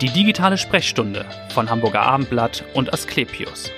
Die 0.00 0.08
digitale 0.08 0.58
Sprechstunde 0.58 1.24
von 1.50 1.70
Hamburger 1.70 2.02
Abendblatt 2.02 2.64
und 2.74 2.92
Asklepios. 2.92 3.70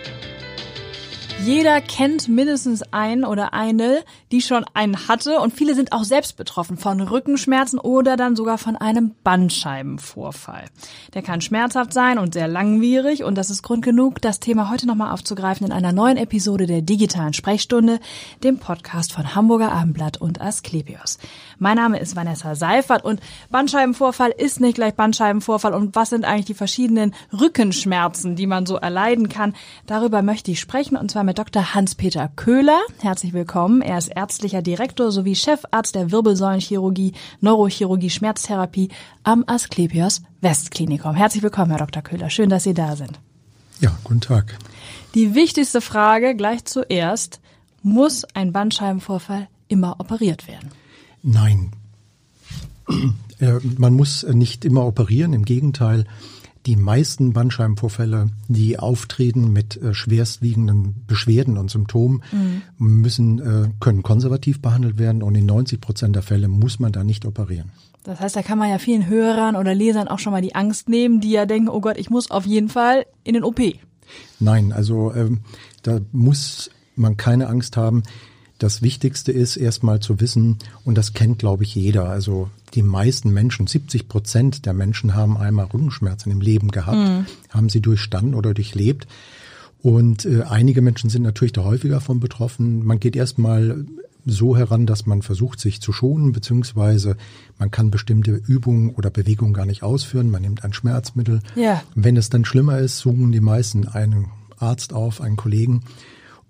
Jeder 1.45 1.83
kennt 1.83 2.29
mindestens 2.29 2.83
einen 2.95 3.25
oder 3.27 3.53
eine, 3.53 4.03
die 4.33 4.41
schon 4.41 4.65
einen 4.73 5.07
hatte 5.07 5.39
und 5.39 5.53
viele 5.53 5.75
sind 5.75 5.93
auch 5.93 6.03
selbst 6.03 6.39
betroffen 6.39 6.79
von 6.79 7.01
Rückenschmerzen 7.03 7.79
oder 7.79 8.17
dann 8.17 8.35
sogar 8.35 8.57
von 8.57 8.75
einem 8.75 9.15
Bandscheibenvorfall. 9.23 10.65
Der 11.13 11.21
kann 11.21 11.43
schmerzhaft 11.43 11.93
sein 11.93 12.19
und 12.19 12.33
sehr 12.33 12.49
langwierig 12.49 13.23
und 13.23 13.37
das 13.37 13.51
ist 13.51 13.63
Grund 13.63 13.85
genug, 13.85 14.23
das 14.23 14.41
Thema 14.41 14.71
heute 14.71 14.87
nochmal 14.87 15.13
aufzugreifen 15.13 15.67
in 15.67 15.73
einer 15.73 15.93
neuen 15.93 16.17
Episode 16.17 16.67
der 16.67 16.81
digitalen 16.81 17.35
Sprechstunde, 17.35 18.01
dem 18.43 18.59
Podcast 18.59 19.13
von 19.13 19.35
Hamburger 19.35 19.71
Abendblatt 19.71 20.19
und 20.19 20.41
Asklepios. 20.41 21.19
Mein 21.59 21.77
Name 21.77 21.99
ist 21.99 22.17
Vanessa 22.17 22.55
Seifert 22.55 23.03
und 23.03 23.21
Bandscheibenvorfall 23.51 24.31
ist 24.31 24.61
nicht 24.61 24.75
gleich 24.75 24.95
Bandscheibenvorfall 24.95 25.73
und 25.73 25.95
was 25.95 26.11
sind 26.11 26.27
eigentlich 26.27 26.45
die 26.45 26.55
verschiedenen 26.55 27.15
Rückenschmerzen, 27.33 28.37
die 28.37 28.47
man 28.47 28.67
so 28.67 28.77
erleiden 28.77 29.31
kann? 29.31 29.55
Darüber 29.87 30.21
möchte 30.21 30.51
ich 30.51 30.61
sprechen 30.61 30.99
und 30.99 31.11
zwar 31.11 31.25
mit 31.25 31.39
Dr. 31.39 31.75
Hans-Peter 31.75 32.31
Köhler. 32.37 32.79
Herzlich 33.01 33.33
willkommen. 33.33 33.81
Er 33.81 33.97
ist 33.97 34.09
ärztlicher 34.09 34.61
Direktor 34.61 35.11
sowie 35.11 35.35
Chefarzt 35.35 35.95
der 35.95 36.11
Wirbelsäulenchirurgie, 36.11 37.15
Neurochirurgie, 37.41 38.11
Schmerztherapie 38.11 38.91
am 39.23 39.43
Asklepios 39.47 40.23
Westklinikum. 40.43 41.15
Herzlich 41.15 41.43
willkommen, 41.43 41.71
Herr 41.71 41.87
Dr. 41.87 42.03
Köhler. 42.03 42.29
Schön, 42.29 42.51
dass 42.51 42.65
Sie 42.65 42.75
da 42.75 42.97
sind. 42.97 43.19
Ja, 43.81 43.97
guten 44.05 44.21
Tag. 44.21 44.59
Die 45.15 45.35
wichtigste 45.35 45.81
Frage 45.81 46.35
gleich 46.35 46.67
zuerst. 46.67 47.41
Muss 47.83 48.27
ein 48.35 48.53
Bandscheibenvorfall 48.53 49.49
immer 49.69 50.01
operiert 50.01 50.49
werden? 50.49 50.71
Nein. 51.27 51.73
Äh, 53.39 53.59
man 53.77 53.93
muss 53.93 54.23
nicht 54.27 54.65
immer 54.65 54.87
operieren. 54.87 55.35
Im 55.35 55.45
Gegenteil, 55.45 56.07
die 56.65 56.75
meisten 56.75 57.35
Bandscheibenvorfälle, 57.35 58.31
die 58.49 58.79
auftreten 58.79 59.53
mit 59.53 59.77
äh, 59.77 59.93
schwerstwiegenden 59.93 61.05
Beschwerden 61.07 61.59
und 61.59 61.71
Symptomen, 61.71 62.23
mhm. 62.33 62.63
müssen, 62.79 63.39
äh, 63.41 63.69
können 63.79 64.03
konservativ 64.03 64.63
behandelt 64.63 64.99
werden 64.99 65.23
und 65.23 65.35
in 65.35 65.45
90 65.45 65.83
Prozent 65.83 66.17
der 66.17 66.23
Fälle 66.23 66.49
muss 66.49 66.79
man 66.79 66.93
da 66.93 67.05
nicht 67.05 67.27
operieren. 67.27 67.73
Das 68.05 68.21
heißt, 68.21 68.37
da 68.37 68.41
kann 68.41 68.57
man 68.57 68.71
ja 68.71 68.79
vielen 68.79 69.07
Hörern 69.07 69.55
oder 69.55 69.75
Lesern 69.75 70.09
auch 70.09 70.19
schon 70.19 70.33
mal 70.33 70.41
die 70.41 70.55
Angst 70.55 70.89
nehmen, 70.89 71.21
die 71.21 71.33
ja 71.33 71.45
denken, 71.45 71.69
oh 71.69 71.83
Gott, 71.83 71.99
ich 71.99 72.09
muss 72.09 72.31
auf 72.31 72.47
jeden 72.47 72.71
Fall 72.71 73.05
in 73.23 73.35
den 73.35 73.45
OP. 73.45 73.61
Nein, 74.41 74.73
also 74.73 75.13
ähm, 75.13 75.41
da 75.83 76.01
muss 76.13 76.71
man 76.95 77.19
keine 77.19 77.49
Angst 77.49 77.77
haben. 77.77 78.03
Das 78.59 78.81
Wichtigste 78.81 79.33
ist 79.33 79.57
erstmal 79.57 80.01
zu 80.01 80.21
wissen, 80.21 80.59
und 80.85 80.97
das 80.97 81.13
kennt, 81.13 81.39
glaube 81.39 81.65
ich, 81.65 81.75
jeder. 81.75 82.09
Also 82.09 82.49
die 82.75 82.83
meisten 82.83 83.33
Menschen, 83.33 83.67
70 83.67 84.09
Prozent 84.09 84.67
der 84.67 84.73
Menschen 84.73 85.15
haben 85.15 85.37
einmal 85.37 85.67
Rückenschmerzen 85.67 86.33
im 86.33 86.41
Leben 86.41 86.71
gehabt, 86.71 86.97
mhm. 86.97 87.27
haben 87.51 87.69
sie 87.69 87.81
durchstanden 87.81 88.35
oder 88.35 88.55
durchlebt. 88.55 89.07
Und 89.83 90.25
äh, 90.25 90.43
einige 90.43 90.81
Menschen 90.81 91.11
sind 91.11 91.23
natürlich 91.23 91.53
da 91.53 91.65
häufiger 91.65 92.01
von 92.01 92.19
betroffen. 92.19 92.85
Man 92.85 92.99
geht 92.99 93.15
erstmal 93.15 93.85
so 94.25 94.57
heran, 94.57 94.87
dass 94.87 95.07
man 95.07 95.23
versucht, 95.23 95.61
sich 95.61 95.81
zu 95.81 95.93
schonen, 95.93 96.33
beziehungsweise 96.33 97.17
man 97.59 97.71
kann 97.71 97.91
bestimmte 97.91 98.33
Übungen 98.33 98.91
oder 98.91 99.11
Bewegungen 99.11 99.53
gar 99.53 99.67
nicht 99.67 99.83
ausführen. 99.83 100.31
Man 100.31 100.43
nimmt 100.43 100.65
ein 100.65 100.73
Schmerzmittel. 100.73 101.41
Ja. 101.55 101.83
Wenn 101.95 102.17
es 102.17 102.31
dann 102.31 102.45
schlimmer 102.45 102.79
ist, 102.79 102.99
suchen 102.99 103.31
die 103.31 103.41
meisten 103.41 103.87
einen 103.87 104.27
Arzt 104.59 104.93
auf, 104.93 105.21
einen 105.21 105.37
Kollegen 105.37 105.83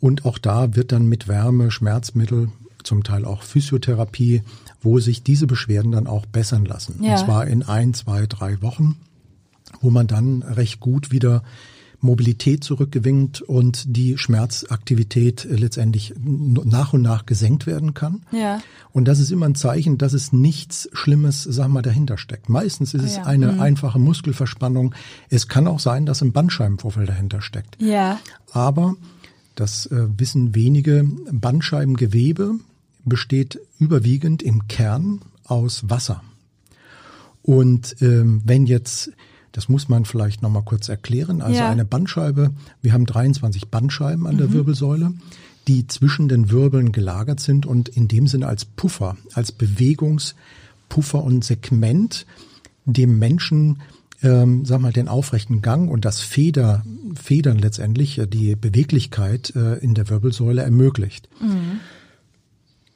und 0.01 0.25
auch 0.25 0.39
da 0.39 0.75
wird 0.77 0.93
dann 0.93 1.07
mit 1.07 1.29
Wärme, 1.29 1.71
Schmerzmittel, 1.71 2.51
zum 2.83 3.03
Teil 3.03 3.25
auch 3.25 3.43
Physiotherapie, 3.43 4.43
wo 4.81 5.01
sich 5.01 5.23
diese 5.23 5.47
Beschwerden 5.47 5.93
dann 5.93 6.07
auch 6.07 6.27
bessern 6.27 6.65
lassen. 6.65 7.03
Ja. 7.03 7.13
Und 7.13 7.19
zwar 7.19 7.47
in 7.47 7.63
ein, 7.63 7.95
zwei, 7.95 8.27
drei 8.27 8.63
Wochen, 8.63 8.97
wo 9.81 9.91
man 9.91 10.07
dann 10.07 10.43
recht 10.43 10.81
gut 10.81 11.11
wieder 11.11 11.43
Mobilität 12.01 12.63
zurückgewinnt 12.63 13.41
und 13.41 13.97
die 13.97 14.19
Schmerzaktivität 14.19 15.47
letztendlich 15.49 16.15
nach 16.19 16.93
und 16.93 17.03
nach 17.03 17.27
gesenkt 17.27 17.67
werden 17.67 17.95
kann. 17.95 18.23
Ja. 18.31 18.61
Und 18.93 19.07
das 19.09 19.19
ist 19.19 19.31
immer 19.31 19.47
ein 19.47 19.55
Zeichen, 19.55 19.99
dass 19.99 20.13
es 20.13 20.33
nichts 20.33 20.89
Schlimmes, 20.93 21.43
sag 21.43 21.69
mal, 21.69 21.83
dahinter 21.83 22.19
steckt. 22.19 22.49
Meistens 22.49 22.95
ist 22.95 23.03
es 23.03 23.17
ja. 23.17 23.25
eine 23.25 23.53
mhm. 23.53 23.61
einfache 23.61 23.99
Muskelverspannung. 23.99 24.95
Es 25.31 25.49
kann 25.49 25.67
auch 25.67 25.81
sein, 25.81 26.07
dass 26.07 26.23
ein 26.23 26.33
Bandscheibenvorfall 26.33 27.07
dahinter 27.07 27.41
steckt. 27.41 27.81
Ja. 27.81 28.21
Aber 28.53 28.95
das 29.57 29.87
äh, 29.87 30.07
wissen 30.17 30.55
wenige. 30.55 31.05
Bandscheibengewebe 31.33 32.55
besteht 33.05 33.59
überwiegend 33.81 34.43
im 34.43 34.69
Kern 34.69 35.21
aus 35.45 35.91
Wasser. 35.91 36.23
Und 37.43 37.97
ähm, 38.01 38.43
wenn 38.45 38.67
jetzt, 38.67 39.13
das 39.53 39.69
muss 39.69 39.89
man 39.89 40.05
vielleicht 40.05 40.43
nochmal 40.43 40.65
kurz 40.65 40.89
erklären, 40.89 41.41
also 41.41 41.59
ja. 41.59 41.69
eine 41.69 41.85
Bandscheibe, 41.85 42.53
wir 42.83 42.93
haben 42.93 43.07
23 43.07 43.69
Bandscheiben 43.69 44.27
an 44.27 44.35
mhm. 44.35 44.39
der 44.39 44.53
Wirbelsäule, 44.53 45.15
die 45.69 45.87
zwischen 45.87 46.29
den 46.29 46.51
Wirbeln 46.51 46.93
gelagert 46.93 47.41
sind 47.41 47.67
und 47.67 47.89
in 47.89 48.09
dem 48.09 48.27
Sinne 48.27 48.47
als 48.47 48.65
Puffer, 48.65 49.17
als 49.35 49.53
Bewegungspuffer 49.53 51.23
und 51.23 51.45
Segment 51.45 52.27
dem 52.85 53.19
Menschen 53.19 53.81
ähm, 54.23 54.65
sag 54.65 54.81
mal, 54.81 54.93
den 54.93 55.09
aufrechten 55.09 55.63
Gang 55.63 55.91
und 55.91 56.05
das 56.05 56.21
Feder, 56.21 56.85
Federn 57.15 57.59
letztendlich, 57.59 58.19
äh, 58.19 58.27
die 58.27 58.57
Beweglichkeit 58.57 59.55
äh, 59.55 59.77
in 59.77 59.95
der 59.95 60.09
Wirbelsäule 60.09 60.63
ermöglicht. 60.63 61.29
Mhm. 61.41 61.81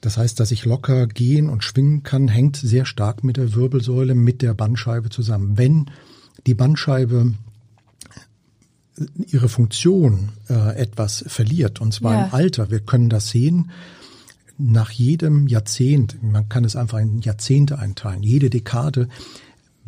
Das 0.01 0.17
heißt, 0.17 0.41
dass 0.41 0.51
ich 0.51 0.65
locker 0.65 1.07
gehen 1.07 1.51
und 1.51 1.63
schwingen 1.63 2.03
kann, 2.03 2.29
hängt 2.29 2.57
sehr 2.57 2.87
stark 2.87 3.23
mit 3.23 3.37
der 3.37 3.55
Wirbelsäule, 3.55 4.15
mit 4.15 4.41
der 4.41 4.55
Bandscheibe 4.55 5.11
zusammen. 5.11 5.59
Wenn 5.59 5.91
die 6.47 6.55
Bandscheibe 6.55 7.35
äh, 8.97 9.05
ihre 9.27 9.49
Funktion 9.49 10.31
äh, 10.49 10.77
etwas 10.77 11.25
verliert, 11.27 11.81
und 11.81 11.93
zwar 11.93 12.15
ja. 12.15 12.25
im 12.27 12.35
Alter, 12.35 12.71
wir 12.71 12.81
können 12.81 13.11
das 13.11 13.29
sehen, 13.29 13.71
nach 14.57 14.91
jedem 14.91 15.47
Jahrzehnt, 15.49 16.23
man 16.23 16.49
kann 16.49 16.65
es 16.65 16.77
einfach 16.77 16.99
in 16.99 17.21
Jahrzehnte 17.21 17.79
einteilen, 17.79 18.23
jede 18.23 18.51
Dekade 18.51 19.09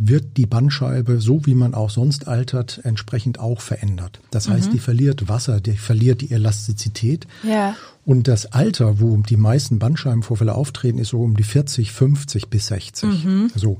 wird 0.08 0.36
die 0.36 0.46
Bandscheibe, 0.46 1.20
so 1.20 1.46
wie 1.46 1.54
man 1.54 1.74
auch 1.74 1.90
sonst 1.90 2.26
altert, 2.26 2.80
entsprechend 2.84 3.38
auch 3.38 3.60
verändert. 3.60 4.20
Das 4.30 4.48
heißt, 4.48 4.68
mhm. 4.68 4.72
die 4.72 4.78
verliert 4.78 5.28
Wasser, 5.28 5.60
die 5.60 5.76
verliert 5.76 6.20
die 6.20 6.32
Elastizität. 6.32 7.26
Ja. 7.42 7.76
Und 8.04 8.26
das 8.26 8.46
Alter, 8.46 9.00
wo 9.00 9.16
die 9.18 9.36
meisten 9.36 9.78
Bandscheibenvorfälle 9.78 10.54
auftreten, 10.54 10.98
ist 10.98 11.10
so 11.10 11.22
um 11.22 11.36
die 11.36 11.44
40, 11.44 11.92
50 11.92 12.48
bis 12.48 12.66
60. 12.68 13.24
Mhm. 13.24 13.50
So. 13.54 13.78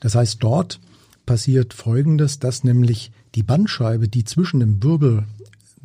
Das 0.00 0.14
heißt, 0.14 0.42
dort 0.42 0.80
passiert 1.26 1.74
Folgendes, 1.74 2.38
dass 2.38 2.64
nämlich 2.64 3.10
die 3.34 3.42
Bandscheibe, 3.42 4.08
die 4.08 4.24
zwischen 4.24 4.60
dem 4.60 4.82
Wirbel 4.82 5.24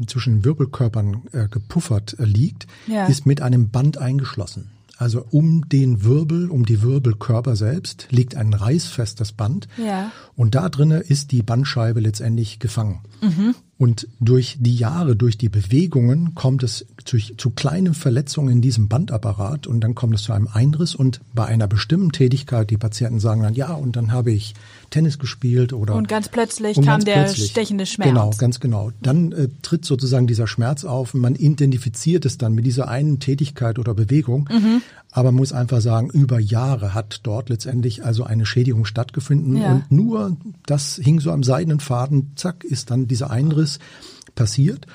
zwischen 0.08 0.36
den 0.36 0.46
Wirbelkörpern 0.46 1.24
äh, 1.34 1.48
gepuffert 1.50 2.18
äh, 2.20 2.24
liegt, 2.24 2.68
ja. 2.88 3.08
ist 3.08 3.26
mit 3.26 3.42
einem 3.42 3.70
Band 3.70 3.98
eingeschlossen. 3.98 4.72
Also 5.00 5.26
um 5.32 5.70
den 5.70 6.04
Wirbel, 6.04 6.50
um 6.50 6.66
die 6.66 6.82
Wirbelkörper 6.82 7.56
selbst 7.56 8.08
liegt 8.10 8.36
ein 8.36 8.54
reißfestes 8.54 9.32
Band. 9.32 9.70
Ja. 9.78 10.12
Und 10.36 10.56
da 10.56 10.68
drinnen 10.68 11.02
ist 11.02 11.32
die 11.32 11.42
Bandscheibe 11.42 12.02
letztendlich 12.02 12.60
gefangen. 12.60 13.00
Mhm. 13.22 13.56
Und 13.78 14.10
durch 14.20 14.58
die 14.60 14.76
Jahre, 14.76 15.16
durch 15.16 15.38
die 15.38 15.48
Bewegungen 15.48 16.36
kommt 16.36 16.64
es 16.64 16.86
zu, 17.06 17.18
zu, 17.18 17.52
kleinen 17.52 17.94
Verletzungen 17.94 18.56
in 18.56 18.62
diesem 18.62 18.90
Bandapparat 18.90 19.68
und 19.68 19.80
dann 19.80 19.96
kommt 19.96 20.16
es 20.16 20.24
zu 20.24 20.34
einem 20.34 20.50
Einriss 20.52 20.96
und 20.96 21.22
bei 21.34 21.46
einer 21.46 21.70
bestimmten 21.70 22.12
Tätigkeit, 22.12 22.70
die 22.70 22.78
Patienten 22.78 23.22
sagen 23.22 23.42
dann, 23.42 23.54
ja, 23.54 23.72
und 23.72 23.96
dann 23.96 24.12
habe 24.12 24.34
ich 24.34 24.54
Tennis 24.90 25.20
gespielt 25.20 25.74
oder. 25.74 25.96
Und 25.96 26.08
ganz 26.08 26.30
plötzlich 26.30 26.78
und 26.78 26.86
kam 26.86 26.96
ganz 26.96 27.06
der 27.06 27.24
plötzlich, 27.24 27.52
stechende 27.52 27.86
Schmerz. 27.86 28.10
Genau, 28.10 28.32
ganz 28.38 28.60
genau. 28.60 28.92
Dann 29.02 29.32
äh, 29.32 29.48
tritt 29.62 29.86
sozusagen 29.86 30.28
dieser 30.28 30.48
Schmerz 30.48 30.86
auf 30.86 31.14
und 31.14 31.22
man 31.22 31.36
identifiziert 31.36 32.26
es 32.26 32.38
dann 32.38 32.54
mit 32.54 32.66
dieser 32.66 32.88
einen 32.88 33.20
Tätigkeit 33.20 33.80
oder 33.80 33.94
Bewegung. 33.94 34.50
Mhm. 34.52 34.82
Aber 35.12 35.32
man 35.32 35.38
muss 35.38 35.54
einfach 35.54 35.82
sagen, 35.82 36.10
über 36.12 36.40
Jahre 36.40 36.94
hat 36.94 37.22
dort 37.24 37.50
letztendlich 37.50 38.06
also 38.06 38.24
eine 38.24 38.46
Schädigung 38.46 38.86
stattgefunden 38.86 39.58
ja. 39.58 39.72
und 39.72 39.92
nur 39.92 40.38
das 40.66 41.00
hing 41.02 41.20
so 41.20 41.32
am 41.32 41.44
seidenen 41.44 41.80
Faden, 41.80 42.34
zack, 42.36 42.63
ist 42.63 42.92
dann 42.92 43.08
dieser 43.08 43.31
Einriss 43.31 43.80
passiert. 44.36 44.86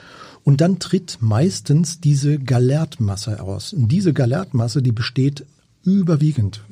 Und 0.45 0.61
dann 0.61 0.79
tritt 0.79 1.19
meistens 1.21 2.01
diese 2.01 2.39
Galertmasse 2.39 3.43
aus. 3.43 3.73
Und 3.73 3.89
diese 3.89 4.13
Galertmasse, 4.13 4.83
die 4.83 4.93
besteht 4.93 5.47
überwiegend 5.85 6.63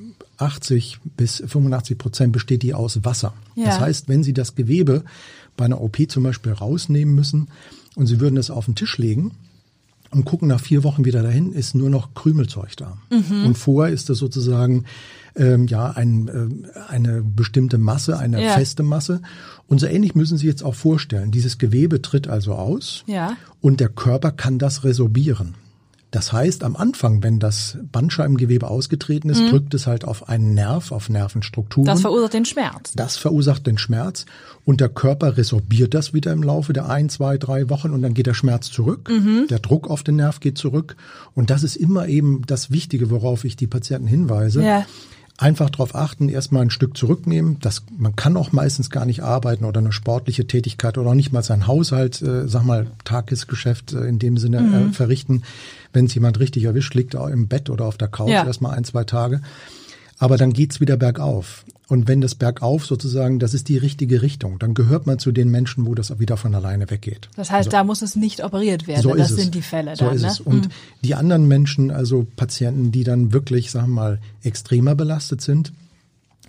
80 0.43 0.99
bis 1.17 1.43
85 1.47 1.99
Prozent 1.99 2.33
besteht 2.33 2.62
die 2.62 2.75
aus 2.75 3.05
Wasser. 3.05 3.35
Ja. 3.55 3.67
Das 3.67 3.81
heißt, 3.81 4.09
wenn 4.09 4.23
Sie 4.23 4.33
das 4.33 4.55
Gewebe 4.55 5.05
bei 5.56 5.65
einer 5.65 5.81
OP 5.81 5.99
zum 6.09 6.23
Beispiel 6.23 6.53
rausnehmen 6.53 7.15
müssen 7.15 7.49
und 7.94 8.06
Sie 8.06 8.21
würden 8.21 8.37
es 8.37 8.50
auf 8.50 8.67
den 8.67 8.75
Tisch 8.75 8.99
legen 8.99 9.33
und 10.11 10.25
gucken 10.25 10.49
nach 10.49 10.61
vier 10.61 10.85
Wochen 10.85 11.05
wieder 11.05 11.23
dahin, 11.23 11.53
ist 11.53 11.75
nur 11.75 11.91
noch 11.91 12.15
Krümelzeug 12.15 12.77
da. 12.77 12.99
Mhm. 13.11 13.47
Und 13.47 13.59
vorher 13.59 13.93
ist 13.93 14.11
das 14.11 14.19
sozusagen 14.19 14.85
ähm, 15.37 15.67
ja 15.67 15.91
ein, 15.91 16.29
äh, 16.29 16.81
eine 16.89 17.23
bestimmte 17.23 17.79
Masse, 17.79 18.19
eine 18.19 18.43
ja. 18.43 18.53
feste 18.53 18.83
Masse. 18.83 19.23
Und 19.67 19.81
so 19.81 19.87
ähnlich 19.87 20.15
müssen 20.15 20.37
Sie 20.37 20.47
jetzt 20.47 20.62
auch 20.62 20.75
vorstellen. 20.75 21.31
Dieses 21.31 21.59
Gewebe 21.59 22.03
tritt 22.03 22.29
also 22.29 22.55
aus 22.55 23.05
ja. 23.06 23.37
und 23.61 23.81
der 23.81 23.89
Körper 23.89 24.33
kann 24.33 24.59
das 24.59 24.85
resorbieren. 24.85 25.55
Das 26.12 26.31
heißt, 26.31 26.62
am 26.62 26.76
Anfang, 26.76 27.23
wenn 27.23 27.38
das 27.38 27.79
Bandscheibengewebe 27.91 28.69
ausgetreten 28.69 29.31
ist, 29.31 29.50
drückt 29.50 29.73
es 29.73 29.87
halt 29.87 30.05
auf 30.05 30.29
einen 30.29 30.53
Nerv, 30.53 30.93
auf 30.93 31.09
Nervenstrukturen. 31.09 31.87
Das 31.87 32.03
verursacht 32.03 32.35
den 32.35 32.44
Schmerz. 32.44 32.93
Das 32.94 33.17
verursacht 33.17 33.67
den 33.67 33.79
Schmerz 33.79 34.26
und 34.67 34.82
der 34.82 34.91
Körper 34.91 35.38
resorbiert 35.38 35.94
das 35.94 36.12
wieder 36.12 36.31
im 36.32 36.43
Laufe 36.43 36.75
der 36.75 36.91
ein, 36.91 37.09
zwei, 37.09 37.38
drei 37.38 37.70
Wochen 37.70 37.93
und 37.93 38.03
dann 38.03 38.12
geht 38.12 38.26
der 38.26 38.35
Schmerz 38.35 38.70
zurück. 38.70 39.09
Der 39.49 39.59
Druck 39.59 39.88
auf 39.88 40.03
den 40.03 40.17
Nerv 40.17 40.41
geht 40.41 40.59
zurück 40.59 40.97
und 41.35 41.49
das 41.49 41.62
ist 41.62 41.76
immer 41.76 42.06
eben 42.06 42.43
das 42.47 42.70
Wichtige, 42.70 43.11
worauf 43.11 43.44
ich 43.44 43.56
die 43.56 43.67
Patienten 43.67 44.06
hinweise. 44.06 44.62
Ja. 44.62 44.87
Einfach 45.38 45.70
darauf 45.70 45.94
achten, 45.94 46.29
erstmal 46.29 46.62
ein 46.62 46.70
Stück 46.70 46.96
zurücknehmen. 46.96 47.58
Das, 47.61 47.82
man 47.96 48.14
kann 48.14 48.37
auch 48.37 48.52
meistens 48.52 48.90
gar 48.90 49.06
nicht 49.06 49.23
arbeiten 49.23 49.64
oder 49.64 49.81
eine 49.81 49.90
sportliche 49.90 50.46
Tätigkeit 50.46 50.99
oder 50.99 51.11
auch 51.11 51.14
nicht 51.14 51.32
mal 51.32 51.43
sein 51.43 51.67
Haushalt, 51.67 52.23
äh, 52.23 52.46
sag 52.46 52.64
mal, 52.64 52.87
Tagesgeschäft 53.05 53.93
äh, 53.93 54.05
in 54.05 54.19
dem 54.19 54.37
Sinne 54.37 54.58
äh, 54.90 54.93
verrichten. 54.93 55.43
Wenn 55.93 56.05
es 56.05 56.14
jemand 56.14 56.38
richtig 56.38 56.64
erwischt, 56.64 56.94
liegt 56.94 57.14
er 57.14 57.29
im 57.31 57.49
Bett 57.49 57.70
oder 57.70 57.87
auf 57.87 57.96
der 57.96 58.08
Couch 58.08 58.29
Ja. 58.29 58.44
erstmal 58.44 58.75
ein, 58.76 58.84
zwei 58.84 59.05
Tage. 59.05 59.40
Aber 60.22 60.36
dann 60.36 60.52
geht's 60.52 60.80
wieder 60.80 60.96
bergauf. 60.96 61.64
Und 61.88 62.06
wenn 62.06 62.20
das 62.20 62.36
bergauf 62.36 62.86
sozusagen, 62.86 63.40
das 63.40 63.54
ist 63.54 63.69
die 63.69 63.76
richtige 63.76 64.22
Richtung, 64.22 64.60
dann 64.60 64.72
gehört 64.72 65.04
man 65.04 65.19
zu 65.19 65.32
den 65.32 65.50
Menschen, 65.50 65.84
wo 65.84 65.96
das 65.96 66.16
wieder 66.20 66.36
von 66.36 66.54
alleine 66.54 66.88
weggeht. 66.90 67.28
Das 67.34 67.50
heißt, 67.50 67.72
da 67.72 67.82
muss 67.82 68.02
es 68.02 68.14
nicht 68.14 68.44
operiert 68.44 68.86
werden. 68.86 69.02
So 69.02 69.16
das 69.16 69.32
ist 69.32 69.38
es. 69.38 69.42
sind 69.42 69.54
die 69.56 69.62
Fälle 69.62 69.96
so 69.96 70.04
dann. 70.04 70.14
ist 70.14 70.22
ne? 70.22 70.28
es. 70.28 70.38
Und 70.38 70.69
die 71.02 71.16
anderen 71.16 71.48
Menschen, 71.48 71.90
also 71.90 72.24
Patienten, 72.36 72.92
die 72.92 73.02
dann 73.02 73.32
wirklich, 73.32 73.72
sagen 73.72 73.88
wir 73.88 73.94
mal, 73.94 74.19
extremer 74.44 74.94
belastet 74.94 75.40
sind, 75.40 75.72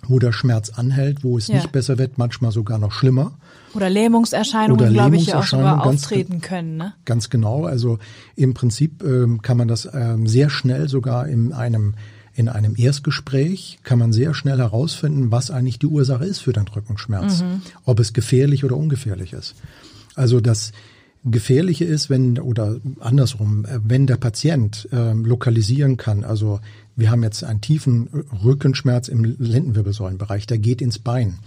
wo 0.06 0.20
der 0.20 0.30
Schmerz 0.30 0.70
anhält, 0.70 1.24
wo 1.24 1.36
es 1.36 1.48
Ja. 1.48 1.56
nicht 1.56 1.72
besser 1.72 1.98
wird, 1.98 2.16
manchmal 2.16 2.52
sogar 2.52 2.78
noch 2.78 2.92
schlimmer. 2.92 3.32
Oder 3.74 3.90
Lähmungserscheinungen, 3.90 4.80
Oder 4.80 4.92
glaube 4.92 5.16
ich, 5.16 5.26
ja 5.26 5.40
auch 5.40 5.46
sogar 5.46 5.84
auftreten 5.84 6.40
können. 6.40 6.76
Ne? 6.76 6.92
Ganz 7.06 7.28
genau. 7.28 7.64
Also 7.64 7.98
im 8.36 8.54
Prinzip 8.54 9.02
ähm, 9.02 9.42
kann 9.42 9.56
man 9.56 9.66
das 9.66 9.88
ähm, 9.92 10.28
sehr 10.28 10.48
schnell 10.48 10.88
sogar 10.88 11.26
in 11.26 11.52
einem 11.52 11.94
in 12.34 12.48
einem 12.48 12.74
Erstgespräch 12.76 13.78
kann 13.82 13.98
man 13.98 14.12
sehr 14.12 14.34
schnell 14.34 14.58
herausfinden, 14.58 15.30
was 15.30 15.50
eigentlich 15.50 15.78
die 15.78 15.86
Ursache 15.86 16.24
ist 16.24 16.40
für 16.40 16.52
den 16.52 16.66
Rückenschmerz, 16.66 17.44
ob 17.84 18.00
es 18.00 18.12
gefährlich 18.12 18.64
oder 18.64 18.76
ungefährlich 18.76 19.32
ist. 19.32 19.54
Also 20.14 20.40
das 20.40 20.72
Gefährliche 21.24 21.84
ist, 21.84 22.10
wenn 22.10 22.38
oder 22.38 22.76
andersrum, 23.00 23.64
äh, 23.64 23.78
wenn 23.82 24.06
der 24.06 24.16
Patient 24.16 24.88
ähm, 24.92 25.24
lokalisieren 25.24 25.96
kann. 25.96 26.22
Also 26.22 26.60
wir 26.96 27.10
haben 27.10 27.22
jetzt 27.22 27.42
einen 27.44 27.62
tiefen 27.62 28.08
Rückenschmerz 28.44 29.08
im 29.08 29.24
Lendenwirbelsäulenbereich, 29.24 30.46
der 30.46 30.58
geht 30.58 30.82
ins 30.82 30.98
Bein. 30.98 31.38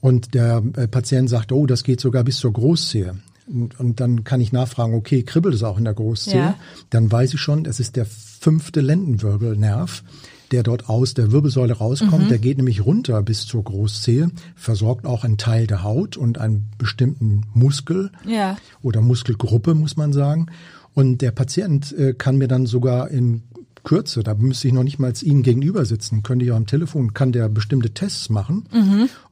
Und 0.00 0.34
der 0.34 0.62
äh, 0.76 0.86
Patient 0.86 1.28
sagt, 1.28 1.50
oh, 1.50 1.66
das 1.66 1.82
geht 1.82 2.00
sogar 2.00 2.22
bis 2.22 2.38
zur 2.38 2.52
Großzehe. 2.52 3.16
Und, 3.52 3.78
und 3.80 4.00
dann 4.00 4.24
kann 4.24 4.40
ich 4.40 4.52
nachfragen, 4.52 4.94
okay, 4.94 5.22
kribbelt 5.22 5.54
es 5.54 5.62
auch 5.62 5.78
in 5.78 5.84
der 5.84 5.94
Großzehe? 5.94 6.36
Ja. 6.38 6.54
Dann 6.90 7.10
weiß 7.10 7.34
ich 7.34 7.40
schon, 7.40 7.64
es 7.64 7.80
ist 7.80 7.96
der 7.96 8.06
fünfte 8.06 8.80
Lendenwirbelnerv, 8.80 10.02
der 10.50 10.62
dort 10.62 10.88
aus 10.88 11.14
der 11.14 11.30
Wirbelsäule 11.32 11.74
rauskommt. 11.74 12.30
Der 12.30 12.38
geht 12.38 12.56
nämlich 12.56 12.84
runter 12.84 13.22
bis 13.22 13.46
zur 13.46 13.62
Großzehe, 13.62 14.30
versorgt 14.56 15.06
auch 15.06 15.24
einen 15.24 15.38
Teil 15.38 15.66
der 15.66 15.82
Haut 15.82 16.16
und 16.16 16.38
einen 16.38 16.70
bestimmten 16.78 17.42
Muskel 17.54 18.10
Ja. 18.26 18.56
oder 18.82 19.00
Muskelgruppe, 19.00 19.74
muss 19.74 19.96
man 19.96 20.12
sagen. 20.12 20.46
Und 20.92 21.22
der 21.22 21.30
Patient 21.30 21.92
äh, 21.92 22.14
kann 22.14 22.36
mir 22.36 22.48
dann 22.48 22.66
sogar 22.66 23.10
in 23.10 23.42
Kürze, 23.84 24.22
da 24.22 24.34
müsste 24.34 24.68
ich 24.68 24.74
noch 24.74 24.82
nicht 24.82 24.98
mal 24.98 25.12
Ihnen 25.22 25.42
gegenüber 25.42 25.84
sitzen, 25.84 26.22
könnte 26.22 26.44
ich 26.44 26.52
auch 26.52 26.56
am 26.56 26.66
Telefon, 26.66 27.14
kann 27.14 27.32
der 27.32 27.48
bestimmte 27.48 27.90
Tests 27.90 28.28
machen. 28.30 28.64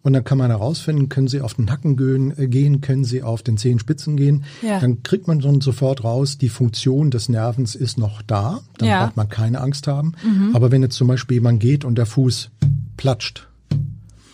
Und 0.03 0.13
dann 0.13 0.25
kann 0.25 0.39
man 0.39 0.51
herausfinden, 0.51 1.09
können 1.09 1.29
Sie 1.29 1.41
auf 1.41 1.55
den 1.55 1.67
Nacken 1.67 1.97
gehen, 1.97 2.37
äh, 2.39 2.49
gehen 2.49 2.81
können 2.81 3.05
Sie 3.05 3.23
auf 3.23 3.43
den 3.43 3.57
Zehenspitzen 3.59 4.17
gehen. 4.17 4.45
Ja. 4.63 4.81
Dann 4.81 5.03
kriegt 5.03 5.27
man 5.29 5.41
dann 5.41 5.61
sofort 5.61 6.03
raus, 6.05 6.39
die 6.39 6.49
Funktion 6.49 7.11
des 7.11 7.29
Nervens 7.29 7.75
ist 7.75 7.99
noch 7.99 8.23
da. 8.23 8.61
Dann 8.79 8.89
Ja. 8.89 9.05
braucht 9.07 9.17
man 9.17 9.29
keine 9.29 9.61
Angst 9.61 9.87
haben. 9.87 10.13
Aber 10.55 10.71
wenn 10.71 10.83
jetzt 10.83 10.97
zum 10.97 11.09
Beispiel 11.09 11.37
jemand 11.37 11.61
geht 11.61 11.85
und 11.85 11.97
der 11.97 12.07
Fuß 12.07 12.51
platscht, 12.97 13.47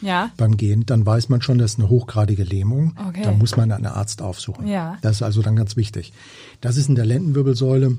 Ja. 0.00 0.30
beim 0.36 0.56
Gehen, 0.56 0.84
dann 0.86 1.04
weiß 1.06 1.28
man 1.30 1.40
schon, 1.42 1.58
das 1.58 1.72
ist 1.72 1.78
eine 1.80 1.88
hochgradige 1.88 2.44
Lähmung. 2.44 2.94
Okay. 3.08 3.22
Da 3.24 3.32
muss 3.32 3.56
man 3.56 3.72
einen 3.72 3.86
Arzt 3.86 4.20
aufsuchen. 4.22 4.66
Ja. 4.66 4.98
Das 5.02 5.16
ist 5.16 5.22
also 5.22 5.40
dann 5.42 5.56
ganz 5.56 5.76
wichtig. 5.76 6.12
Das 6.60 6.76
ist 6.76 6.88
in 6.88 6.94
der 6.94 7.06
Lendenwirbelsäule. 7.06 7.96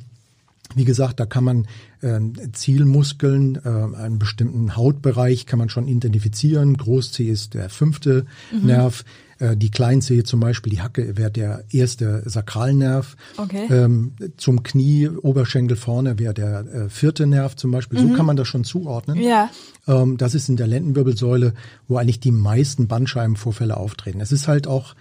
Wie 0.73 0.85
gesagt, 0.85 1.19
da 1.19 1.25
kann 1.25 1.43
man 1.43 1.67
äh, 2.01 2.19
Zielmuskeln, 2.53 3.59
äh, 3.63 3.97
einen 3.97 4.19
bestimmten 4.19 4.75
Hautbereich 4.75 5.45
kann 5.45 5.59
man 5.59 5.69
schon 5.69 5.87
identifizieren. 5.87 6.75
Großzeh 6.75 7.25
ist 7.29 7.53
der 7.53 7.69
fünfte 7.69 8.25
Mhm. 8.51 8.65
Nerv. 8.67 9.05
Äh, 9.37 9.57
die 9.57 9.69
Kleinzehe 9.69 10.23
zum 10.23 10.39
Beispiel, 10.39 10.71
die 10.71 10.81
Hacke, 10.81 11.17
wäre 11.17 11.29
der 11.29 11.63
erste 11.69 12.23
Sakralnerv. 12.25 13.15
Okay. 13.37 13.67
Ähm, 13.69 14.13
zum 14.37 14.63
Knie, 14.63 15.09
Oberschenkel 15.09 15.75
vorne 15.77 16.17
wäre 16.19 16.33
der 16.33 16.59
äh, 16.59 16.89
vierte 16.89 17.27
Nerv 17.27 17.55
zum 17.55 17.71
Beispiel. 17.71 17.99
So 17.99 18.13
kann 18.13 18.25
man 18.25 18.37
das 18.37 18.47
schon 18.47 18.63
zuordnen. 18.63 19.17
Mhm. 19.17 19.23
Ja. 19.23 19.49
Ähm, 19.87 20.17
das 20.17 20.35
ist 20.35 20.49
in 20.49 20.55
der 20.55 20.67
Lendenwirbelsäule, 20.67 21.53
wo 21.87 21.97
eigentlich 21.97 22.21
die 22.21 22.31
meisten 22.31 22.87
Bandscheibenvorfälle 22.87 23.75
auftreten. 23.77 24.21
Es 24.21 24.31
ist 24.31 24.47
halt 24.47 24.67
auch 24.67 24.95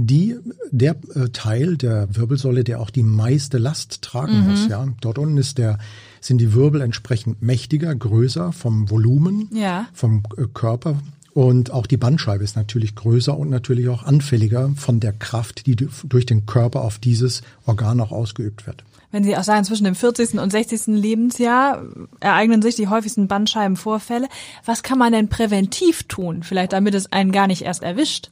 die, 0.00 0.36
der 0.70 0.96
äh, 1.14 1.28
Teil 1.30 1.76
der 1.76 2.08
Wirbelsäule, 2.14 2.62
der 2.64 2.80
auch 2.80 2.90
die 2.90 3.02
meiste 3.02 3.58
Last 3.58 4.00
tragen 4.02 4.40
Mhm. 4.44 4.50
muss. 4.50 4.68
Ja, 4.68 4.86
dort 5.00 5.18
unten 5.18 5.36
ist 5.36 5.58
der, 5.58 5.78
sind 6.20 6.38
die 6.38 6.54
Wirbel 6.54 6.80
entsprechend 6.80 7.42
mächtiger, 7.42 7.94
größer 7.94 8.52
vom 8.52 8.88
Volumen, 8.90 9.48
Ja. 9.52 9.86
vom 9.92 10.22
äh, 10.36 10.44
Körper. 10.54 10.98
Und 11.34 11.70
auch 11.72 11.86
die 11.86 11.96
Bandscheibe 11.96 12.42
ist 12.42 12.56
natürlich 12.56 12.94
größer 12.94 13.36
und 13.36 13.50
natürlich 13.50 13.88
auch 13.88 14.02
anfälliger 14.04 14.70
von 14.76 14.98
der 15.00 15.12
Kraft, 15.12 15.66
die 15.66 15.76
du- 15.76 15.88
durch 16.08 16.26
den 16.26 16.46
Körper 16.46 16.82
auf 16.82 16.98
dieses 16.98 17.42
Organ 17.66 18.00
auch 18.00 18.10
ausgeübt 18.12 18.66
wird. 18.66 18.84
Wenn 19.10 19.24
Sie 19.24 19.36
auch 19.36 19.44
sagen, 19.44 19.64
zwischen 19.64 19.84
dem 19.84 19.94
40. 19.94 20.38
und 20.38 20.50
60. 20.50 20.94
Lebensjahr 20.96 21.82
ereignen 22.20 22.60
sich 22.62 22.74
die 22.76 22.88
häufigsten 22.88 23.26
Bandscheibenvorfälle. 23.26 24.28
Was 24.64 24.82
kann 24.82 24.98
man 24.98 25.12
denn 25.12 25.28
präventiv 25.28 26.04
tun? 26.04 26.42
Vielleicht 26.42 26.72
damit 26.72 26.94
es 26.94 27.10
einen 27.12 27.32
gar 27.32 27.46
nicht 27.46 27.62
erst 27.62 27.82
erwischt. 27.82 28.30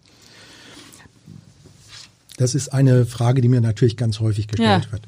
Das 2.36 2.54
ist 2.54 2.68
eine 2.72 3.06
Frage, 3.06 3.40
die 3.40 3.48
mir 3.48 3.60
natürlich 3.60 3.96
ganz 3.96 4.20
häufig 4.20 4.46
gestellt 4.48 4.84
Ja. 4.86 4.92
wird. 4.92 5.02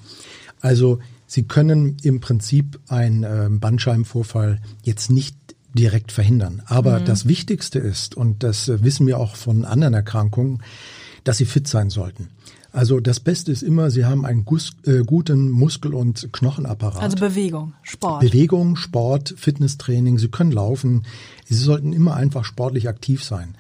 Also 0.61 0.99
Sie 1.27 1.43
können 1.43 1.99
im 2.03 2.21
Prinzip 2.21 2.81
einen 2.89 3.23
ähm, 3.23 3.61
Bandscheibenvorfall 3.61 4.61
jetzt 4.83 5.11
nicht 5.11 5.37
direkt 5.75 6.11
verhindern. 6.11 6.63
Aber 6.65 7.01
das 7.01 7.29
Wichtigste 7.29 7.79
ist, 7.79 8.17
und 8.17 8.43
das 8.43 8.69
äh, 8.71 8.83
wissen 8.83 9.07
wir 9.07 9.19
auch 9.19 9.37
von 9.37 9.67
anderen 9.67 9.93
Erkrankungen, 9.93 10.63
dass 11.25 11.37
Sie 11.37 11.45
fit 11.45 11.69
sein 11.69 11.91
sollten. 11.91 12.31
Also 12.73 13.01
das 13.01 13.21
Beste 13.21 13.53
ist 13.53 13.63
immer, 13.63 13.91
Sie 13.91 14.07
haben 14.07 14.25
einen 14.25 14.47
gus, 14.47 14.73
äh, 14.87 15.01
guten 15.05 15.51
Muskel- 15.51 15.93
und 15.95 16.33
Knochenapparat. 16.33 17.03
Also 17.03 17.17
Bewegung, 17.19 17.75
Sport. 17.83 18.21
Bewegung, 18.21 18.77
Sport, 18.77 19.35
Fitnesstraining, 19.37 20.19
Sie 20.19 20.29
können 20.29 20.53
laufen. 20.53 21.05
Sie 21.45 21.55
sollten 21.55 21.93
immer 21.93 22.15
einfach 22.15 22.45
sportlich 22.45 22.89
aktiv 22.89 23.23
sein, 23.23 23.55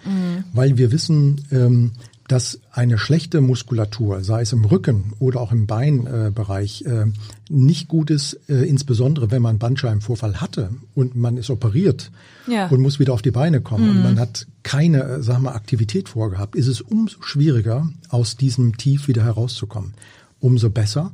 weil 0.52 0.78
wir 0.78 0.90
wissen, 0.92 1.42
ähm, 1.50 1.92
dass 2.28 2.60
eine 2.70 2.98
schlechte 2.98 3.40
Muskulatur, 3.40 4.22
sei 4.22 4.42
es 4.42 4.52
im 4.52 4.64
Rücken 4.64 5.14
oder 5.18 5.40
auch 5.40 5.50
im 5.50 5.66
Beinbereich, 5.66 6.84
äh, 6.84 7.06
nicht 7.48 7.88
gut 7.88 8.10
ist, 8.10 8.38
äh, 8.48 8.64
insbesondere 8.64 9.30
wenn 9.30 9.42
man 9.42 9.58
Bandscheibenvorfall 9.58 10.40
hatte 10.40 10.70
und 10.94 11.16
man 11.16 11.38
ist 11.38 11.48
operiert 11.50 12.10
Ja. 12.46 12.68
und 12.68 12.80
muss 12.80 12.98
wieder 12.98 13.14
auf 13.14 13.22
die 13.22 13.30
Beine 13.30 13.60
kommen 13.62 13.88
und 13.90 14.02
man 14.02 14.20
hat 14.20 14.46
keine, 14.62 15.02
äh, 15.04 15.22
sagen 15.22 15.44
wir, 15.44 15.54
Aktivität 15.54 16.10
vorgehabt, 16.10 16.54
ist 16.54 16.66
es 16.66 16.82
umso 16.82 17.22
schwieriger, 17.22 17.88
aus 18.10 18.36
diesem 18.36 18.76
Tief 18.76 19.08
wieder 19.08 19.24
herauszukommen. 19.24 19.94
Umso 20.38 20.68
besser, 20.70 21.12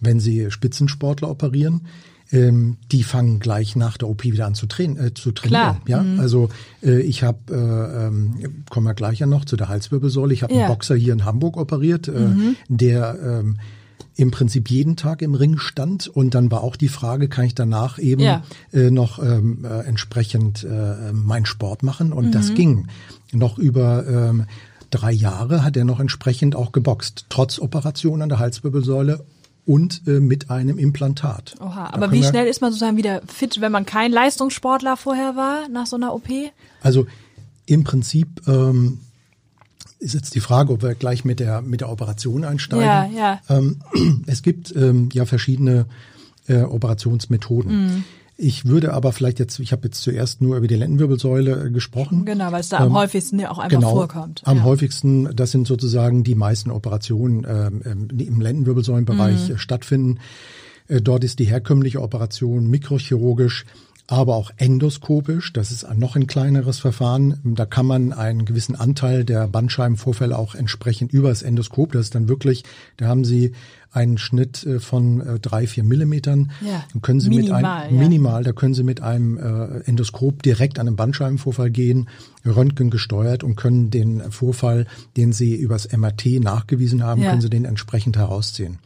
wenn 0.00 0.20
Sie 0.20 0.50
Spitzensportler 0.50 1.30
operieren, 1.30 1.82
ähm, 2.32 2.76
die 2.92 3.02
fangen 3.02 3.40
gleich 3.40 3.76
nach 3.76 3.96
der 3.96 4.08
OP 4.08 4.24
wieder 4.24 4.46
an 4.46 4.54
zu, 4.54 4.66
train 4.66 4.96
äh, 4.96 5.12
zu 5.14 5.32
trainieren. 5.32 5.82
Klar. 5.84 6.04
Ja, 6.04 6.20
also 6.20 6.48
äh, 6.82 7.00
ich 7.00 7.22
habe, 7.22 7.38
äh, 7.50 8.06
ähm, 8.06 8.64
kommen 8.70 8.86
wir 8.86 8.94
gleich 8.94 9.18
ja 9.18 9.26
noch 9.26 9.44
zu 9.44 9.56
der 9.56 9.68
Halswirbelsäule. 9.68 10.32
Ich 10.34 10.42
habe 10.42 10.52
Ja. 10.54 10.60
einen 10.60 10.68
Boxer 10.68 10.94
hier 10.94 11.12
in 11.12 11.24
Hamburg 11.24 11.56
operiert, 11.56 12.08
äh, 12.08 12.30
der 12.68 13.18
ähm, 13.22 13.58
im 14.16 14.30
Prinzip 14.30 14.70
jeden 14.70 14.96
Tag 14.96 15.22
im 15.22 15.34
Ring 15.34 15.58
stand 15.58 16.06
und 16.08 16.34
dann 16.34 16.50
war 16.50 16.62
auch 16.62 16.76
die 16.76 16.88
Frage, 16.88 17.28
kann 17.28 17.46
ich 17.46 17.54
danach 17.54 17.98
eben 17.98 18.20
Ja. 18.22 18.42
äh, 18.72 18.90
noch 18.90 19.22
ähm, 19.22 19.64
äh, 19.64 19.80
entsprechend 19.86 20.62
äh, 20.64 21.12
meinen 21.12 21.46
Sport 21.46 21.82
machen 21.82 22.12
und 22.12 22.34
das 22.34 22.54
ging 22.54 22.86
noch 23.32 23.58
über 23.58 24.06
ähm, 24.06 24.44
drei 24.90 25.12
Jahre 25.12 25.64
hat 25.64 25.76
er 25.76 25.84
noch 25.84 26.00
entsprechend 26.00 26.54
auch 26.56 26.72
geboxt, 26.72 27.26
trotz 27.28 27.58
Operation 27.60 28.22
an 28.22 28.28
der 28.28 28.38
Halswirbelsäule 28.40 29.24
und 29.66 30.02
äh, 30.06 30.20
mit 30.20 30.50
einem 30.50 30.78
Implantat. 30.78 31.54
Oha, 31.60 31.88
Da 31.88 31.94
aber 31.94 32.12
wie 32.12 32.24
schnell 32.24 32.46
ist 32.46 32.60
man 32.60 32.72
sozusagen 32.72 32.96
wieder 32.96 33.22
fit, 33.26 33.60
wenn 33.60 33.72
man 33.72 33.86
kein 33.86 34.12
Leistungssportler 34.12 34.96
vorher 34.96 35.36
war 35.36 35.68
nach 35.68 35.86
so 35.86 35.96
einer 35.96 36.14
OP? 36.14 36.28
Also 36.82 37.06
im 37.66 37.84
Prinzip 37.84 38.42
ähm, 38.48 38.98
ist 39.98 40.14
jetzt 40.14 40.34
die 40.34 40.40
Frage, 40.40 40.72
ob 40.72 40.82
wir 40.82 40.94
gleich 40.94 41.24
mit 41.24 41.40
der 41.40 41.60
mit 41.62 41.82
der 41.82 41.90
Operation 41.90 42.44
einsteigen. 42.44 42.84
Ja, 42.84 43.06
ja. 43.06 43.40
Ähm, 43.48 43.80
es 44.26 44.42
gibt 44.42 44.74
ähm, 44.74 45.10
ja 45.12 45.26
verschiedene 45.26 45.86
äh, 46.48 46.62
Operationsmethoden. 46.62 47.84
Mhm. 47.84 48.04
Ich 48.42 48.64
würde 48.64 48.94
aber 48.94 49.12
vielleicht 49.12 49.38
jetzt, 49.38 49.58
ich 49.58 49.70
habe 49.70 49.82
jetzt 49.88 50.00
zuerst 50.00 50.40
nur 50.40 50.56
über 50.56 50.66
die 50.66 50.74
Lendenwirbelsäule 50.74 51.66
äh, 51.66 51.70
gesprochen. 51.70 52.24
Genau, 52.24 52.50
weil 52.52 52.60
es 52.60 52.70
da 52.70 52.78
am 52.78 52.94
häufigsten 52.94 53.38
ja 53.38 53.50
auch 53.50 53.58
einfach 53.58 53.78
genau, 53.78 53.90
vorkommt. 53.90 54.40
Am 54.46 54.58
ja. 54.58 54.62
häufigsten, 54.64 55.36
das 55.36 55.50
sind 55.50 55.66
sozusagen 55.66 56.24
die 56.24 56.34
meisten 56.34 56.70
Operationen, 56.70 57.46
ähm, 57.46 57.82
ähm, 57.84 58.08
die 58.10 58.24
im 58.24 58.40
Lendenwirbelsäulenbereich 58.40 59.50
Mhm. 59.50 59.58
stattfinden. 59.58 60.20
Äh, 60.88 61.02
dort 61.02 61.22
ist 61.22 61.38
die 61.38 61.44
herkömmliche 61.44 62.00
Operation 62.00 62.68
mikrochirurgisch 62.70 63.66
aber 64.10 64.34
auch 64.34 64.50
endoskopisch. 64.56 65.52
Das 65.52 65.70
ist 65.70 65.86
noch 65.96 66.16
ein 66.16 66.26
kleineres 66.26 66.80
Verfahren. 66.80 67.38
Da 67.44 67.64
kann 67.64 67.86
man 67.86 68.12
einen 68.12 68.44
gewissen 68.44 68.74
Anteil 68.74 69.24
der 69.24 69.46
Bandscheibenvorfälle 69.46 70.36
auch 70.36 70.56
entsprechend 70.56 71.12
übers 71.12 71.42
Endoskop. 71.42 71.92
Das 71.92 72.06
ist 72.06 72.16
dann 72.16 72.28
wirklich, 72.28 72.64
da 72.96 73.06
haben 73.06 73.24
Sie 73.24 73.52
einen 73.92 74.18
Schnitt 74.18 74.64
äh, 74.66 74.80
von 74.80 75.20
äh, 75.20 75.38
drei, 75.38 75.66
vier 75.68 75.84
Millimetern. 75.84 76.50
Ja, 76.60 76.84
Dann 76.92 77.02
können 77.02 77.20
Sie 77.20 77.28
minimal, 77.28 77.60
mit 77.62 77.70
einem, 77.70 77.94
ja. 77.96 78.02
minimal, 78.02 78.44
da 78.44 78.52
können 78.52 78.74
Sie 78.74 78.82
mit 78.82 79.00
einem 79.00 79.36
äh, 79.38 79.80
Endoskop 79.88 80.42
direkt 80.42 80.80
an 80.80 80.86
den 80.86 80.96
Bandscheibenvorfall 80.96 81.70
gehen, 81.70 82.08
Röntgen 82.44 82.90
gesteuert 82.90 83.44
und 83.44 83.54
können 83.56 83.90
den 83.90 84.20
Vorfall, 84.32 84.86
den 85.16 85.32
Sie 85.32 85.54
übers 85.54 85.88
MRT 85.96 86.40
nachgewiesen 86.40 87.04
haben, 87.04 87.22
Ja. 87.22 87.30
können 87.30 87.42
Sie 87.42 87.50
den 87.50 87.64
entsprechend 87.64 88.16
herausziehen. 88.16 88.78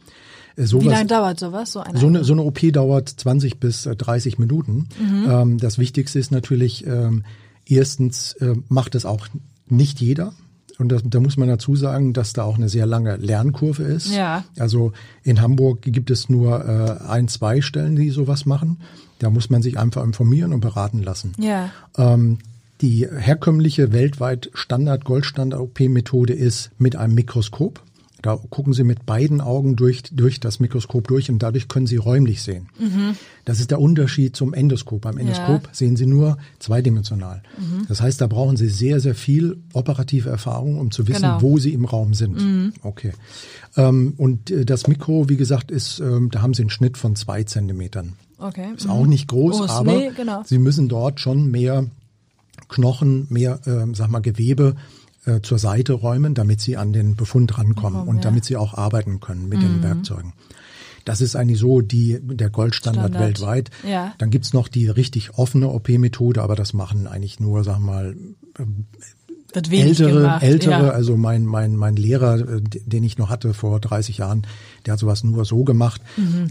Äh, 0.57 0.61
Wie 0.63 0.65
sowas- 0.67 0.85
lange 0.85 1.05
dauert 1.07 1.39
sowas? 1.39 1.71
So 1.71 1.79
eine, 1.81 1.99
so 1.99 2.07
eine, 2.07 2.23
so 2.23 2.33
eine 2.33 2.43
OP 2.43 2.59
dauert 2.71 3.09
20 3.09 3.59
bis 3.59 3.85
äh, 3.85 3.95
30 3.95 4.39
Minuten. 4.39 4.87
Ähm, 5.01 5.57
das 5.57 5.77
Wichtigste 5.77 6.19
ist 6.19 6.31
natürlich, 6.31 6.85
ähm, 6.87 7.23
erstens 7.65 8.33
äh, 8.33 8.53
macht 8.69 8.95
es 8.95 9.05
auch 9.05 9.27
nicht 9.67 9.99
jeder. 10.01 10.33
Und 10.77 10.89
das, 10.89 11.03
da 11.05 11.21
muss 11.21 11.37
man 11.37 11.47
dazu 11.47 11.75
sagen, 11.77 12.11
dass 12.11 12.33
da 12.33 12.43
auch 12.43 12.57
eine 12.57 12.67
sehr 12.67 12.85
lange 12.85 13.15
Lernkurve 13.15 13.83
ist. 13.83 14.13
Ja. 14.13 14.43
Also 14.59 14.91
in 15.23 15.41
Hamburg 15.41 15.81
gibt 15.83 16.11
es 16.11 16.27
nur 16.27 16.65
äh, 16.65 17.07
ein, 17.07 17.29
zwei 17.29 17.61
Stellen, 17.61 17.95
die 17.95 18.09
sowas 18.09 18.45
machen. 18.45 18.79
Da 19.19 19.29
muss 19.29 19.49
man 19.49 19.61
sich 19.61 19.79
einfach 19.79 20.03
informieren 20.03 20.51
und 20.51 20.59
beraten 20.59 21.01
lassen. 21.01 21.31
Ja. 21.39 21.69
Ähm, 21.97 22.39
die 22.81 23.07
herkömmliche 23.09 23.93
weltweit 23.93 24.49
Standard 24.53 25.05
Goldstandard 25.05 25.61
OP 25.61 25.79
Methode 25.79 26.33
ist 26.33 26.71
mit 26.77 26.97
einem 26.97 27.15
Mikroskop. 27.15 27.81
Da 28.25 28.37
gucken 28.49 28.73
Sie 28.73 28.83
mit 28.83 29.05
beiden 29.05 29.39
Augen 29.39 29.75
durch, 29.75 30.01
durch 30.11 30.39
das 30.39 30.59
Mikroskop 30.59 31.07
durch 31.07 31.29
und 31.29 31.43
dadurch 31.43 31.67
können 31.67 31.85
Sie 31.85 31.97
räumlich 31.97 32.41
sehen. 32.41 32.69
Das 33.45 33.59
ist 33.59 33.69
der 33.69 33.79
Unterschied 33.79 34.35
zum 34.35 34.55
Endoskop. 34.55 35.01
Beim 35.01 35.19
Endoskop 35.19 35.69
sehen 35.73 35.95
Sie 35.95 36.07
nur 36.07 36.39
zweidimensional. 36.57 37.43
Das 37.87 38.01
heißt, 38.01 38.19
da 38.19 38.25
brauchen 38.25 38.57
Sie 38.57 38.67
sehr, 38.67 38.99
sehr 38.99 39.13
viel 39.13 39.57
operative 39.73 40.27
Erfahrung, 40.29 40.79
um 40.79 40.89
zu 40.89 41.07
wissen, 41.07 41.21
Genau. 41.21 41.41
wo 41.43 41.59
Sie 41.59 41.71
im 41.71 41.85
Raum 41.85 42.15
sind. 42.15 42.73
Okay. 42.81 43.11
Ähm, 43.77 44.15
und 44.17 44.49
äh, 44.49 44.65
das 44.65 44.87
Mikro, 44.87 45.29
wie 45.29 45.37
gesagt, 45.37 45.69
ist, 45.69 45.99
ähm, 45.99 46.31
da 46.31 46.41
haben 46.41 46.55
Sie 46.55 46.63
einen 46.63 46.71
Schnitt 46.71 46.97
von 46.97 47.15
zwei 47.15 47.43
Zentimetern. 47.43 48.13
Okay. 48.39 48.69
Ist 48.75 48.89
auch 48.89 49.05
nicht 49.05 49.27
groß, 49.27 49.59
Groß, 49.59 49.69
aber 49.69 49.97
nee, 49.97 50.11
genau. 50.17 50.41
sie 50.45 50.57
müssen 50.57 50.89
dort 50.89 51.19
schon 51.19 51.51
mehr 51.51 51.85
Knochen, 52.69 53.27
mehr, 53.29 53.59
ähm, 53.67 53.93
sag 53.93 54.09
mal, 54.09 54.19
Gewebe 54.21 54.75
äh, 55.25 55.41
zur 55.41 55.59
Seite 55.59 55.93
räumen, 55.93 56.33
damit 56.33 56.61
sie 56.61 56.77
an 56.77 56.93
den 56.93 57.15
Befund 57.15 57.57
rankommen 57.57 57.75
Kommen, 57.75 58.07
und 58.07 58.15
ja. 58.17 58.19
Mhm. 58.19 58.23
damit 58.23 58.45
sie 58.45 58.57
auch 58.57 58.73
arbeiten 58.73 59.19
können 59.19 59.49
mit 59.49 59.61
den 59.61 59.83
Werkzeugen. 59.83 60.33
Das 61.05 61.21
ist 61.21 61.35
eigentlich 61.35 61.59
so 61.59 61.81
die, 61.81 62.19
der 62.21 62.49
Goldstandard 62.49 63.11
Standard. 63.11 63.27
weltweit. 63.27 63.69
Ja. 63.87 64.13
Dann 64.17 64.31
gibt's 64.31 64.53
noch 64.53 64.67
die 64.67 64.87
richtig 64.87 65.37
offene 65.37 65.69
OP-Methode, 65.69 66.41
aber 66.41 66.55
das 66.55 66.73
machen 66.73 67.05
eigentlich 67.05 67.39
nur, 67.39 67.63
sag 67.63 67.79
mal, 67.79 68.15
wenig 69.69 69.99
ältere, 69.99 70.21
gemacht. 70.21 70.43
ältere, 70.43 70.85
ja. 70.87 70.89
also 70.89 71.15
mein, 71.15 71.45
mein, 71.45 71.75
mein 71.75 71.95
Lehrer, 71.95 72.39
äh, 72.39 72.61
den 72.61 73.03
ich 73.03 73.17
noch 73.17 73.29
hatte 73.29 73.53
vor 73.53 73.79
30 73.79 74.17
Jahren, 74.17 74.45
der 74.85 74.93
hat 74.93 74.99
sowas 74.99 75.23
nur 75.23 75.45
so 75.45 75.63
gemacht, 75.63 76.01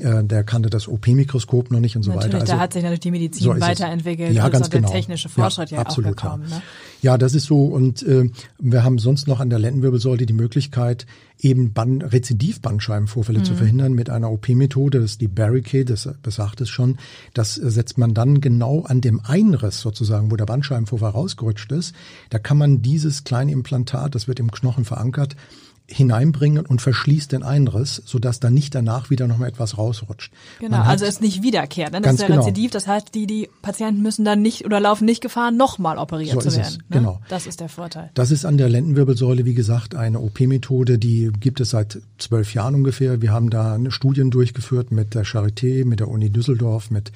äh, 0.00 0.24
der 0.24 0.44
kannte 0.44 0.70
das 0.70 0.88
OP-Mikroskop 0.88 1.70
noch 1.70 1.80
nicht 1.80 1.96
und 1.96 2.02
so 2.02 2.10
Mhm. 2.10 2.16
Natürlich, 2.16 2.34
weiter. 2.34 2.42
Also, 2.42 2.52
da 2.54 2.60
hat 2.60 2.72
sich 2.72 2.82
natürlich 2.82 3.00
die 3.00 3.10
Medizin 3.10 3.42
so 3.42 3.60
weiterentwickelt. 3.60 4.32
Ja, 4.32 4.46
und 4.46 4.52
ganz 4.52 4.66
auch 4.66 4.70
der 4.70 4.80
genau. 4.80 4.92
technische 4.92 5.28
Fortschritt 5.28 5.70
ja, 5.70 5.78
absolut, 5.78 6.12
auch 6.12 6.22
gekommen. 6.22 6.44
Ja. 6.48 6.56
Ne? 6.56 6.62
Ja, 7.04 7.18
das 7.18 7.34
ist 7.34 7.44
so. 7.44 7.66
Und 7.66 8.02
äh, 8.02 8.30
wir 8.58 8.82
haben 8.82 8.98
sonst 8.98 9.28
noch 9.28 9.38
an 9.38 9.50
der 9.50 9.58
Lendenwirbelsäule 9.58 10.24
die 10.24 10.32
Möglichkeit, 10.32 11.04
eben 11.38 11.74
Band, 11.74 12.02
Rezidivbandscheibenvorfälle 12.02 13.40
Mhm. 13.40 13.44
zu 13.44 13.54
verhindern 13.56 13.92
mit 13.92 14.08
einer 14.08 14.30
OP-Methode. 14.30 15.00
Das 15.00 15.12
ist 15.12 15.20
die 15.20 15.28
Barricade, 15.28 15.84
das 15.84 16.08
besagt 16.22 16.62
es 16.62 16.70
schon. 16.70 16.96
Das 17.34 17.58
äh, 17.58 17.70
setzt 17.70 17.98
man 17.98 18.14
dann 18.14 18.40
genau 18.40 18.84
an 18.84 19.02
dem 19.02 19.20
Einriss 19.22 19.80
sozusagen, 19.80 20.30
wo 20.30 20.36
der 20.36 20.46
Bandscheibenvorfall 20.46 21.10
rausgerutscht 21.10 21.72
ist. 21.72 21.94
Da 22.30 22.38
kann 22.38 22.56
man 22.56 22.80
dieses 22.80 23.24
kleine 23.24 23.52
Implantat, 23.52 24.14
das 24.14 24.26
wird 24.26 24.40
im 24.40 24.50
Knochen 24.50 24.86
verankert, 24.86 25.36
hineinbringen 25.86 26.64
und 26.64 26.80
verschließt 26.80 27.32
den 27.32 27.42
Einriss, 27.42 28.02
sodass 28.06 28.40
da 28.40 28.48
nicht 28.48 28.74
danach 28.74 29.10
wieder 29.10 29.26
noch 29.28 29.36
mal 29.38 29.48
etwas 29.48 29.76
rausrutscht. 29.76 30.32
Genau, 30.58 30.78
hat- 30.78 30.86
also 30.88 31.04
es 31.04 31.20
nicht 31.20 31.42
wiederkehrt. 31.42 31.92
Ne? 31.92 32.00
Das 32.00 32.04
Ganz 32.06 32.14
ist 32.14 32.20
der 32.22 32.28
genau. 32.36 32.40
Rezidiv, 32.46 32.70
das 32.70 32.86
heißt, 32.86 33.14
die, 33.14 33.26
die 33.26 33.50
Patienten 33.60 34.00
müssen 34.00 34.24
dann 34.24 34.40
nicht 34.40 34.64
oder 34.64 34.80
laufen 34.80 35.04
nicht 35.04 35.20
Gefahr, 35.20 35.50
nochmal 35.50 35.98
operiert 35.98 36.32
So 36.32 36.40
zu 36.40 36.48
ist 36.48 36.54
es, 36.54 36.58
werden. 36.60 36.76
Ne? 36.88 36.96
genau. 36.98 37.20
Das 37.28 37.46
ist 37.46 37.60
der 37.60 37.68
Vorteil. 37.68 38.10
Das 38.14 38.30
ist 38.30 38.46
an 38.46 38.56
der 38.56 38.70
Lendenwirbelsäule, 38.70 39.44
wie 39.44 39.52
gesagt, 39.54 39.94
eine 39.94 40.20
OP-Methode, 40.20 40.98
die 40.98 41.30
gibt 41.38 41.60
es 41.60 41.70
seit 41.70 42.00
zwölf 42.18 42.54
Jahren 42.54 42.74
ungefähr. 42.74 43.20
Wir 43.20 43.32
haben 43.32 43.50
da 43.50 43.78
Studien 43.90 44.30
durchgeführt 44.30 44.90
mit 44.90 45.14
der 45.14 45.24
Charité, 45.26 45.84
mit 45.84 46.00
der 46.00 46.08
Uni 46.08 46.30
Düsseldorf, 46.30 46.90
mit 46.90 47.12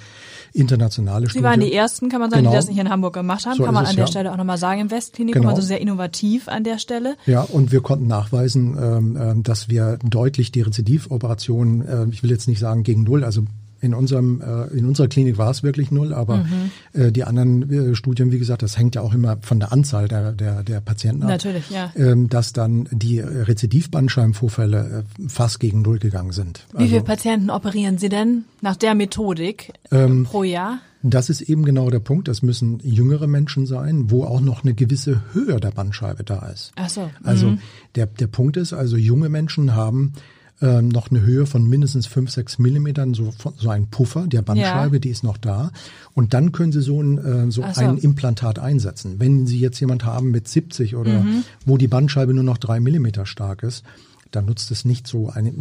internationale 0.52 1.26
Sie 1.26 1.30
Studien. 1.30 1.44
waren 1.50 1.60
die 1.60 1.72
Ersten, 1.72 2.08
kann 2.08 2.20
man 2.20 2.30
sagen, 2.30 2.42
Genau. 2.42 2.50
die 2.52 2.56
das 2.56 2.68
nicht 2.68 2.78
in 2.78 2.88
Hamburg 2.90 3.14
gemacht 3.14 3.46
haben. 3.46 3.56
So 3.56 3.64
kann 3.64 3.74
man 3.74 3.84
ist 3.84 3.90
es, 3.90 3.92
an 3.92 3.96
der 3.96 4.04
ja. 4.04 4.10
Stelle 4.10 4.32
auch 4.32 4.36
nochmal 4.36 4.58
sagen, 4.58 4.80
im 4.80 4.90
Westklinikum, 4.90 5.42
Genau. 5.42 5.54
also 5.54 5.62
sehr 5.66 5.80
innovativ 5.80 6.48
an 6.48 6.64
der 6.64 6.78
Stelle. 6.78 7.16
Ja, 7.26 7.42
und 7.42 7.72
wir 7.72 7.80
konnten 7.80 8.06
nachweisen, 8.06 8.57
ähm, 8.80 9.16
ähm, 9.20 9.42
dass 9.42 9.68
wir 9.68 9.98
deutlich 10.04 10.50
die 10.52 10.62
Rezidivoperationen, 10.62 11.86
äh, 11.86 12.06
ich 12.10 12.22
will 12.22 12.30
jetzt 12.30 12.48
nicht 12.48 12.58
sagen 12.60 12.82
gegen 12.82 13.04
null, 13.04 13.24
also 13.24 13.44
in 13.80 13.94
unserem 13.94 14.40
äh, 14.40 14.76
in 14.76 14.86
unserer 14.86 15.06
Klinik 15.06 15.38
war 15.38 15.50
es 15.52 15.62
wirklich 15.62 15.92
null, 15.92 16.12
aber 16.12 16.38
Mhm. 16.38 16.70
äh, 17.00 17.12
die 17.12 17.22
anderen 17.22 17.94
Studien, 17.94 18.32
wie 18.32 18.38
gesagt, 18.40 18.62
das 18.62 18.76
hängt 18.76 18.96
ja 18.96 19.02
auch 19.02 19.14
immer 19.14 19.36
von 19.42 19.60
der 19.60 19.70
Anzahl 19.72 20.08
der 20.08 20.32
der, 20.32 20.64
der 20.64 20.80
Patienten 20.80 21.22
ab. 21.22 21.28
Natürlich, 21.28 21.70
ja. 21.70 21.92
Ähm, 21.94 22.28
dass 22.28 22.52
dann 22.52 22.88
die 22.90 23.20
Rezidivbandscheibenvorfälle 23.20 25.04
fast 25.28 25.60
gegen 25.60 25.82
null 25.82 25.98
gegangen 25.98 26.32
sind. 26.32 26.66
Wie 26.72 26.78
Also- 26.78 26.88
viele 26.90 27.02
Patienten 27.04 27.50
operieren 27.50 27.98
Sie 27.98 28.08
denn 28.08 28.44
nach 28.60 28.76
der 28.76 28.94
Methodik 28.94 29.72
Ähm, 29.92 30.24
pro 30.24 30.42
Jahr? 30.42 30.78
Das 31.02 31.30
ist 31.30 31.42
eben 31.42 31.64
genau 31.64 31.90
der 31.90 32.00
Punkt. 32.00 32.28
Das 32.28 32.42
müssen 32.42 32.80
jüngere 32.82 33.26
Menschen 33.26 33.66
sein, 33.66 34.10
wo 34.10 34.24
auch 34.24 34.40
noch 34.40 34.64
eine 34.64 34.74
gewisse 34.74 35.22
Höhe 35.32 35.60
der 35.60 35.70
Bandscheibe 35.70 36.24
da 36.24 36.46
ist. 36.46 36.72
Ach 36.76 36.88
so. 36.88 37.10
Also 37.22 37.50
mhm. 37.50 37.58
der, 37.94 38.06
der 38.06 38.26
Punkt 38.26 38.56
ist, 38.56 38.72
also 38.72 38.96
junge 38.96 39.28
Menschen 39.28 39.74
haben 39.76 40.12
ähm, 40.60 40.88
noch 40.88 41.10
eine 41.10 41.20
Höhe 41.20 41.46
von 41.46 41.68
mindestens 41.68 42.06
5, 42.06 42.30
6 42.32 42.58
Millimetern, 42.58 43.14
so, 43.14 43.32
so 43.56 43.70
ein 43.70 43.86
Puffer 43.88 44.26
der 44.26 44.42
Bandscheibe, 44.42 44.96
Ja. 44.96 45.00
die 45.00 45.10
ist 45.10 45.22
noch 45.22 45.36
da. 45.36 45.70
Und 46.14 46.34
dann 46.34 46.50
können 46.50 46.72
Sie 46.72 46.82
so 46.82 47.00
ein, 47.00 47.18
äh, 47.18 47.50
so 47.52 47.62
so. 47.72 47.80
ein 47.80 47.98
Implantat 47.98 48.58
einsetzen. 48.58 49.16
Wenn 49.20 49.46
Sie 49.46 49.60
jetzt 49.60 49.78
jemand 49.78 50.04
haben 50.04 50.32
mit 50.32 50.48
70 50.48 50.96
oder 50.96 51.22
Mhm. 51.22 51.44
wo 51.64 51.76
die 51.76 51.86
Bandscheibe 51.86 52.34
nur 52.34 52.42
noch 52.42 52.58
drei 52.58 52.80
Millimeter 52.80 53.24
stark 53.24 53.62
ist, 53.62 53.84
dann 54.30 54.46
nutzt 54.46 54.70
es 54.70 54.84
nicht 54.84 55.06
so 55.06 55.28
eine, 55.28 55.52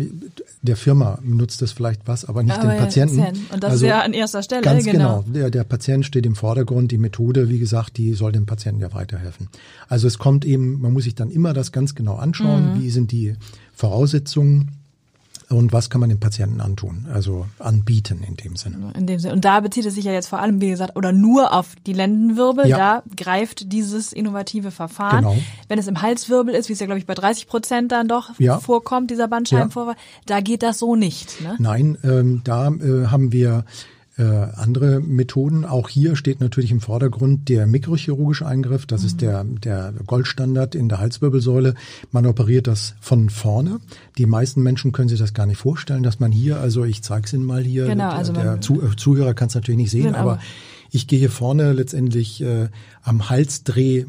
der 0.62 0.75
Firma 0.75 1.19
nutzt 1.24 1.62
es 1.62 1.71
vielleicht 1.71 2.07
was, 2.07 2.25
aber 2.25 2.43
nicht 2.43 2.57
Aber 2.57 2.69
den 2.69 2.77
Patienten. 2.77 3.19
Also. 3.19 3.41
Und 3.53 3.63
das 3.63 3.75
ist 3.75 3.81
ja 3.81 4.01
an 4.01 4.13
erster 4.13 4.43
Stelle, 4.43 4.62
Ganz 4.62 4.86
genau. 4.86 5.21
genau. 5.21 5.33
Der, 5.33 5.50
der 5.50 5.63
Patient 5.63 6.05
steht 6.05 6.25
im 6.25 6.36
Vordergrund. 6.36 6.91
Die 6.91 6.97
Methode, 6.97 7.50
wie 7.50 7.59
gesagt, 7.59 7.97
die 7.97 8.13
soll 8.13 8.31
dem 8.31 8.45
Patienten 8.45 8.81
ja 8.81 8.93
weiterhelfen. 8.93 9.50
Also 9.88 10.07
es 10.07 10.17
kommt 10.17 10.45
eben, 10.45 10.81
man 10.81 10.93
muss 10.93 11.05
sich 11.05 11.15
dann 11.15 11.31
immer 11.31 11.53
das 11.53 11.71
ganz 11.71 11.95
genau 11.95 12.15
anschauen. 12.15 12.74
Mhm. 12.74 12.81
Wie 12.81 12.89
sind 12.89 13.12
die 13.12 13.36
Voraussetzungen 13.74 14.76
und 15.49 15.71
was 15.71 15.89
kann 15.89 16.01
man 16.01 16.09
dem 16.09 16.19
Patienten 16.19 16.59
antun? 16.59 17.07
Also 17.13 17.45
anbieten 17.59 18.21
in 18.27 18.35
dem 18.35 18.55
Sinne. 18.57 18.91
In 18.97 19.07
dem 19.07 19.17
Sinne. 19.19 19.33
Und 19.33 19.45
da 19.45 19.61
bezieht 19.61 19.85
es 19.85 19.95
sich 19.95 20.03
ja 20.03 20.11
jetzt 20.11 20.27
vor 20.27 20.39
allem, 20.39 20.59
wie 20.59 20.69
gesagt, 20.69 20.95
oder 20.97 21.13
nur 21.13 21.53
auf 21.53 21.75
die 21.85 21.93
Lendenwirbel. 21.93 22.67
Ja. 22.67 22.77
Da 22.77 23.03
greift 23.15 23.71
dieses 23.71 24.11
innovative 24.11 24.71
Verfahren. 24.71 25.23
Genau. 25.23 25.37
Wenn 25.69 25.79
es 25.79 25.87
im 25.87 26.01
Halswirbel 26.01 26.53
ist, 26.53 26.67
wie 26.67 26.73
es 26.73 26.79
ja, 26.79 26.85
glaube 26.85 26.99
ich, 26.99 27.05
bei 27.05 27.13
30 27.13 27.47
Prozent 27.47 27.91
dann 27.93 28.07
doch 28.09 28.37
Ja. 28.39 28.59
vorkommt, 28.59 29.09
dieser 29.09 29.27
Bandscheibenvorfall, 29.29 29.95
da 30.25 30.41
geht 30.41 30.63
das 30.63 30.79
so 30.79 30.95
nicht. 30.97 31.39
Ne? 31.41 31.55
Nein, 31.59 31.97
ähm, 32.03 32.41
da 32.43 32.67
äh, 32.67 33.07
haben 33.07 33.31
wir 33.31 33.63
äh, 34.17 34.24
andere 34.24 35.00
Methoden. 35.00 35.63
Auch 35.63 35.89
hier 35.89 36.15
steht 36.15 36.39
natürlich 36.39 36.71
im 36.71 36.81
Vordergrund 36.81 37.50
der 37.50 37.67
mikrochirurgische 37.67 38.45
Eingriff. 38.47 38.86
Das 38.88 39.03
ist 39.03 39.21
der, 39.21 39.43
der 39.43 39.93
Goldstandard 40.07 40.74
in 40.75 40.89
der 40.89 41.00
Halswirbelsäule. 41.00 41.75
Man 42.12 42.25
operiert 42.25 42.65
das 42.67 42.95
von 43.00 43.29
vorne. 43.29 43.79
Die 44.17 44.25
meisten 44.25 44.63
Menschen 44.63 44.91
können 44.91 45.09
sich 45.09 45.19
das 45.19 45.33
gar 45.36 45.45
nicht 45.45 45.57
vorstellen, 45.59 46.01
dass 46.03 46.19
man 46.19 46.31
hier, 46.31 46.59
also 46.59 46.83
ich 46.83 47.03
zeige 47.03 47.25
es 47.27 47.33
Ihnen 47.33 47.45
mal 47.45 47.63
hier, 47.63 47.86
Genau, 47.86 48.09
der, 48.09 48.17
also 48.17 48.33
der 48.33 48.45
man- 48.45 48.62
Zu, 48.62 48.81
äh, 48.81 48.95
Zuhörer 48.95 49.33
kann 49.36 49.50
es 49.50 49.55
natürlich 49.55 49.77
nicht 49.77 49.91
sehen, 49.91 50.05
Genau, 50.05 50.17
aber 50.17 50.31
aber- 50.33 50.41
ich 50.91 51.05
gehe 51.07 51.19
hier 51.19 51.29
vorne 51.31 51.74
letztendlich 51.74 52.41
äh, 52.41 52.69
am 53.03 53.29
Halsdreh 53.29 54.05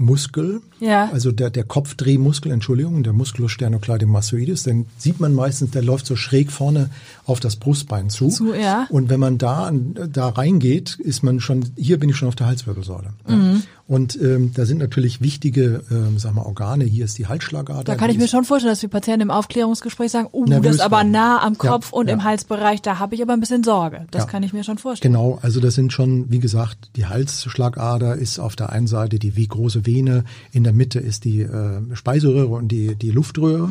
Muskel, 0.00 0.60
Ja. 0.78 1.10
also 1.12 1.32
der, 1.32 1.50
der 1.50 1.64
Kopfdrehmuskel, 1.64 2.52
Entschuldigung, 2.52 3.02
der 3.02 3.12
Musculus 3.12 3.50
sternocleidomastoides, 3.50 4.62
den 4.62 4.86
sieht 4.96 5.18
man 5.18 5.34
meistens, 5.34 5.72
der 5.72 5.82
läuft 5.82 6.06
so 6.06 6.14
schräg 6.14 6.52
vorne 6.52 6.90
auf 7.28 7.40
das 7.40 7.56
Brustbein 7.56 8.08
zu. 8.08 8.28
Zu, 8.28 8.54
ja. 8.54 8.86
Und 8.90 9.10
wenn 9.10 9.20
man 9.20 9.36
da, 9.36 9.70
da 9.72 10.28
reingeht, 10.30 10.96
ist 10.98 11.22
man 11.22 11.40
schon, 11.40 11.64
hier 11.76 11.98
bin 11.98 12.08
ich 12.08 12.16
schon 12.16 12.28
auf 12.28 12.36
der 12.36 12.46
Halswirbelsäule. 12.46 13.10
Ja. 13.28 13.56
Und 13.86 14.20
ähm, 14.20 14.52
da 14.54 14.66
sind 14.66 14.78
natürlich 14.78 15.22
wichtige, 15.22 15.82
ähm, 15.90 16.18
sag 16.18 16.34
mal, 16.34 16.42
Organe. 16.42 16.84
Hier 16.84 17.06
ist 17.06 17.16
die 17.16 17.26
Halsschlagader. 17.26 17.84
Da 17.84 17.94
kann 17.96 18.10
ich 18.10 18.18
mir 18.18 18.28
schon 18.28 18.44
vorstellen, 18.44 18.72
dass 18.72 18.80
die 18.80 18.88
Patienten 18.88 19.22
im 19.22 19.30
Aufklärungsgespräch 19.30 20.10
sagen, 20.10 20.28
uh, 20.32 20.44
das 20.44 20.76
ist 20.76 20.80
aber 20.80 21.04
nah 21.04 21.42
am 21.42 21.54
Ja, 21.54 21.70
Kopf 21.70 21.92
und 21.92 22.08
ja. 22.08 22.12
im 22.14 22.22
Halsbereich, 22.24 22.82
da 22.82 22.98
habe 22.98 23.14
ich 23.14 23.22
aber 23.22 23.32
ein 23.32 23.40
bisschen 23.40 23.64
Sorge. 23.64 24.06
Das 24.10 24.24
Ja. 24.24 24.28
kann 24.28 24.42
ich 24.42 24.52
mir 24.52 24.62
schon 24.62 24.76
vorstellen. 24.76 25.14
Genau, 25.14 25.38
also 25.40 25.60
das 25.60 25.74
sind 25.74 25.92
schon, 25.92 26.30
wie 26.30 26.38
gesagt, 26.38 26.90
die 26.96 27.06
Halsschlagader 27.06 28.16
ist 28.16 28.38
auf 28.38 28.56
der 28.56 28.72
einen 28.72 28.86
Seite 28.86 29.18
die 29.18 29.36
wie 29.36 29.46
große 29.46 29.86
Vene, 29.86 30.24
in 30.52 30.64
der 30.64 30.72
Mitte 30.74 30.98
ist 30.98 31.24
die 31.24 31.40
äh, 31.40 31.80
Speiseröhre 31.94 32.48
und 32.54 32.68
die, 32.68 32.94
die 32.94 33.10
Luftröhre, 33.10 33.70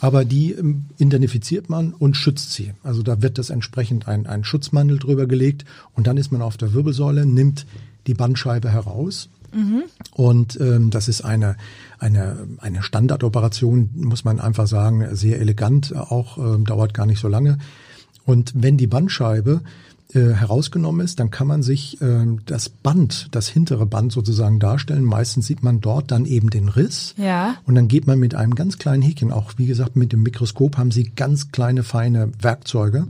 aber 0.00 0.24
die 0.24 0.52
ähm, 0.52 0.86
identifiziert 0.98 1.68
man 1.68 1.92
und 1.92 2.16
schützt 2.16 2.52
sie. 2.52 2.72
Also 2.82 3.02
da 3.02 3.22
wird 3.22 3.38
das 3.38 3.50
entsprechend 3.50 4.08
ein, 4.08 4.26
ein 4.26 4.44
Schutzmantel 4.44 4.98
drüber 4.98 5.26
gelegt 5.26 5.64
und 5.94 6.06
dann 6.06 6.16
ist 6.16 6.32
man 6.32 6.42
auf 6.42 6.56
der 6.56 6.72
Wirbelsäule, 6.72 7.26
nimmt 7.26 7.66
die 8.06 8.14
Bandscheibe 8.14 8.70
heraus. 8.70 9.28
Und 10.12 10.60
ähm, 10.60 10.90
das 10.90 11.08
ist 11.08 11.22
eine, 11.22 11.56
eine, 11.98 12.46
eine 12.58 12.82
Standardoperation, 12.82 13.90
muss 13.94 14.24
man 14.24 14.40
einfach 14.40 14.66
sagen, 14.66 15.14
sehr 15.16 15.40
elegant, 15.40 15.94
auch 15.96 16.38
ähm, 16.38 16.64
dauert 16.64 16.92
gar 16.92 17.06
nicht 17.06 17.20
so 17.20 17.28
lange. 17.28 17.58
Und 18.24 18.52
wenn 18.54 18.76
die 18.76 18.86
Bandscheibe 18.86 19.62
äh, 20.14 20.32
herausgenommen 20.32 21.04
ist, 21.04 21.20
dann 21.20 21.30
kann 21.30 21.46
man 21.46 21.62
sich 21.62 22.00
ähm, 22.00 22.40
das 22.46 22.70
Band, 22.70 23.28
das 23.30 23.46
hintere 23.46 23.84
Band 23.84 24.10
sozusagen 24.10 24.58
darstellen. 24.58 25.04
Meistens 25.04 25.46
sieht 25.46 25.62
man 25.62 25.82
dort 25.82 26.10
dann 26.10 26.24
eben 26.24 26.48
den 26.48 26.70
Riss. 26.70 27.14
Ja. 27.18 27.56
Und 27.66 27.74
dann 27.74 27.88
geht 27.88 28.06
man 28.06 28.18
mit 28.18 28.34
einem 28.34 28.54
ganz 28.54 28.78
kleinen 28.78 29.02
Häkchen, 29.02 29.30
auch 29.32 29.52
wie 29.58 29.66
gesagt 29.66 29.96
mit 29.96 30.12
dem 30.12 30.22
Mikroskop 30.22 30.78
haben 30.78 30.90
sie 30.92 31.10
ganz 31.14 31.52
kleine, 31.52 31.82
feine 31.82 32.30
Werkzeuge. 32.40 33.06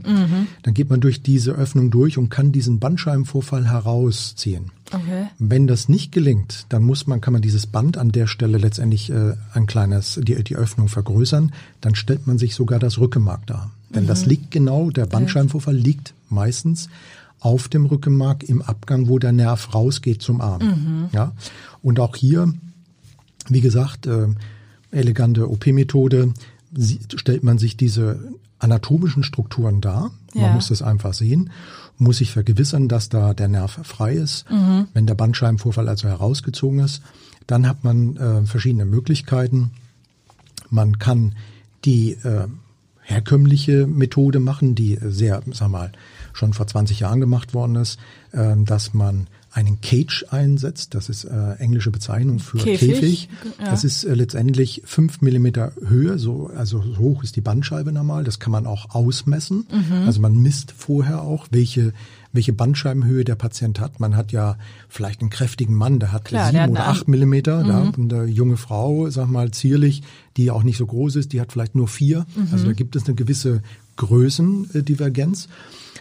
Dann 0.63 0.73
geht 0.73 0.89
man 0.89 0.99
durch 0.99 1.21
diese 1.21 1.51
Öffnung 1.51 1.89
durch 1.89 2.17
und 2.17 2.29
kann 2.29 2.51
diesen 2.51 2.79
Bandscheibenvorfall 2.79 3.69
herausziehen. 3.69 4.71
Okay. 4.91 5.27
Wenn 5.37 5.67
das 5.67 5.87
nicht 5.87 6.11
gelingt, 6.11 6.65
dann 6.69 6.83
muss 6.83 7.07
man, 7.07 7.21
kann 7.21 7.31
man 7.31 7.41
dieses 7.41 7.67
Band 7.67 7.97
an 7.97 8.11
der 8.11 8.27
Stelle 8.27 8.57
letztendlich 8.57 9.09
äh, 9.09 9.35
ein 9.53 9.67
kleines, 9.67 10.19
die, 10.21 10.43
die 10.43 10.55
Öffnung 10.55 10.89
vergrößern. 10.89 11.53
Dann 11.79 11.95
stellt 11.95 12.27
man 12.27 12.37
sich 12.37 12.55
sogar 12.55 12.79
das 12.79 12.97
Rückenmark 12.97 13.45
dar. 13.47 13.71
Denn 13.89 14.05
das 14.05 14.25
liegt 14.25 14.51
genau, 14.51 14.91
der 14.91 15.05
Bandscheibenvorfall 15.05 15.75
liegt 15.75 16.13
meistens 16.31 16.89
auf 17.39 17.67
dem 17.69 17.85
Rückenmark 17.85 18.43
im 18.43 18.61
Abgang, 18.61 19.07
wo 19.07 19.17
der 19.17 19.31
Nerv 19.31 19.73
rausgeht 19.73 20.21
zum 20.21 20.41
Arm. 20.41 21.09
Ja. 21.13 21.31
Und 21.81 21.99
auch 21.99 22.15
hier, 22.15 22.53
wie 23.47 23.61
gesagt, 23.61 24.07
äh, 24.07 24.27
elegante 24.91 25.49
OP-Methode, 25.49 26.33
stellt 27.15 27.43
man 27.43 27.57
sich 27.57 27.77
diese 27.77 28.19
anatomischen 28.59 29.23
Strukturen 29.23 29.81
dar. 29.81 30.11
Ja. 30.33 30.41
Man 30.43 30.55
muss 30.55 30.67
das 30.67 30.81
einfach 30.81 31.13
sehen, 31.13 31.49
muss 31.97 32.17
sich 32.17 32.31
vergewissern, 32.31 32.87
dass 32.87 33.09
da 33.09 33.33
der 33.33 33.47
Nerv 33.47 33.79
frei 33.83 34.13
ist. 34.13 34.45
Wenn 34.93 35.05
der 35.05 35.15
Bandscheibenvorfall 35.15 35.89
also 35.89 36.07
herausgezogen 36.07 36.79
ist, 36.79 37.01
dann 37.47 37.67
hat 37.67 37.83
man 37.83 38.15
äh, 38.17 38.45
verschiedene 38.45 38.85
Möglichkeiten. 38.85 39.71
Man 40.69 40.99
kann 40.99 41.35
die 41.83 42.11
äh, 42.11 42.47
herkömmliche 43.01 43.87
Methode 43.87 44.39
machen, 44.39 44.75
die 44.75 44.99
sehr, 45.01 45.41
sag 45.51 45.69
mal, 45.69 45.91
schon 46.39 46.53
vor 46.53 46.65
20 46.65 47.01
Jahren 47.01 47.19
gemacht 47.19 47.53
worden 47.53 47.75
ist, 47.75 47.99
äh, 48.31 48.55
dass 48.57 48.93
man 48.93 49.27
einen 49.51 49.81
Cage 49.81 50.25
einsetzt. 50.29 50.93
Das 50.95 51.09
ist 51.09 51.25
äh, 51.25 51.53
englische 51.55 51.91
Bezeichnung 51.91 52.39
für 52.39 52.57
Käfig, 52.57 52.89
Käfig. 52.93 53.29
ja. 53.59 53.65
Das 53.71 53.83
ist 53.83 54.03
äh, 54.03 54.13
letztendlich 54.13 54.81
fünf 54.85 55.21
Millimeter 55.21 55.73
Höhe, 55.85 56.17
so, 56.19 56.51
also 56.55 56.81
so 56.81 56.97
hoch 56.97 57.23
ist 57.23 57.35
die 57.35 57.41
Bandscheibe 57.41 57.91
normal. 57.91 58.23
Das 58.23 58.39
kann 58.39 58.51
man 58.51 58.65
auch 58.65 58.91
ausmessen. 58.95 59.67
Mhm. 59.71 60.05
Also 60.05 60.21
man 60.21 60.35
misst 60.37 60.71
vorher 60.71 61.21
auch, 61.21 61.47
welche 61.51 61.93
welche 62.31 62.53
Bandscheibenhöhe 62.53 63.23
der 63.23 63.33
Patient 63.33 63.79
hat. 63.79 63.99
Man 63.99 64.15
hat 64.15 64.31
ja 64.31 64.57
vielleicht 64.87 65.21
einen 65.21 65.31
kräftigen 65.31 65.73
Mann, 65.73 65.99
der 65.99 66.11
hat 66.11 66.25
Klar, 66.25 66.45
sieben 66.45 66.53
der 66.53 66.63
hat 66.63 66.69
oder 66.69 66.87
acht 66.87 67.07
Millimeter. 67.07 67.63
Da, 67.63 67.79
und 67.79 68.13
eine 68.13 68.25
junge 68.25 68.55
Frau, 68.55 69.09
sag 69.09 69.29
mal 69.29 69.49
zierlich, 69.49 70.03
die 70.37 70.51
auch 70.51 70.61
nicht 70.61 70.77
so 70.77 70.85
groß 70.85 71.15
ist, 71.15 71.33
die 71.33 71.41
hat 71.41 71.51
vielleicht 71.51 71.73
nur 71.73 71.87
vier. 71.87 72.27
Also 72.51 72.67
da 72.67 72.73
gibt 72.73 72.95
es 72.95 73.05
eine 73.05 73.15
gewisse 73.15 73.63
Größendivergenz. 73.95 75.47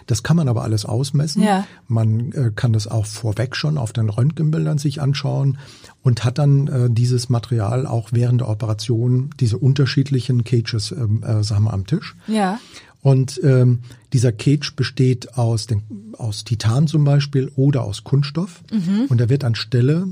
Das 0.08 0.22
kann 0.22 0.36
man 0.36 0.48
aber 0.48 0.64
alles 0.64 0.84
ausmessen. 0.84 1.42
Ja. 1.42 1.66
Man 1.86 2.32
äh, 2.32 2.50
kann 2.54 2.72
das 2.72 2.88
auch 2.88 3.06
vorweg 3.06 3.54
schon 3.54 3.78
auf 3.78 3.92
den 3.92 4.08
Röntgenbildern 4.08 4.78
sich 4.78 5.00
anschauen 5.00 5.58
und 6.02 6.24
hat 6.24 6.38
dann 6.38 6.66
äh, 6.66 6.88
dieses 6.90 7.28
Material 7.28 7.86
auch 7.86 8.08
während 8.12 8.40
der 8.40 8.48
Operation, 8.48 9.30
diese 9.38 9.58
unterschiedlichen 9.58 10.44
Cages, 10.44 10.92
ähm, 10.92 11.22
äh, 11.22 11.44
sagen 11.44 11.64
wir, 11.64 11.74
am 11.74 11.86
Tisch. 11.86 12.16
Ja. 12.26 12.58
Und 13.02 13.38
ähm, 13.44 13.80
dieser 14.14 14.32
Cage 14.32 14.74
besteht 14.74 15.36
aus, 15.36 15.66
den, 15.66 15.82
aus 16.16 16.44
Titan 16.44 16.88
zum 16.88 17.04
Beispiel 17.04 17.52
oder 17.54 17.84
aus 17.84 18.02
Kunststoff. 18.02 18.62
Und 19.08 19.20
er 19.20 19.28
wird 19.28 19.44
anstelle 19.44 20.08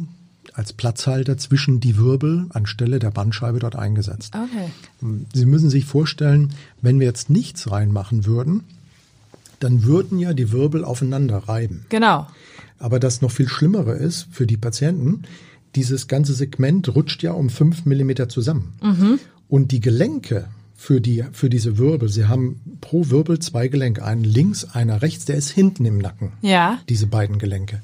als 0.53 0.73
Platzhalter 0.73 1.37
zwischen 1.37 1.81
die 1.81 1.99
Wirbel 1.99 2.47
anstelle 2.51 2.99
der 2.99 3.11
Bandscheibe 3.11 3.59
dort 3.59 3.77
eingesetzt. 3.77 4.35
Okay. 4.35 4.71
Sie 5.35 5.47
müssen 5.47 5.69
sich 5.69 5.85
vorstellen, 5.85 6.55
wenn 6.81 7.01
wir 7.01 7.07
jetzt 7.07 7.29
nichts 7.29 7.71
reinmachen 7.71 8.25
würden, 8.25 8.63
dann 9.61 9.85
würden 9.85 10.19
ja 10.19 10.35
die 10.35 10.53
Wirbel 10.53 10.85
aufeinander 10.85 11.39
reiben. 11.39 11.87
Genau. 11.89 12.27
Aber 12.79 13.01
das 13.01 13.23
noch 13.23 13.31
viel 13.31 13.49
Schlimmere 13.49 13.95
ist 13.95 14.29
für 14.31 14.47
die 14.47 14.57
Patienten, 14.57 15.23
dieses 15.75 16.09
ganze 16.09 16.33
Segment 16.33 16.95
rutscht 16.95 17.23
ja 17.23 17.33
um 17.33 17.51
fünf 17.51 17.85
Millimeter 17.85 18.29
zusammen. 18.29 18.75
Und 19.49 19.73
die 19.73 19.81
Gelenke 19.81 20.49
für, 20.75 21.01
die, 21.01 21.25
für 21.33 21.51
diese 21.51 21.79
Wirbel, 21.79 22.09
sie 22.09 22.27
haben 22.27 22.79
pro 22.81 23.11
Wirbel 23.11 23.39
zwei 23.39 23.69
Gelenke, 23.69 24.05
einen 24.05 24.25
links, 24.25 24.65
einer 24.65 25.03
rechts, 25.03 25.25
der 25.25 25.37
ist 25.37 25.51
hinten 25.51 25.85
im 25.85 25.99
Nacken. 25.99 26.33
Ja. 26.43 26.81
Diese 26.89 27.07
beiden 27.07 27.39
Gelenke. 27.39 27.83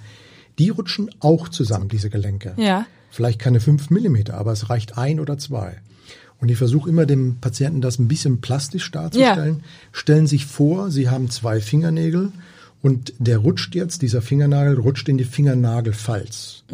Die 0.58 0.70
rutschen 0.70 1.11
auch 1.20 1.48
zusammen, 1.48 1.88
diese 1.88 2.11
Gelenke. 2.11 2.54
Ja. 2.56 2.87
Vielleicht 3.11 3.38
keine 3.38 3.61
fünf 3.61 3.90
Millimeter, 3.90 4.35
aber 4.35 4.52
es 4.52 4.70
reicht 4.70 4.96
ein 4.98 5.20
oder 5.20 5.38
zwei. 5.38 5.76
Und 6.42 6.48
ich 6.50 6.59
versuche 6.59 6.90
immer 6.90 7.07
dem 7.07 7.37
Patienten 7.40 7.81
das 7.81 7.98
ein 8.00 8.09
bisschen 8.09 8.40
plastisch 8.40 8.90
darzustellen. 8.90 9.61
Stellen 9.92 10.26
sich 10.26 10.44
vor, 10.44 10.90
Sie 10.90 11.09
haben 11.09 11.31
zwei 11.31 11.61
Fingernägel 11.61 12.33
und 12.83 13.12
der 13.20 13.38
rutscht 13.38 13.76
jetzt, 13.76 14.02
dieser 14.02 14.22
Fingernagel 14.22 14.76
rutscht 14.78 15.09
in 15.09 15.16
die 15.18 15.24
Fingernagelfalz. 15.24 16.64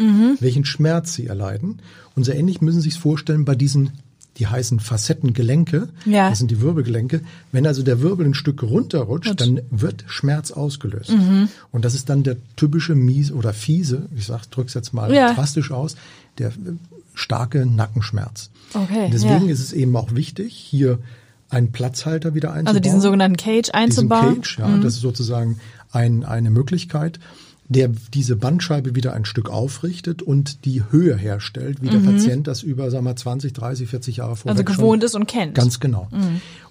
Welchen 0.40 0.64
Schmerz 0.64 1.12
Sie 1.14 1.26
erleiden. 1.26 1.80
Und 2.16 2.24
so 2.24 2.32
ähnlich 2.32 2.60
müssen 2.62 2.80
Sie 2.80 2.88
sich 2.88 2.98
vorstellen 2.98 3.44
bei 3.44 3.54
diesen, 3.54 3.90
die 4.38 4.46
heißen 4.46 4.80
Facettengelenke, 4.80 5.90
Ja. 6.06 6.30
das 6.30 6.38
sind 6.38 6.50
die 6.50 6.60
Wirbelgelenke. 6.62 7.20
Wenn 7.52 7.66
also 7.66 7.82
der 7.82 8.00
Wirbel 8.00 8.24
ein 8.26 8.32
Stück 8.34 8.62
runterrutscht, 8.62 9.38
dann 9.38 9.60
wird 9.70 10.04
Schmerz 10.06 10.50
ausgelöst. 10.50 11.12
Und 11.72 11.84
das 11.84 11.94
ist 11.94 12.08
dann 12.08 12.22
der 12.22 12.36
typische 12.56 12.94
mies 12.94 13.30
oder 13.32 13.52
fiese, 13.52 14.06
ich 14.16 14.24
sag, 14.24 14.46
drück's 14.50 14.72
jetzt 14.74 14.94
mal 14.94 15.12
Ja. 15.12 15.34
drastisch 15.34 15.70
aus, 15.72 15.94
der 16.38 16.52
starke 17.14 17.66
Nackenschmerz. 17.66 18.48
Okay, 18.74 19.10
Deswegen 19.12 19.46
ja. 19.46 19.52
ist 19.52 19.60
es 19.60 19.72
eben 19.72 19.96
auch 19.96 20.14
wichtig, 20.14 20.54
hier 20.54 20.98
einen 21.50 21.72
Platzhalter 21.72 22.34
wieder 22.34 22.50
einzubauen. 22.50 22.68
Also 22.68 22.80
diesen 22.80 23.00
sogenannten 23.00 23.36
Cage 23.36 23.66
diesen 23.66 23.74
einzubauen. 23.74 24.42
Cage, 24.42 24.58
ja, 24.58 24.76
das 24.78 24.94
ist 24.94 25.00
sozusagen 25.00 25.58
ein, 25.92 26.24
eine 26.24 26.50
Möglichkeit, 26.50 27.18
der 27.68 27.90
diese 28.14 28.36
Bandscheibe 28.36 28.94
wieder 28.94 29.12
ein 29.12 29.26
Stück 29.26 29.50
aufrichtet 29.50 30.22
und 30.22 30.64
die 30.64 30.82
Höhe 30.90 31.16
herstellt, 31.16 31.82
wie 31.82 31.88
der 31.88 31.98
Patient 31.98 32.46
das 32.46 32.62
über, 32.62 32.90
sagen 32.90 33.04
wir, 33.04 33.14
20, 33.14 33.52
30, 33.52 33.88
40 33.88 34.16
Jahre 34.16 34.36
vorher 34.36 34.54
Mhm. 34.54 34.66
Also 34.66 34.76
gewohnt 34.76 35.04
ist 35.04 35.14
und 35.14 35.26
kennt. 35.26 35.52
Mhm. 35.52 35.54
Ganz 35.54 35.78
genau. 35.78 36.08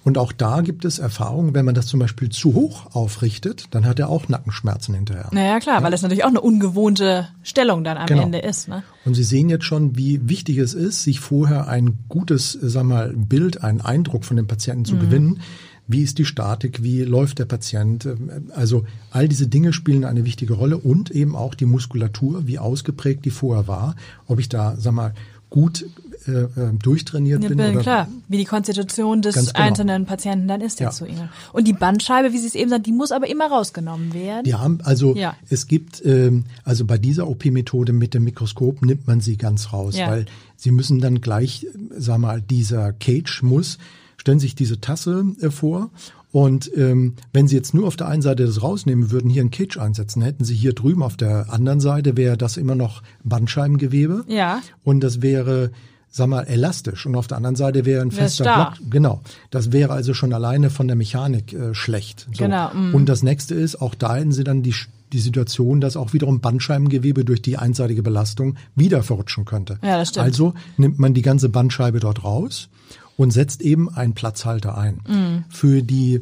Und 0.07 0.17
auch 0.17 0.31
da 0.31 0.61
gibt 0.61 0.85
es 0.85 0.99
Erfahrungen, 0.99 1.53
wenn 1.53 1.65
man 1.65 1.75
das 1.75 1.87
zum 1.87 1.99
Beispiel 1.99 2.29
zu 2.29 2.53
hoch 2.53 2.95
aufrichtet, 2.95 3.65
dann 3.71 3.85
hat 3.85 3.99
er 3.99 4.07
auch 4.07 4.29
Nackenschmerzen 4.29 4.95
hinterher. 4.95 5.27
Naja, 5.33 5.59
klar, 5.59 5.83
weil 5.83 5.91
das 5.91 6.01
natürlich 6.01 6.23
auch 6.23 6.29
eine 6.29 6.39
ungewohnte 6.39 7.27
Stellung 7.43 7.83
dann 7.83 7.97
am 7.97 8.05
Genau. 8.05 8.21
Ende 8.21 8.37
ist. 8.37 8.69
Ne? 8.69 8.83
Und 9.03 9.15
Sie 9.15 9.25
sehen 9.25 9.49
jetzt 9.49 9.65
schon, 9.65 9.97
wie 9.97 10.29
wichtig 10.29 10.59
es 10.59 10.73
ist, 10.73 11.03
sich 11.03 11.19
vorher 11.19 11.67
ein 11.67 11.99
gutes, 12.07 12.57
sag 12.61 12.85
mal, 12.85 13.13
Bild, 13.17 13.65
einen 13.65 13.81
Eindruck 13.81 14.23
von 14.23 14.37
dem 14.37 14.47
Patienten 14.47 14.85
zu 14.85 14.95
gewinnen. 14.95 15.41
Wie 15.87 16.03
ist 16.03 16.19
die 16.19 16.25
Statik? 16.25 16.83
Wie 16.83 17.01
läuft 17.01 17.39
der 17.39 17.45
Patient? 17.45 18.07
Also 18.55 18.85
all 19.11 19.27
diese 19.27 19.47
Dinge 19.47 19.73
spielen 19.73 20.05
eine 20.05 20.23
wichtige 20.23 20.53
Rolle 20.53 20.77
und 20.77 21.11
eben 21.11 21.35
auch 21.35 21.53
die 21.53 21.65
Muskulatur, 21.65 22.47
wie 22.47 22.59
ausgeprägt 22.59 23.25
die 23.25 23.29
vorher 23.29 23.67
war. 23.67 23.97
Ob 24.25 24.39
ich 24.39 24.47
da, 24.47 24.77
sag 24.77 24.93
mal, 24.93 25.13
gut 25.49 25.85
äh, 26.27 26.31
äh, 26.31 26.47
durchtrainiert 26.81 27.41
Ja, 27.43 27.49
bin 27.49 27.59
oder 27.59 27.79
klar, 27.81 28.07
wie 28.27 28.37
die 28.37 28.45
Konstitution 28.45 29.21
des 29.21 29.35
genau. 29.35 29.51
einzelnen 29.53 30.05
Patienten 30.05 30.47
dann 30.47 30.61
ist 30.61 30.79
Ja. 30.79 30.87
jetzt 30.87 30.97
zu 30.97 31.05
Ihnen. 31.05 31.29
Und 31.53 31.67
die 31.67 31.73
Bandscheibe, 31.73 32.33
wie 32.33 32.37
Sie 32.37 32.47
es 32.47 32.55
eben 32.55 32.69
sagen, 32.69 32.83
die 32.83 32.91
muss 32.91 33.11
aber 33.11 33.27
immer 33.29 33.47
rausgenommen 33.47 34.13
werden. 34.13 34.45
Ja, 34.45 34.69
also 34.83 35.15
Ja. 35.15 35.35
es 35.49 35.67
gibt, 35.67 36.05
ähm, 36.05 36.45
also 36.63 36.85
bei 36.85 36.97
dieser 36.97 37.27
OP-Methode 37.27 37.93
mit 37.93 38.13
dem 38.13 38.23
Mikroskop 38.23 38.83
nimmt 38.85 39.07
man 39.07 39.21
sie 39.21 39.37
ganz 39.37 39.73
raus, 39.73 39.97
Ja. 39.97 40.07
weil 40.09 40.25
sie 40.55 40.71
müssen 40.71 40.99
dann 40.99 41.21
gleich, 41.21 41.65
sag 41.97 42.17
mal, 42.19 42.41
dieser 42.41 42.93
Cage 42.93 43.41
muss, 43.43 43.77
stellen 44.17 44.39
sich 44.39 44.55
diese 44.55 44.81
Tasse 44.81 45.25
äh, 45.41 45.49
vor 45.51 45.89
und 46.33 46.69
ähm, 46.75 47.13
wenn 47.31 47.47
Sie 47.47 47.55
jetzt 47.55 47.73
nur 47.73 47.87
auf 47.87 47.95
der 47.95 48.09
einen 48.09 48.21
Seite 48.21 48.45
das 48.45 48.61
rausnehmen 48.61 49.11
würden, 49.11 49.29
hier 49.29 49.41
einen 49.41 49.49
Cage 49.51 49.77
einsetzen, 49.77 50.21
hätten 50.21 50.43
Sie 50.43 50.55
hier 50.55 50.73
drüben 50.73 51.01
auf 51.01 51.15
der 51.15 51.51
anderen 51.53 51.79
Seite 51.79 52.17
wäre 52.17 52.35
das 52.35 52.57
immer 52.57 52.75
noch 52.75 53.01
Bandscheibengewebe 53.23 54.25
Ja. 54.27 54.61
und 54.83 55.01
das 55.01 55.21
wäre 55.21 55.71
sag 56.17 56.27
mal, 56.27 56.43
elastisch 56.43 57.05
und 57.05 57.15
auf 57.15 57.27
der 57.27 57.37
anderen 57.37 57.55
Seite 57.55 57.85
wäre 57.85 58.01
ein 58.01 58.11
fester. 58.11 58.43
Block. 58.43 58.89
Genau. 58.89 59.21
Das 59.51 59.71
wäre 59.71 59.93
also 59.93 60.13
schon 60.13 60.33
alleine 60.33 60.69
von 60.69 60.87
der 60.87 60.95
Mechanik 60.95 61.53
äh, 61.53 61.73
schlecht. 61.73 62.27
So. 62.33 62.43
Genau, 62.43 62.73
mm. 62.73 62.93
Und 62.93 63.07
das 63.07 63.23
nächste 63.23 63.55
ist, 63.55 63.81
auch 63.81 63.95
da 63.95 64.15
hätten 64.15 64.31
sie 64.31 64.43
dann 64.43 64.63
die, 64.63 64.75
die 65.13 65.19
Situation, 65.19 65.79
dass 65.79 65.95
auch 65.95 66.13
wiederum 66.13 66.41
Bandscheibengewebe 66.41 67.23
durch 67.23 67.41
die 67.41 67.57
einseitige 67.57 68.03
Belastung 68.03 68.55
wieder 68.75 69.03
verrutschen 69.03 69.45
könnte. 69.45 69.79
Ja, 69.81 69.97
das 69.97 70.09
stimmt. 70.09 70.25
Also 70.25 70.53
nimmt 70.75 70.99
man 70.99 71.13
die 71.13 71.21
ganze 71.21 71.49
Bandscheibe 71.49 71.99
dort 71.99 72.23
raus 72.23 72.67
und 73.15 73.31
setzt 73.31 73.61
eben 73.61 73.93
einen 73.93 74.13
Platzhalter 74.13 74.77
ein. 74.77 75.01
Mhm. 75.07 75.43
Für 75.49 75.81
die 75.83 76.21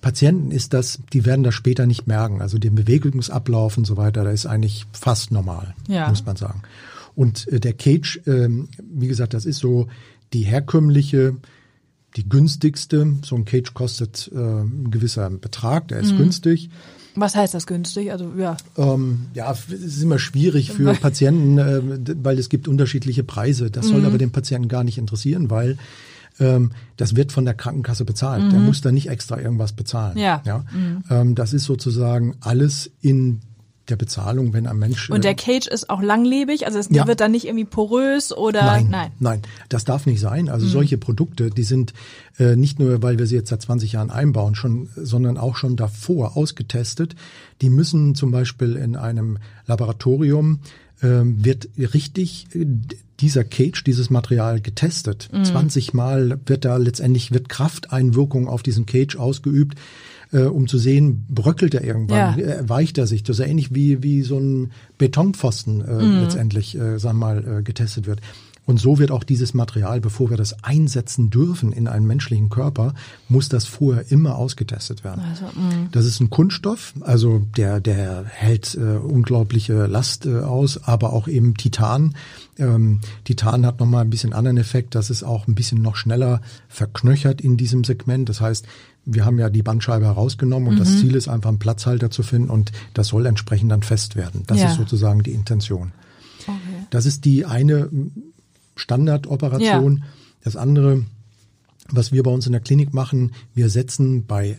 Patienten 0.00 0.50
ist 0.50 0.74
das, 0.74 0.98
die 1.12 1.24
werden 1.24 1.42
das 1.42 1.54
später 1.54 1.86
nicht 1.86 2.06
merken. 2.06 2.42
Also 2.42 2.58
den 2.58 2.74
Bewegungsablauf 2.74 3.78
und 3.78 3.84
so 3.84 3.96
weiter, 3.96 4.24
da 4.24 4.30
ist 4.30 4.46
eigentlich 4.46 4.86
fast 4.92 5.30
normal, 5.30 5.74
Ja. 5.88 6.08
muss 6.08 6.24
man 6.26 6.36
sagen. 6.36 6.62
Und 7.18 7.48
äh, 7.48 7.58
der 7.58 7.72
Cage, 7.72 8.20
ähm, 8.26 8.68
wie 8.80 9.08
gesagt, 9.08 9.34
das 9.34 9.44
ist 9.44 9.58
so 9.58 9.88
die 10.32 10.42
herkömmliche, 10.42 11.34
die 12.16 12.28
günstigste. 12.28 13.14
So 13.24 13.34
ein 13.34 13.44
Cage 13.44 13.74
kostet 13.74 14.30
äh, 14.32 14.38
ein 14.38 14.92
gewisser 14.92 15.28
Betrag, 15.30 15.88
der 15.88 15.98
ist 15.98 16.12
Mhm. 16.12 16.18
günstig. 16.18 16.70
Was 17.16 17.34
heißt 17.34 17.54
das 17.54 17.66
günstig? 17.66 18.12
Also 18.12 18.30
ja. 18.38 18.56
Ähm, 18.76 19.26
ja, 19.34 19.50
es 19.50 19.68
ist 19.72 20.00
immer 20.02 20.20
schwierig 20.20 20.70
für 20.70 20.94
Patienten, 21.00 21.58
äh, 21.58 21.82
weil 22.22 22.38
es 22.38 22.48
gibt 22.48 22.68
unterschiedliche 22.68 23.24
Preise. 23.24 23.68
Das 23.68 23.86
Mhm. 23.86 23.90
soll 23.90 24.06
aber 24.06 24.18
den 24.18 24.30
Patienten 24.30 24.68
gar 24.68 24.84
nicht 24.84 24.96
interessieren, 24.98 25.50
weil 25.50 25.76
ähm, 26.38 26.70
das 26.96 27.16
wird 27.16 27.32
von 27.32 27.44
der 27.44 27.54
Krankenkasse 27.54 28.04
bezahlt. 28.04 28.52
Der 28.52 28.60
muss 28.60 28.80
da 28.80 28.92
nicht 28.92 29.08
extra 29.08 29.40
irgendwas 29.40 29.72
bezahlen. 29.72 30.14
Mhm. 30.14 30.20
Ja. 30.22 30.42
ja? 30.46 30.64
Ähm, 31.10 31.34
das 31.34 31.52
ist 31.52 31.64
sozusagen 31.64 32.36
alles 32.38 32.88
in 33.00 33.40
der 33.88 33.96
Bezahlung, 33.96 34.52
wenn 34.52 34.66
ein 34.66 34.78
Mensch 34.78 35.10
Und 35.10 35.18
äh, 35.18 35.20
der 35.20 35.34
Cage 35.34 35.66
ist 35.66 35.88
auch 35.90 36.02
langlebig, 36.02 36.66
also 36.66 36.78
es 36.78 36.88
Ja. 36.90 37.06
wird 37.06 37.20
dann 37.20 37.30
nicht 37.32 37.46
irgendwie 37.46 37.64
porös 37.64 38.32
oder 38.36 38.64
Nein, 38.64 38.88
nein. 38.90 39.12
nein, 39.18 39.42
das 39.68 39.84
darf 39.84 40.06
nicht 40.06 40.20
sein. 40.20 40.48
Also 40.48 40.66
solche 40.66 40.98
Produkte, 40.98 41.50
die 41.50 41.62
sind 41.62 41.94
äh, 42.38 42.56
nicht 42.56 42.78
nur, 42.78 43.02
weil 43.02 43.18
wir 43.18 43.26
sie 43.26 43.36
jetzt 43.36 43.50
seit 43.50 43.62
20 43.62 43.92
Jahren 43.92 44.10
einbauen, 44.10 44.54
schon, 44.54 44.88
sondern 44.96 45.38
auch 45.38 45.56
schon 45.56 45.76
davor 45.76 46.36
ausgetestet. 46.36 47.14
Die 47.62 47.70
müssen 47.70 48.14
zum 48.14 48.30
Beispiel 48.30 48.76
in 48.76 48.96
einem 48.96 49.38
Laboratorium 49.66 50.60
ähm, 51.02 51.44
wird 51.44 51.68
richtig 51.76 52.46
äh, 52.54 52.66
dieser 53.20 53.44
Cage, 53.44 53.82
dieses 53.84 54.10
Material 54.10 54.60
getestet. 54.60 55.28
20 55.42 55.92
Mal 55.94 56.38
wird 56.46 56.64
da 56.64 56.76
letztendlich 56.76 57.32
wird 57.32 57.48
Krafteinwirkung 57.48 58.48
auf 58.48 58.62
diesen 58.62 58.86
Cage 58.86 59.16
ausgeübt, 59.16 59.76
äh, 60.32 60.42
um 60.42 60.68
zu 60.68 60.78
sehen, 60.78 61.24
bröckelt 61.28 61.74
er 61.74 61.82
irgendwann, 61.84 62.38
Ja. 62.38 62.44
äh, 62.44 62.68
weicht 62.68 62.98
er 62.98 63.06
sich. 63.06 63.22
Das 63.22 63.38
ist 63.38 63.44
ja 63.44 63.50
ähnlich 63.50 63.74
wie, 63.74 64.02
wie 64.02 64.22
so 64.22 64.38
ein 64.38 64.70
Betonpfosten 64.98 65.80
äh, 65.80 66.20
letztendlich, 66.22 66.76
äh, 66.76 66.98
sagen 66.98 67.18
wir 67.18 67.26
mal, 67.34 67.58
äh, 67.58 67.62
getestet 67.62 68.06
wird. 68.06 68.20
Und 68.68 68.78
so 68.78 68.98
wird 68.98 69.10
auch 69.10 69.24
dieses 69.24 69.54
Material, 69.54 69.98
bevor 69.98 70.28
wir 70.28 70.36
das 70.36 70.62
einsetzen 70.62 71.30
dürfen 71.30 71.72
in 71.72 71.88
einen 71.88 72.06
menschlichen 72.06 72.50
Körper, 72.50 72.92
muss 73.26 73.48
das 73.48 73.64
vorher 73.64 74.12
immer 74.12 74.36
ausgetestet 74.36 75.04
werden. 75.04 75.22
das 75.90 76.04
ist 76.04 76.20
ein 76.20 76.28
Kunststoff, 76.28 76.92
also 77.00 77.38
der, 77.56 77.80
der 77.80 78.26
hält 78.26 78.74
äh, 78.74 78.98
unglaubliche 78.98 79.86
Last 79.86 80.26
äh, 80.26 80.40
aus, 80.40 80.84
aber 80.84 81.14
auch 81.14 81.28
eben 81.28 81.54
Titan. 81.54 82.14
Ähm, 82.58 83.00
Titan 83.24 83.64
hat 83.64 83.80
nochmal 83.80 84.04
ein 84.04 84.10
bisschen 84.10 84.34
anderen 84.34 84.58
Effekt, 84.58 84.94
dass 84.94 85.08
es 85.08 85.22
auch 85.22 85.48
ein 85.48 85.54
bisschen 85.54 85.80
noch 85.80 85.96
schneller 85.96 86.42
verknöchert 86.68 87.40
in 87.40 87.56
diesem 87.56 87.84
Segment. 87.84 88.28
Das 88.28 88.42
heißt, 88.42 88.66
wir 89.06 89.24
haben 89.24 89.38
ja 89.38 89.48
die 89.48 89.62
Bandscheibe 89.62 90.04
herausgenommen 90.04 90.68
und 90.68 90.78
das 90.78 90.98
Ziel 90.98 91.14
ist 91.14 91.28
einfach 91.28 91.48
einen 91.48 91.58
Platzhalter 91.58 92.10
zu 92.10 92.22
finden 92.22 92.50
und 92.50 92.72
das 92.92 93.08
soll 93.08 93.24
entsprechend 93.24 93.72
dann 93.72 93.82
fest 93.82 94.14
werden. 94.14 94.42
Das 94.46 94.58
Ja. 94.60 94.70
ist 94.70 94.76
sozusagen 94.76 95.22
die 95.22 95.32
Intention. 95.32 95.92
Okay. 96.42 96.58
Das 96.90 97.06
ist 97.06 97.24
die 97.24 97.46
eine 97.46 97.88
Standardoperation. 98.78 100.04
Das 100.42 100.56
andere, 100.56 101.04
was 101.90 102.12
wir 102.12 102.22
bei 102.22 102.30
uns 102.30 102.46
in 102.46 102.52
der 102.52 102.60
Klinik 102.60 102.94
machen, 102.94 103.32
wir 103.54 103.68
setzen 103.68 104.24
bei 104.26 104.58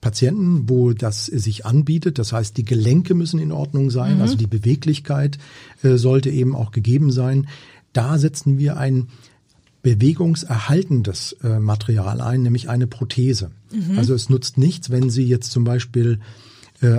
Patienten, 0.00 0.68
wo 0.68 0.92
das 0.92 1.26
sich 1.26 1.66
anbietet, 1.66 2.18
das 2.18 2.32
heißt, 2.32 2.56
die 2.56 2.64
Gelenke 2.64 3.14
müssen 3.14 3.38
in 3.38 3.52
Ordnung 3.52 3.90
sein, 3.90 4.20
also 4.22 4.34
die 4.34 4.46
Beweglichkeit 4.46 5.38
äh, 5.82 5.96
sollte 5.96 6.30
eben 6.30 6.56
auch 6.56 6.70
gegeben 6.70 7.12
sein. 7.12 7.48
Da 7.92 8.16
setzen 8.16 8.58
wir 8.58 8.78
ein 8.78 9.08
bewegungserhaltendes 9.82 11.36
äh, 11.42 11.58
Material 11.58 12.20
ein, 12.20 12.42
nämlich 12.42 12.68
eine 12.68 12.86
Prothese. 12.86 13.50
Also 13.96 14.14
es 14.14 14.28
nutzt 14.28 14.58
nichts, 14.58 14.90
wenn 14.90 15.10
Sie 15.10 15.24
jetzt 15.24 15.50
zum 15.52 15.64
Beispiel 15.64 16.20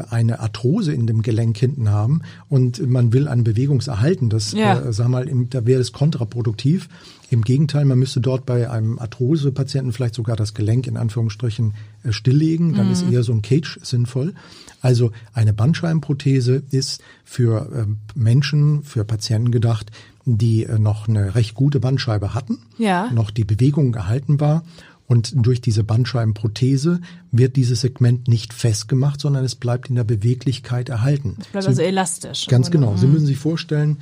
eine 0.10 0.40
Arthrose 0.40 0.94
in 0.94 1.08
dem 1.08 1.22
Gelenk 1.24 1.58
hinten 1.58 1.90
haben 1.90 2.22
und 2.50 2.88
man 2.88 3.14
will 3.14 3.28
ein 3.28 3.44
bewegungserhaltendes, 3.44 4.52
Ja. 4.54 4.80
äh, 4.80 4.94
sag 4.94 5.08
mal, 5.08 5.28
im, 5.28 5.50
da 5.50 5.66
wäre 5.66 5.82
es 5.82 5.92
kontraproduktiv. 5.92 6.88
Im 7.30 7.42
Gegenteil, 7.44 7.86
man 7.86 7.98
müsste 7.98 8.20
dort 8.22 8.46
bei 8.46 8.70
einem 8.70 9.00
Arthrose-Patienten 9.00 9.94
vielleicht 9.94 10.16
sogar 10.16 10.36
das 10.36 10.54
Gelenk 10.54 10.86
in 10.88 10.98
Anführungsstrichen 10.98 11.74
äh, 12.04 12.12
stilllegen, 12.12 12.74
dann 12.76 12.92
ist 12.92 13.04
eher 13.10 13.24
so 13.24 13.32
ein 13.34 13.42
Cage 13.42 13.80
sinnvoll. 13.82 14.34
Also 14.82 15.12
eine 15.34 15.54
Bandscheibenprothese 15.54 16.62
ist 16.72 17.02
für 17.24 17.70
ähm, 17.74 17.98
Menschen, 18.16 18.84
für 18.84 19.04
Patienten 19.06 19.52
gedacht, 19.52 19.92
die 20.26 20.64
äh, 20.66 20.78
noch 20.78 21.08
eine 21.08 21.34
recht 21.36 21.56
gute 21.56 21.80
Bandscheibe 21.80 22.34
hatten, 22.34 22.60
Ja. 22.78 23.10
noch 23.12 23.32
die 23.32 23.44
Bewegung 23.46 23.96
erhalten 23.96 24.40
war. 24.40 24.64
Und 25.12 25.34
durch 25.36 25.60
diese 25.60 25.84
Bandscheibenprothese 25.84 27.02
wird 27.34 27.58
dieses 27.58 27.82
Segment 27.82 28.30
nicht 28.30 28.54
festgemacht, 28.54 29.20
sondern 29.20 29.44
es 29.44 29.56
bleibt 29.56 29.90
in 29.90 29.96
der 29.96 30.06
Beweglichkeit 30.06 30.88
erhalten. 30.88 31.36
Es 31.42 31.48
bleibt 31.48 31.64
Sie- 31.64 31.68
also 31.68 31.82
elastisch. 31.82 32.48
Ganz 32.48 32.68
Oder? 32.70 32.80
genau. 32.80 32.96
Sie 32.96 33.08
müssen 33.08 33.26
sich 33.26 33.38
vorstellen, 33.38 33.98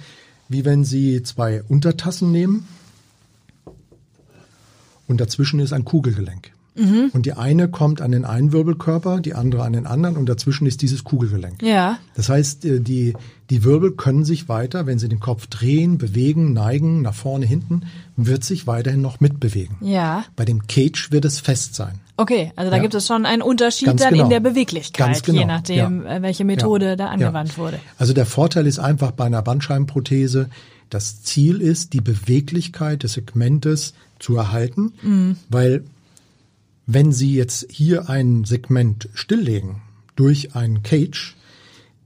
wie 0.50 0.66
wenn 0.66 0.84
Sie 0.84 1.24
zwei 1.24 1.64
Untertassen 1.64 2.32
nehmen 2.32 2.68
und 5.08 5.20
dazwischen 5.20 5.60
ist 5.60 5.74
ein 5.74 5.84
Kugelgelenk. 5.84 6.52
Mhm. 6.80 7.10
Und 7.14 7.26
die 7.26 7.34
eine 7.34 7.68
kommt 7.68 8.02
an 8.02 8.12
den 8.12 8.26
einen 8.26 8.52
Wirbelkörper, 8.54 9.20
die 9.20 9.34
andere 9.34 9.64
an 9.64 9.74
den 9.74 9.86
anderen 9.86 10.16
und 10.18 10.28
dazwischen 10.30 10.66
ist 10.68 10.82
dieses 10.82 11.04
Kugelgelenk. 11.04 11.62
Ja. 11.62 11.98
Das 12.16 12.30
heißt, 12.30 12.64
äh, 12.66 12.80
die, 12.80 13.14
die 13.50 13.64
Wirbel 13.64 13.92
können 13.92 14.24
sich 14.24 14.48
weiter, 14.48 14.86
wenn 14.86 14.98
sie 15.00 15.10
den 15.10 15.20
Kopf 15.20 15.48
drehen, 15.48 15.98
bewegen, 15.98 16.54
neigen, 16.54 17.02
nach 17.02 17.14
vorne, 17.16 17.46
hinten, 17.46 17.82
wird 18.16 18.44
sich 18.44 18.68
weiterhin 18.68 19.02
noch 19.02 19.20
mitbewegen. 19.20 19.76
Ja. 19.82 20.24
Bei 20.36 20.46
dem 20.46 20.68
Cage 20.68 21.12
wird 21.12 21.26
es 21.26 21.40
fest 21.40 21.76
sein. 21.76 22.00
Okay, 22.18 22.52
also 22.56 22.70
da 22.70 22.78
Ja. 22.78 22.82
gibt 22.82 22.94
es 22.96 23.08
schon 23.08 23.26
einen 23.26 23.42
Unterschied 23.42 23.88
Ganz 23.88 24.02
dann 24.02 24.12
genau. 24.12 24.26
in 24.26 24.30
der 24.30 24.40
Beweglichkeit, 24.42 25.24
genau. 25.24 25.40
je 25.40 25.46
nachdem, 25.46 26.04
Ja. 26.04 26.18
äh, 26.18 26.22
welche 26.22 26.46
Methode 26.46 26.86
Ja. 26.90 26.96
da 26.96 27.08
angewandt 27.08 27.58
wurde. 27.58 27.80
Also 27.98 28.14
der 28.14 28.26
Vorteil 28.26 28.68
ist 28.68 28.80
einfach 28.80 29.12
bei 29.12 29.26
einer 29.26 29.42
Bandscheibenprothese, 29.42 30.50
das 30.90 31.22
Ziel 31.24 31.62
ist, 31.62 31.94
die 31.94 32.02
Beweglichkeit 32.02 33.04
des 33.04 33.14
Segmentes 33.14 33.94
zu 34.20 34.36
erhalten, 34.36 34.94
Mhm. 35.02 35.38
weil 35.50 35.84
wenn 36.92 37.12
Sie 37.12 37.36
jetzt 37.36 37.68
hier 37.70 38.10
ein 38.10 38.46
Segment 38.46 39.10
stilllegen 39.14 39.82
durch 40.16 40.56
einen 40.56 40.82
Cage, 40.84 41.36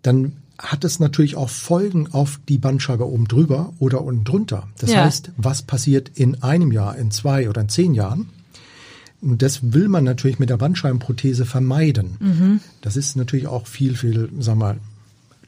dann 0.02 0.34
hat 0.58 0.84
es 0.84 1.00
natürlich 1.00 1.36
auch 1.36 1.50
Folgen 1.50 2.12
auf 2.12 2.40
die 2.50 2.58
Bandscheibe 2.58 3.08
oben 3.08 3.28
drüber 3.28 3.74
oder 3.80 4.02
unten 4.04 4.24
drunter. 4.24 4.68
Das 4.80 4.92
Ja. 4.92 5.06
heißt, 5.06 5.32
was 5.38 5.62
passiert 5.64 6.12
in 6.16 6.44
einem 6.44 6.72
Jahr, 6.72 6.96
in 6.98 7.12
zwei 7.12 7.50
oder 7.50 7.62
in 7.62 7.70
zehn 7.70 7.94
Jahren? 7.94 8.30
Und 9.22 9.42
das 9.42 9.74
will 9.74 9.88
man 9.88 10.04
natürlich 10.04 10.38
mit 10.40 10.50
der 10.50 10.58
Bandscheibenprothese 10.58 11.46
vermeiden. 11.46 12.18
Mhm. 12.20 12.60
Das 12.82 12.98
ist 12.98 13.16
natürlich 13.16 13.48
auch 13.48 13.68
viel, 13.68 13.96
viel, 13.96 14.30
sag 14.40 14.58
mal, 14.58 14.78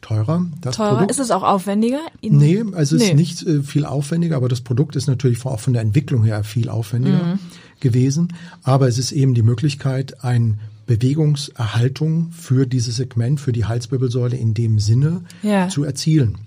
teurer. 0.02 0.46
Das 0.62 0.78
Teurer. 0.78 0.92
Produkt. 0.94 1.12
Ist 1.12 1.20
es 1.20 1.32
auch 1.32 1.44
aufwendiger? 1.44 2.00
In- 2.22 2.38
Nee, 2.38 2.64
also 2.74 2.96
es 2.96 3.02
Nee. 3.02 3.10
ist 3.10 3.16
nicht 3.16 3.44
äh, 3.46 3.64
viel 3.64 3.86
aufwendiger, 3.86 4.38
aber 4.38 4.48
das 4.50 4.62
Produkt 4.62 4.96
ist 4.96 5.08
natürlich 5.08 5.46
auch 5.46 5.60
von 5.60 5.74
der 5.74 5.82
Entwicklung 5.82 6.24
her 6.24 6.44
viel 6.44 6.70
aufwendiger 6.70 7.38
gewesen. 7.86 8.34
Aber 8.64 8.88
es 8.88 8.98
ist 8.98 9.12
eben 9.12 9.34
die 9.36 9.44
Möglichkeit, 9.44 10.24
ein 10.24 10.60
Bewegungserhaltung 10.88 12.32
für 12.32 12.66
dieses 12.68 12.96
Segment, 12.98 13.40
für 13.40 13.52
die 13.52 13.66
Halswirbelsäule 13.66 14.36
in 14.36 14.54
dem 14.54 14.80
Sinne 14.80 15.22
Ja. 15.42 15.68
zu 15.70 15.84
erzielen. 15.84 16.38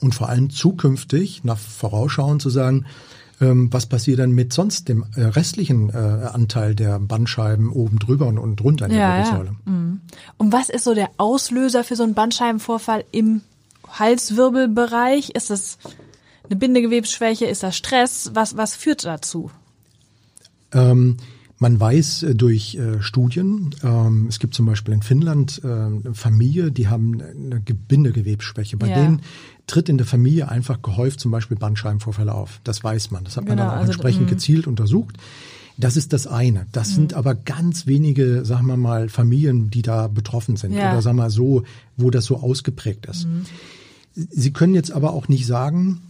Und 0.00 0.14
vor 0.14 0.28
allem 0.28 0.50
zukünftig 0.50 1.44
nach 1.44 1.58
Vorauschauen 1.58 2.40
zu 2.40 2.50
sagen, 2.50 2.84
ähm, 3.40 3.72
was 3.72 3.86
passiert 3.86 4.18
dann 4.20 4.32
mit 4.32 4.52
sonst 4.52 4.88
dem 4.88 5.04
äh, 5.16 5.22
restlichen 5.22 5.90
äh, 5.90 5.96
Anteil 5.96 6.74
der 6.74 6.98
Bandscheiben 7.00 7.68
oben 7.70 7.98
drüber 7.98 8.26
und 8.26 8.38
unten 8.38 8.56
drunter 8.56 8.86
in 8.86 8.92
der 8.92 9.00
Ja, 9.00 9.08
ja. 9.18 9.24
Wirbelsäule. 9.24 9.56
Und 10.38 10.52
was 10.52 10.68
ist 10.68 10.84
so 10.84 10.94
der 10.94 11.10
Auslöser 11.16 11.82
für 11.84 11.96
so 11.96 12.02
einen 12.04 12.14
Bandscheibenvorfall 12.14 13.04
im 13.12 13.40
Halswirbelbereich? 13.88 15.30
Ist 15.30 15.50
das 15.50 15.78
eine 16.48 16.56
Bindegewebsschwäche? 16.56 17.46
Ist 17.46 17.62
das 17.62 17.76
Stress? 17.76 18.30
Was, 18.34 18.56
was 18.56 18.74
führt 18.76 19.04
dazu? 19.04 19.50
Ähm, 20.74 21.16
man 21.58 21.78
weiß 21.78 22.24
äh, 22.24 22.34
durch 22.34 22.74
äh, 22.74 23.00
Studien, 23.00 23.70
ähm, 23.82 24.26
es 24.28 24.38
gibt 24.40 24.54
zum 24.54 24.66
Beispiel 24.66 24.92
in 24.92 25.02
Finnland 25.02 25.60
äh, 25.64 25.68
eine 25.68 26.12
Familie, 26.14 26.72
die 26.72 26.88
haben 26.88 27.22
eine 27.22 27.60
Ge- 27.60 27.76
Bindegewebsschwäche. 27.88 28.76
Bei 28.76 28.88
Ja. 28.88 28.96
denen 28.96 29.22
tritt 29.66 29.88
in 29.88 29.96
der 29.96 30.06
Familie 30.06 30.48
einfach 30.48 30.82
gehäuft 30.82 31.20
zum 31.20 31.30
Beispiel 31.30 31.56
Bandscheibenvorfälle 31.56 32.34
auf. 32.34 32.60
Das 32.64 32.82
weiß 32.84 33.12
man. 33.12 33.24
Das 33.24 33.36
hat 33.36 33.44
man 33.44 33.56
Genau, 33.56 33.62
dann 33.68 33.70
auch 33.76 33.80
also, 33.80 33.92
entsprechend 33.92 34.26
mm. 34.26 34.30
gezielt 34.30 34.66
untersucht. 34.66 35.16
Das 35.78 35.96
ist 35.96 36.12
das 36.12 36.26
eine. 36.26 36.66
Das 36.72 36.90
sind 36.94 37.14
aber 37.14 37.34
ganz 37.34 37.86
wenige, 37.86 38.44
sagen 38.44 38.66
wir 38.66 38.76
mal, 38.76 39.08
Familien, 39.08 39.70
die 39.70 39.82
da 39.82 40.08
betroffen 40.08 40.56
sind. 40.56 40.72
Ja. 40.72 40.92
Oder 40.92 41.02
sagen 41.02 41.16
wir 41.16 41.22
mal 41.24 41.30
so, 41.30 41.62
wo 41.96 42.10
das 42.10 42.26
so 42.26 42.36
ausgeprägt 42.36 43.06
ist. 43.06 43.26
Sie 44.14 44.52
können 44.52 44.74
jetzt 44.74 44.92
aber 44.92 45.12
auch 45.12 45.26
nicht 45.28 45.46
sagen, 45.46 46.00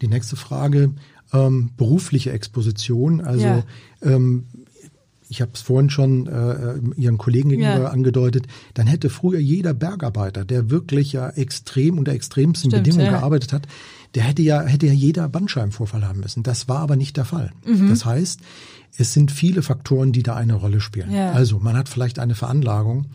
die 0.00 0.08
nächste 0.08 0.34
Frage, 0.36 0.90
ähm, 1.34 1.70
berufliche 1.76 2.32
Exposition. 2.32 3.20
Also 3.20 3.44
Ja. 3.44 3.62
ähm, 4.02 4.44
ich 5.28 5.40
habe 5.40 5.50
es 5.54 5.62
vorhin 5.62 5.90
schon 5.90 6.26
äh, 6.26 6.74
Ihren 7.00 7.18
Kollegen 7.18 7.48
gegenüber 7.48 7.78
Ja. 7.84 7.88
angedeutet, 7.88 8.46
dann 8.74 8.86
hätte 8.86 9.10
früher 9.10 9.40
jeder 9.40 9.74
Bergarbeiter, 9.74 10.44
der 10.44 10.70
wirklich 10.70 11.12
ja 11.12 11.28
extrem 11.30 11.98
unter 11.98 12.12
extremsten 12.12 12.70
Stimmt, 12.70 12.84
Bedingungen 12.84 13.06
ja. 13.12 13.18
gearbeitet 13.18 13.52
hat, 13.52 13.66
der 14.14 14.22
hätte 14.24 14.42
ja, 14.42 14.62
hätte 14.62 14.86
ja 14.86 14.92
jeder 14.92 15.28
Bandscheibenvorfall 15.28 16.06
haben 16.06 16.20
müssen. 16.20 16.42
Das 16.44 16.68
war 16.68 16.78
aber 16.78 16.94
nicht 16.96 17.16
der 17.16 17.24
Fall. 17.24 17.50
Mhm. 17.66 17.88
Das 17.88 18.04
heißt, 18.04 18.40
es 18.96 19.12
sind 19.12 19.32
viele 19.32 19.62
Faktoren, 19.62 20.12
die 20.12 20.22
da 20.22 20.36
eine 20.36 20.54
Rolle 20.54 20.80
spielen. 20.80 21.10
Ja. 21.10 21.32
Also 21.32 21.58
man 21.58 21.76
hat 21.76 21.88
vielleicht 21.88 22.20
eine 22.20 22.34
Veranlagung 22.36 23.06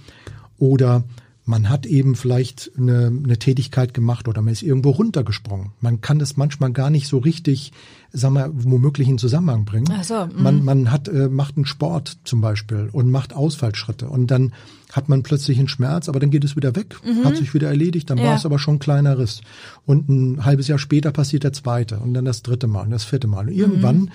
oder 0.58 1.03
man 1.49 1.67
hat 1.67 1.88
eben 1.88 2.15
vielleicht 2.15 2.71
eine, 2.77 3.07
eine 3.07 3.39
Tätigkeit 3.39 3.93
gemacht 3.95 4.27
oder 4.27 4.41
man 4.41 4.53
ist 4.53 4.62
irgendwo 4.62 4.91
runtergesprungen. 4.91 5.71
Man 5.81 5.99
kann 5.99 6.19
das 6.19 6.38
manchmal 6.38 6.71
gar 6.71 6.91
nicht 6.91 7.07
so 7.07 7.17
richtig, 7.17 7.71
sagen 8.13 8.35
wir, 8.35 8.51
womöglich 8.53 9.07
in 9.07 9.17
Zusammenhang 9.17 9.65
bringen. 9.65 9.88
Ach 9.91 10.03
so, 10.03 10.27
mhm. 10.27 10.43
man, 10.43 10.63
man 10.63 10.91
hat, 10.91 11.07
äh, 11.07 11.27
macht 11.27 11.57
einen 11.57 11.65
Sport 11.65 12.19
zum 12.23 12.39
Beispiel 12.39 12.89
und 12.91 13.09
macht 13.09 13.33
Ausfallschritte 13.33 14.07
und 14.07 14.27
dann 14.29 14.53
hat 14.91 15.09
man 15.09 15.23
plötzlich 15.23 15.57
einen 15.59 15.67
Schmerz, 15.67 16.07
aber 16.07 16.19
dann 16.19 16.31
geht 16.31 16.43
es 16.43 16.55
wieder 16.55 16.75
weg, 16.75 16.95
hat 17.23 17.38
sich 17.38 17.53
wieder 17.53 17.67
erledigt, 17.67 18.09
dann 18.09 18.17
Mhm. 18.17 18.23
Ja. 18.23 18.29
war 18.29 18.38
es 18.38 18.45
aber 18.45 18.57
schon 18.59 18.75
ein 18.75 18.79
kleiner 18.79 19.17
Riss. 19.19 19.41
Und 19.85 20.09
ein 20.09 20.45
halbes 20.45 20.67
Jahr 20.67 20.79
später 20.79 21.12
passiert 21.12 21.43
der 21.43 21.53
zweite 21.53 21.99
und 21.99 22.13
dann 22.13 22.25
das 22.25 22.41
dritte 22.43 22.67
Mal 22.67 22.83
und 22.85 22.91
das 22.91 23.03
vierte 23.05 23.27
Mal. 23.27 23.47
Und 23.47 23.53
irgendwann 23.53 23.97
Mhm. 24.01 24.09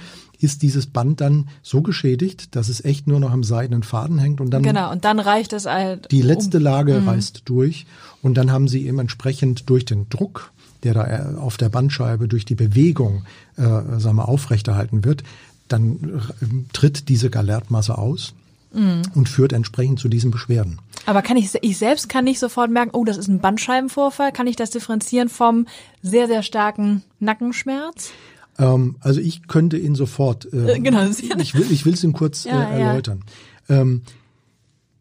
Ist 0.44 0.62
dieses 0.62 0.86
Band 0.86 1.20
dann 1.20 1.48
so 1.62 1.82
geschädigt, 1.82 2.54
dass 2.54 2.68
es 2.68 2.84
echt 2.84 3.06
nur 3.06 3.18
noch 3.18 3.32
am 3.32 3.42
seidenen 3.42 3.82
Faden 3.82 4.18
hängt 4.18 4.40
und 4.40 4.50
dann 4.50 4.62
Genau, 4.62 4.92
und 4.92 5.04
dann 5.04 5.18
reicht 5.18 5.52
es 5.52 5.66
halt. 5.66 6.10
die 6.12 6.22
letzte 6.22 6.58
um, 6.58 6.62
Lage 6.62 7.06
reißt 7.06 7.42
durch 7.46 7.86
und 8.22 8.34
dann 8.34 8.52
haben 8.52 8.68
sie 8.68 8.86
eben 8.86 8.98
entsprechend 8.98 9.68
durch 9.68 9.84
den 9.84 10.08
Druck, 10.08 10.52
der 10.82 10.94
da 10.94 11.06
äh, 11.06 11.36
auf 11.36 11.56
der 11.56 11.68
Bandscheibe 11.70 12.28
durch 12.28 12.44
die 12.44 12.54
Bewegung, 12.54 13.24
äh, 13.56 13.62
sagen 13.62 14.16
wir, 14.16 14.28
aufrechterhalten 14.28 15.04
wird, 15.04 15.24
dann 15.68 16.20
äh, 16.40 16.46
tritt 16.72 17.08
diese 17.08 17.30
Galertmasse 17.30 17.96
aus 17.98 18.34
Mhm. 18.76 19.02
und 19.14 19.28
führt 19.28 19.52
entsprechend 19.52 20.00
zu 20.00 20.08
diesen 20.08 20.32
Beschwerden. 20.32 20.80
Aber 21.06 21.22
kann 21.22 21.36
ich, 21.36 21.50
ich 21.62 21.78
selbst 21.78 22.08
kann 22.08 22.24
nicht 22.24 22.40
sofort 22.40 22.72
merken, 22.72 22.90
oh, 22.92 23.04
das 23.04 23.18
ist 23.18 23.28
ein 23.28 23.38
Bandscheibenvorfall. 23.38 24.32
Kann 24.32 24.48
ich 24.48 24.56
das 24.56 24.70
differenzieren 24.70 25.28
vom 25.28 25.68
sehr, 26.02 26.26
sehr 26.26 26.42
starken 26.42 27.04
Nackenschmerz? 27.20 28.10
Ähm, 28.58 28.96
also 29.00 29.20
ich 29.20 29.46
könnte 29.48 29.76
ihn 29.78 29.94
sofort, 29.94 30.52
äh, 30.52 30.74
Äh, 30.76 30.80
genau, 30.80 31.02
ja- 31.02 31.38
ich 31.38 31.54
will, 31.54 31.66
ich 31.70 31.84
will 31.84 31.94
es 31.94 32.04
Ihnen 32.04 32.12
kurz 32.12 32.44
Ja, 32.44 32.52
äh, 32.52 32.80
ja. 32.80 32.86
erläutern. 32.88 33.22
Ähm, 33.68 34.02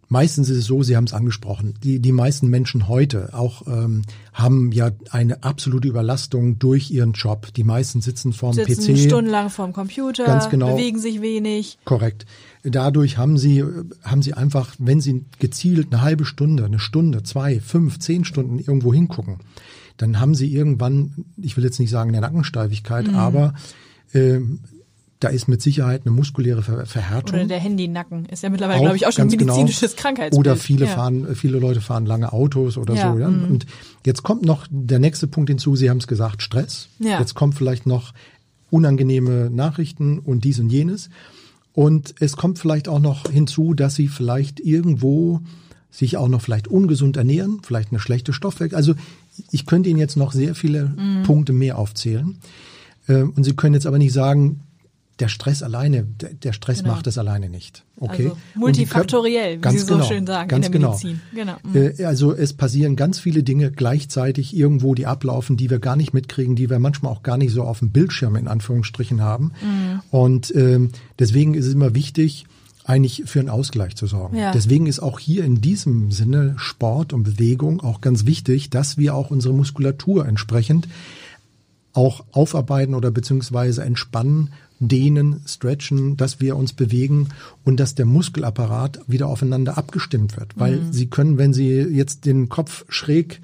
Meistens 0.09 0.47
ist 0.49 0.57
es 0.59 0.65
so, 0.65 0.83
Sie 0.83 0.95
haben 0.95 1.05
es 1.05 1.13
angesprochen, 1.13 1.73
die, 1.81 1.99
die 1.99 2.11
meisten 2.11 2.47
Menschen 2.47 2.87
heute 2.87 3.33
auch 3.33 3.65
ähm, 3.65 4.03
haben 4.31 4.71
ja 4.71 4.91
eine 5.09 5.41
absolute 5.43 5.87
Überlastung 5.87 6.59
durch 6.59 6.91
ihren 6.91 7.13
Job. 7.13 7.51
Die 7.55 7.63
meisten 7.63 7.99
sitzen 7.99 8.31
vorm 8.31 8.53
Sitzen 8.53 8.93
PC. 8.93 8.99
stundenlang 9.07 9.49
vorm 9.49 9.73
Computer, 9.73 10.25
Ganz 10.25 10.49
genau. 10.49 10.75
bewegen 10.75 10.99
sich 10.99 11.21
wenig. 11.21 11.79
Korrekt. 11.83 12.27
Dadurch 12.63 13.17
haben 13.17 13.39
Sie, 13.39 13.63
haben 14.03 14.21
Sie 14.21 14.33
einfach, 14.35 14.75
wenn 14.77 15.01
Sie 15.01 15.25
gezielt 15.39 15.87
eine 15.91 16.03
halbe 16.03 16.25
Stunde, 16.25 16.65
eine 16.65 16.77
Stunde, 16.79 17.23
zwei, 17.23 17.59
fünf, 17.59 17.97
zehn 17.97 18.23
Stunden 18.23 18.59
irgendwo 18.59 18.93
hingucken, 18.93 19.37
dann 19.97 20.19
haben 20.19 20.35
Sie 20.35 20.53
irgendwann, 20.53 21.25
ich 21.37 21.55
will 21.57 21.63
jetzt 21.63 21.79
nicht 21.79 21.89
sagen 21.89 22.09
eine 22.09 22.21
Nackensteifigkeit, 22.21 23.07
Mhm. 23.07 23.15
aber 23.15 23.53
ähm, 24.13 24.59
da 25.19 25.29
ist 25.29 25.47
mit 25.47 25.61
Sicherheit 25.61 26.01
eine 26.05 26.13
muskuläre 26.13 26.61
Ver 26.63 26.85
Verhärtung. 26.85 27.39
Oder 27.39 27.47
der 27.47 27.59
Handynacken 27.59 28.25
ist 28.25 28.43
ja 28.43 28.49
mittlerweile, 28.49 28.81
glaube 28.81 28.97
ich, 28.97 29.07
auch 29.07 29.13
schon 29.13 29.27
ein 29.27 29.29
genau. 29.29 29.53
medizinisches 29.53 29.95
Krankheitsbild. 29.95 30.37
Oder 30.37 30.57
viele 30.57 30.85
ja. 30.85 30.91
fahren, 30.91 31.33
viele 31.35 31.59
Leute 31.59 31.79
fahren 31.79 32.05
lange 32.05 32.33
Autos 32.33 32.77
oder 32.77 32.93
Ja, 32.93 33.13
so. 33.13 33.19
Ja? 33.19 33.29
mhm. 33.29 33.45
Und 33.45 33.65
jetzt 34.05 34.23
kommt 34.23 34.43
noch 34.43 34.67
der 34.69 34.99
nächste 34.99 35.27
Punkt 35.27 35.49
hinzu. 35.49 35.77
Sie 35.77 35.89
haben 35.89 35.99
es 35.99 36.07
gesagt, 36.07 36.41
Stress. 36.41 36.89
Ja. 36.99 37.19
Jetzt 37.19 37.35
kommt 37.35 37.55
vielleicht 37.55 37.85
noch 37.85 38.13
unangenehme 38.69 39.49
Nachrichten 39.49 40.19
und 40.19 40.43
dies 40.43 40.59
und 40.59 40.69
jenes. 40.69 41.09
Und 41.71 42.15
es 42.19 42.35
kommt 42.35 42.59
vielleicht 42.59 42.89
auch 42.89 42.99
noch 42.99 43.29
hinzu, 43.29 43.73
dass 43.73 43.95
Sie 43.95 44.07
vielleicht 44.09 44.59
irgendwo 44.59 45.41
sich 45.89 46.17
auch 46.17 46.27
noch 46.27 46.41
vielleicht 46.41 46.67
ungesund 46.67 47.17
ernähren, 47.17 47.61
vielleicht 47.63 47.91
eine 47.91 47.99
schlechte 47.99 48.33
Stoffwechsel. 48.33 48.75
Also 48.75 48.95
ich 49.51 49.65
könnte 49.65 49.89
Ihnen 49.89 49.99
jetzt 49.99 50.17
noch 50.17 50.31
sehr 50.33 50.55
viele 50.55 50.85
Mhm. 50.97 51.23
Punkte 51.23 51.53
mehr 51.53 51.77
aufzählen. 51.77 52.37
Ähm, 53.09 53.33
Und 53.35 53.43
Sie 53.43 53.53
können 53.55 53.73
jetzt 53.73 53.85
aber 53.87 53.97
nicht 53.97 54.13
sagen, 54.13 54.61
der 55.19 55.27
Stress 55.27 55.61
alleine, 55.61 56.03
der, 56.43 56.53
Stress 56.53 56.79
Genau. 56.79 56.93
macht 56.95 57.05
es 57.05 57.19
alleine 57.19 57.47
nicht. 57.49 57.83
Okay? 57.99 58.23
Also 58.25 58.37
multifaktoriell, 58.55 59.57
Kör- 59.59 59.71
wie 59.73 59.77
Sie 59.77 59.85
so 59.85 59.93
genau, 59.95 60.05
schön 60.07 60.25
sagen, 60.25 60.47
ganz 60.49 60.65
in 60.65 60.71
der 60.71 60.79
genau. 60.81 60.89
Medizin. 60.91 61.21
Genau. 61.35 61.55
Mhm. 61.63 61.75
Äh, 61.99 62.03
Also 62.05 62.33
es 62.33 62.53
passieren 62.53 62.95
ganz 62.95 63.19
viele 63.19 63.43
Dinge 63.43 63.71
gleichzeitig 63.71 64.55
irgendwo, 64.55 64.95
die 64.95 65.05
ablaufen, 65.05 65.55
die 65.55 65.69
wir 65.69 65.79
gar 65.79 65.95
nicht 65.95 66.13
mitkriegen, 66.13 66.55
die 66.55 66.69
wir 66.69 66.79
manchmal 66.79 67.11
auch 67.11 67.21
gar 67.23 67.37
nicht 67.37 67.51
so 67.53 67.61
auf 67.63 67.79
dem 67.79 67.91
Bildschirm 67.91 68.35
in 68.35 68.47
Anführungsstrichen 68.47 69.21
haben. 69.21 69.51
Mhm. 69.61 70.01
Und 70.09 70.55
ähm, 70.55 70.89
deswegen 71.19 71.53
ist 71.53 71.67
es 71.67 71.73
immer 71.73 71.93
wichtig, 71.93 72.45
eigentlich 72.85 73.23
für 73.25 73.39
einen 73.39 73.49
Ausgleich 73.49 73.95
zu 73.95 74.07
sorgen. 74.07 74.37
Ja. 74.37 74.51
Deswegen 74.51 74.87
ist 74.87 74.99
auch 74.99 75.19
hier 75.19 75.45
in 75.45 75.61
diesem 75.61 76.11
Sinne 76.11 76.55
Sport 76.57 77.13
und 77.13 77.23
Bewegung 77.23 77.81
auch 77.81 78.01
ganz 78.01 78.25
wichtig, 78.25 78.69
dass 78.69 78.97
wir 78.97 79.15
auch 79.15 79.31
unsere 79.31 79.53
Muskulatur 79.53 80.27
entsprechend 80.27 80.87
auch 81.93 82.23
aufarbeiten 82.31 82.95
oder 82.95 83.11
beziehungsweise 83.11 83.83
entspannen, 83.83 84.49
dehnen, 84.79 85.41
stretchen, 85.45 86.17
dass 86.17 86.41
wir 86.41 86.57
uns 86.57 86.73
bewegen 86.73 87.29
und 87.63 87.79
dass 87.79 87.95
der 87.95 88.05
Muskelapparat 88.05 88.99
wieder 89.07 89.27
aufeinander 89.27 89.77
abgestimmt 89.77 90.35
wird. 90.37 90.53
Weil 90.57 90.77
Mhm. 90.77 90.93
Sie 90.93 91.07
können, 91.07 91.37
wenn 91.37 91.53
Sie 91.53 91.69
jetzt 91.69 92.25
den 92.25 92.49
Kopf 92.49 92.83
schräg 92.89 93.39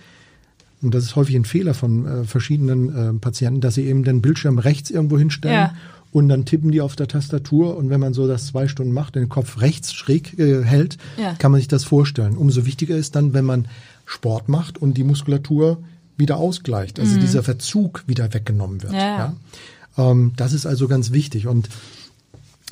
und 0.82 0.94
das 0.94 1.04
ist 1.04 1.16
häufig 1.16 1.36
ein 1.36 1.46
Fehler 1.46 1.74
von 1.74 2.06
äh, 2.06 2.24
verschiedenen 2.24 2.96
äh, 2.96 3.14
Patienten, 3.20 3.62
dass 3.62 3.76
sie 3.76 3.86
eben 3.86 4.04
den 4.04 4.22
Bildschirm 4.22 4.60
rechts 4.60 4.90
irgendwo 4.90 5.18
hinstellen 5.18 5.56
Ja. 5.56 5.76
Und 6.12 6.28
dann 6.30 6.46
tippen 6.46 6.72
die 6.72 6.82
auf 6.82 6.96
der 6.96 7.08
Tastatur 7.08 7.78
und 7.78 7.90
wenn 7.90 8.00
man 8.00 8.14
so 8.14 8.28
das 8.28 8.48
zwei 8.48 8.68
Stunden 8.68 8.94
macht, 8.94 9.16
den 9.16 9.30
Kopf 9.30 9.62
rechts 9.62 9.94
schräg 9.94 10.38
äh, 10.40 10.64
hält, 10.64 10.98
Ja. 11.22 11.34
kann 11.36 11.52
man 11.52 11.60
sich 11.60 11.68
das 11.68 11.84
vorstellen. 11.84 12.36
Umso 12.38 12.66
wichtiger 12.66 12.96
ist 12.98 13.16
dann, 13.16 13.34
wenn 13.34 13.46
man 13.46 13.68
Sport 14.06 14.50
macht 14.50 14.78
und 14.80 14.96
die 14.96 15.04
Muskulatur 15.04 15.84
wieder 16.18 16.38
ausgleicht, 16.38 17.00
also 17.00 17.18
dieser 17.20 17.44
Verzug 17.44 18.04
wieder 18.08 18.34
weggenommen 18.34 18.82
wird. 18.82 18.92
Mhm. 18.94 18.98
Ja, 18.98 19.18
ja. 19.18 20.12
Ähm, 20.12 20.34
das 20.36 20.54
ist 20.54 20.66
also 20.66 20.88
ganz 20.88 21.12
wichtig 21.12 21.48
und 21.48 21.70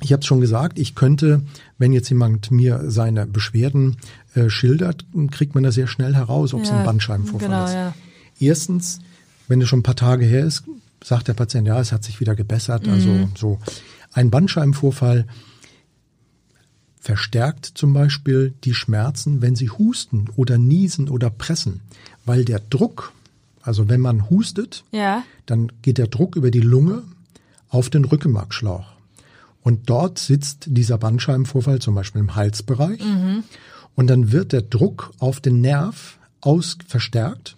ich 0.01 0.13
habe 0.13 0.19
es 0.21 0.27
schon 0.27 0.41
gesagt, 0.41 0.77
ich 0.77 0.93
könnte, 0.95 1.41
wenn 1.77 1.91
jetzt 1.91 2.09
jemand 2.09 2.51
mir 2.51 2.83
seine 2.87 3.25
Beschwerden 3.25 3.97
äh, 4.35 4.49
schildert, 4.49 5.05
kriegt 5.31 5.55
man 5.55 5.63
das 5.63 5.75
sehr 5.75 5.87
schnell 5.87 6.13
heraus, 6.15 6.53
ob 6.53 6.61
es 6.63 6.69
Ja, 6.69 6.79
ein 6.79 6.85
Bandscheibenvorfall 6.85 7.47
genau, 7.49 7.65
ist. 7.65 7.73
ja. 7.73 7.93
Erstens, 8.39 8.99
wenn 9.47 9.59
es 9.61 9.67
schon 9.69 9.79
ein 9.79 9.83
paar 9.83 9.95
Tage 9.95 10.25
her 10.25 10.45
ist, 10.45 10.63
sagt 11.03 11.27
der 11.27 11.33
Patient, 11.33 11.67
ja, 11.67 11.79
es 11.79 11.91
hat 11.91 12.03
sich 12.03 12.19
wieder 12.19 12.35
gebessert. 12.35 12.85
Mhm. 12.85 12.93
Also 12.93 13.29
so 13.37 13.59
ein 14.13 14.29
Bandscheibenvorfall 14.31 15.25
verstärkt 16.99 17.65
zum 17.65 17.93
Beispiel 17.93 18.53
die 18.63 18.73
Schmerzen, 18.73 19.41
wenn 19.41 19.55
sie 19.55 19.69
husten 19.69 20.25
oder 20.35 20.57
niesen 20.57 21.09
oder 21.09 21.29
pressen, 21.29 21.81
weil 22.25 22.43
der 22.43 22.59
Druck, 22.59 23.13
also 23.61 23.87
wenn 23.89 24.01
man 24.01 24.29
hustet, 24.29 24.83
Ja. 24.91 25.23
dann 25.45 25.71
geht 25.81 25.97
der 25.99 26.07
Druck 26.07 26.35
über 26.35 26.51
die 26.51 26.59
Lunge 26.61 27.03
auf 27.69 27.89
den 27.89 28.05
Rückenmarkschlauch. 28.05 28.85
Und 29.61 29.89
dort 29.89 30.17
sitzt 30.19 30.65
dieser 30.67 30.97
Bandscheibenvorfall 30.97 31.79
zum 31.79 31.93
Beispiel 31.93 32.21
im 32.21 32.35
Halsbereich. 32.35 33.01
Und 33.95 34.07
dann 34.07 34.31
wird 34.31 34.53
der 34.53 34.61
Druck 34.61 35.11
auf 35.19 35.41
den 35.41 35.59
Nerv 35.59 36.17
aus 36.39 36.77
verstärkt. 36.87 37.56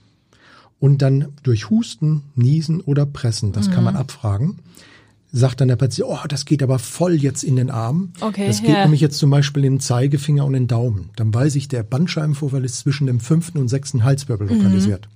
Und 0.79 1.01
dann 1.01 1.27
durch 1.43 1.69
Husten, 1.69 2.23
Niesen 2.35 2.79
oder 2.81 3.05
Pressen, 3.05 3.51
das 3.51 3.69
kann 3.69 3.83
man 3.83 3.95
abfragen, 3.97 4.59
sagt 5.31 5.59
dann 5.61 5.67
der 5.67 5.75
Patient, 5.75 6.07
oh, 6.09 6.25
das 6.27 6.45
geht 6.45 6.63
aber 6.63 6.79
voll 6.79 7.15
jetzt 7.15 7.43
in 7.43 7.55
den 7.57 7.69
Arm. 7.69 8.13
Okay, 8.21 8.47
das 8.47 8.61
geht 8.61 8.69
ja. 8.71 8.83
nämlich 8.83 9.01
jetzt 9.01 9.17
zum 9.19 9.29
Beispiel 9.29 9.65
in 9.65 9.73
den 9.75 9.79
Zeigefinger 9.81 10.45
und 10.45 10.53
den 10.53 10.67
Daumen. 10.67 11.09
Dann 11.17 11.33
weiß 11.33 11.55
ich, 11.55 11.67
der 11.67 11.83
Bandscheibenvorfall 11.83 12.63
ist 12.63 12.79
zwischen 12.79 13.07
dem 13.07 13.19
fünften 13.19 13.57
und 13.57 13.67
sechsten 13.67 14.03
Halswirbel 14.05 14.47
Mhm. 14.47 14.55
lokalisiert. 14.55 15.09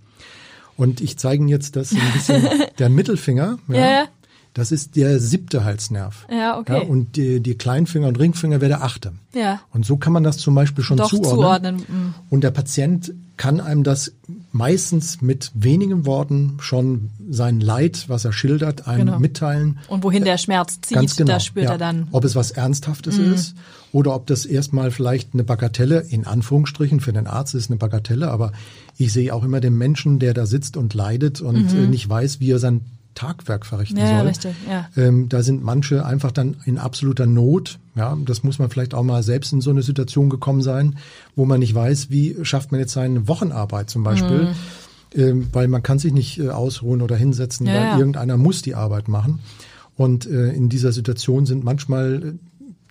Und 0.75 1.01
ich 1.01 1.17
zeige 1.17 1.41
Ihnen 1.41 1.49
jetzt 1.49 1.75
das 1.75 1.91
ein 1.93 1.99
bisschen, 2.13 2.43
der 2.79 2.89
Mittelfinger, 2.89 3.57
ja, 3.69 3.75
ja. 3.75 4.05
Das 4.53 4.71
ist 4.71 4.95
der 4.95 5.19
siebte 5.19 5.63
Halsnerv. 5.63 6.27
Ja, 6.31 6.59
okay. 6.59 6.83
Ja, 6.83 6.87
und 6.87 7.15
die, 7.15 7.39
die 7.39 7.55
Kleinfinger 7.55 8.07
und 8.07 8.19
Ringfinger 8.19 8.61
wäre 8.61 8.69
der 8.69 8.83
achte. 8.83 9.13
Ja. 9.33 9.61
Und 9.71 9.85
so 9.85 9.97
kann 9.97 10.13
man 10.13 10.23
das 10.23 10.37
zum 10.37 10.53
Beispiel 10.53 10.83
schon 10.83 10.97
Doch 10.97 11.09
zuordnen. 11.09 11.79
zuordnen, 11.79 12.09
mm. 12.09 12.13
Und 12.29 12.43
der 12.43 12.51
Patient 12.51 13.13
kann 13.35 13.59
einem 13.59 13.83
das 13.83 14.13
meistens 14.51 15.21
mit 15.23 15.51
wenigen 15.55 16.05
Worten 16.05 16.57
schon 16.59 17.09
sein 17.29 17.59
Leid, 17.59 18.05
was 18.07 18.25
er 18.25 18.31
schildert, 18.31 18.87
einem 18.87 19.07
Genau. 19.07 19.19
mitteilen. 19.19 19.79
Und 19.87 20.03
wohin 20.03 20.23
der 20.23 20.37
Schmerz 20.37 20.79
zieht, 20.81 20.97
Ganz 20.97 21.15
genau. 21.15 21.33
das 21.33 21.45
spürt 21.45 21.65
ja. 21.65 21.71
er 21.71 21.77
dann. 21.79 22.01
Mhm. 22.01 22.07
Ob 22.11 22.23
es 22.23 22.35
was 22.35 22.51
Ernsthaftes 22.51 23.17
ist 23.17 23.55
oder 23.91 24.13
ob 24.13 24.27
das 24.27 24.45
erstmal 24.45 24.91
vielleicht 24.91 25.33
eine 25.33 25.43
Bagatelle, 25.43 26.01
in 26.01 26.27
Anführungsstrichen, 26.27 26.99
für 26.99 27.11
den 27.11 27.25
Arzt 27.25 27.55
ist 27.55 27.71
eine 27.71 27.77
Bagatelle, 27.77 28.29
aber 28.29 28.51
ich 28.97 29.11
sehe 29.11 29.33
auch 29.33 29.43
immer 29.43 29.61
den 29.61 29.77
Menschen, 29.79 30.19
der 30.19 30.35
da 30.35 30.45
sitzt 30.45 30.77
und 30.77 30.93
leidet 30.93 31.41
und 31.41 31.73
äh, 31.73 31.87
nicht 31.87 32.07
weiß, 32.07 32.39
wie 32.39 32.51
er 32.51 32.59
sein 32.59 32.81
Tagwerk 33.15 33.65
verrichten 33.65 33.95
Mhm. 33.97 34.01
Ja, 34.03 34.17
soll. 34.19 34.27
richtig, 34.27 34.55
ja. 34.69 34.87
Ähm, 34.97 35.29
da 35.29 35.43
sind 35.43 35.63
manche 35.63 36.05
einfach 36.05 36.31
dann 36.31 36.57
in 36.65 36.77
absoluter 36.77 37.25
Not. 37.25 37.79
Ja, 37.95 38.17
das 38.25 38.43
muss 38.43 38.59
man 38.59 38.69
vielleicht 38.69 38.93
auch 38.93 39.03
mal 39.03 39.21
selbst 39.23 39.53
in 39.53 39.61
so 39.61 39.69
eine 39.69 39.83
Situation 39.83 40.29
gekommen 40.29 40.61
sein, 40.61 40.97
wo 41.35 41.45
man 41.45 41.59
nicht 41.59 41.75
weiß, 41.75 42.09
wie 42.09 42.35
schafft 42.43 42.71
man 42.71 42.79
jetzt 42.79 42.93
seine 42.93 43.27
Wochenarbeit 43.27 43.89
zum 43.89 44.03
Beispiel. 44.03 44.49
Ähm, 45.15 45.47
weil 45.53 45.67
man 45.67 45.83
kann 45.83 45.99
sich 45.99 46.11
nicht 46.11 46.39
äh, 46.39 46.49
ausruhen 46.49 47.03
oder 47.03 47.15
hinsetzen, 47.15 47.67
Ja, 47.67 47.73
weil 47.75 47.81
ja. 47.83 47.97
irgendeiner 47.99 48.35
muss 48.35 48.63
die 48.63 48.73
Arbeit 48.73 49.07
machen. 49.07 49.39
Und 49.95 50.25
äh, 50.25 50.49
in 50.53 50.69
dieser 50.69 50.91
Situation 50.91 51.45
sind 51.45 51.63
manchmal 51.63 52.23
äh, 52.23 52.33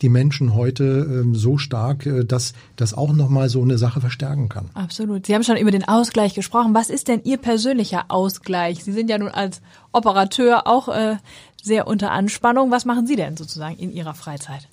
die 0.02 0.08
Menschen 0.08 0.54
heute 0.54 0.84
ähm, 0.84 1.34
so 1.34 1.58
stark, 1.58 2.06
äh, 2.06 2.24
dass 2.24 2.52
das 2.76 2.94
auch 2.94 3.12
nochmal 3.12 3.48
so 3.48 3.62
eine 3.62 3.78
Sache 3.78 4.00
verstärken 4.00 4.48
kann. 4.48 4.68
Absolut. 4.74 5.26
Sie 5.26 5.34
haben 5.34 5.44
schon 5.44 5.56
über 5.56 5.70
den 5.70 5.86
Ausgleich 5.86 6.34
gesprochen. 6.34 6.74
Was 6.74 6.90
ist 6.90 7.08
denn 7.08 7.22
Ihr 7.24 7.38
persönlicher 7.38 8.06
Ausgleich? 8.08 8.84
Sie 8.84 8.92
sind 8.92 9.08
ja 9.08 9.18
nun 9.18 9.28
als 9.28 9.62
Operateur 9.92 10.66
auch 10.66 10.88
äh, 10.88 11.16
sehr 11.62 11.86
unter 11.86 12.10
Anspannung. 12.10 12.70
Was 12.70 12.84
machen 12.84 13.06
Sie 13.06 13.16
denn 13.16 13.36
sozusagen 13.36 13.76
in 13.76 13.92
Ihrer 13.92 14.14
Freizeit? 14.14 14.68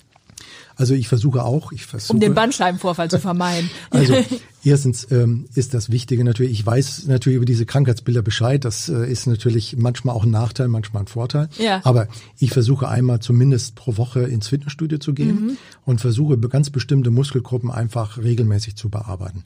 Also 0.80 0.94
ich 0.94 1.08
versuche 1.08 1.44
auch, 1.44 1.72
ich 1.72 1.84
versuche. 1.84 2.14
Um 2.14 2.20
den 2.20 2.32
Bandscheibenvorfall 2.32 3.10
zu 3.10 3.18
vermeiden. 3.18 3.68
Also 3.90 4.14
erstens 4.64 5.06
ähm, 5.10 5.44
ist 5.54 5.74
das 5.74 5.90
Wichtige 5.90 6.24
natürlich, 6.24 6.52
ich 6.52 6.64
weiß 6.64 7.06
natürlich 7.06 7.36
über 7.36 7.44
diese 7.44 7.66
Krankheitsbilder 7.66 8.22
Bescheid. 8.22 8.64
Das 8.64 8.88
äh, 8.88 9.04
ist 9.12 9.26
natürlich 9.26 9.76
manchmal 9.76 10.14
auch 10.14 10.24
ein 10.24 10.30
Nachteil, 10.30 10.68
manchmal 10.68 11.02
ein 11.02 11.06
Vorteil. 11.06 11.50
Ja. 11.58 11.82
Aber 11.84 12.08
ich 12.38 12.50
versuche 12.50 12.88
einmal 12.88 13.20
zumindest 13.20 13.74
pro 13.74 13.98
Woche 13.98 14.20
ins 14.20 14.48
Fitnessstudio 14.48 14.96
zu 14.96 15.12
gehen 15.12 15.28
Mhm. 15.30 15.56
und 15.84 16.00
versuche 16.00 16.38
ganz 16.38 16.70
bestimmte 16.70 17.10
Muskelgruppen 17.10 17.70
einfach 17.70 18.16
regelmäßig 18.16 18.74
zu 18.76 18.88
bearbeiten. 18.88 19.44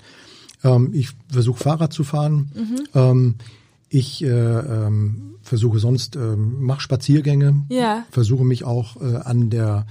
Ähm, 0.62 0.90
ich 0.92 1.08
versuche 1.28 1.58
Fahrrad 1.60 1.92
zu 1.92 2.04
fahren. 2.04 2.52
Mhm. 2.54 2.80
Ähm, 2.94 3.34
ich 3.88 4.22
äh, 4.22 4.28
ähm, 4.28 5.34
versuche 5.42 5.80
sonst, 5.80 6.14
ähm, 6.14 6.62
mache 6.62 6.80
Spaziergänge. 6.80 7.64
Ja. 7.70 8.04
Versuche 8.12 8.44
mich 8.44 8.62
auch 8.62 9.02
äh, 9.02 9.16
an 9.16 9.50
der 9.50 9.86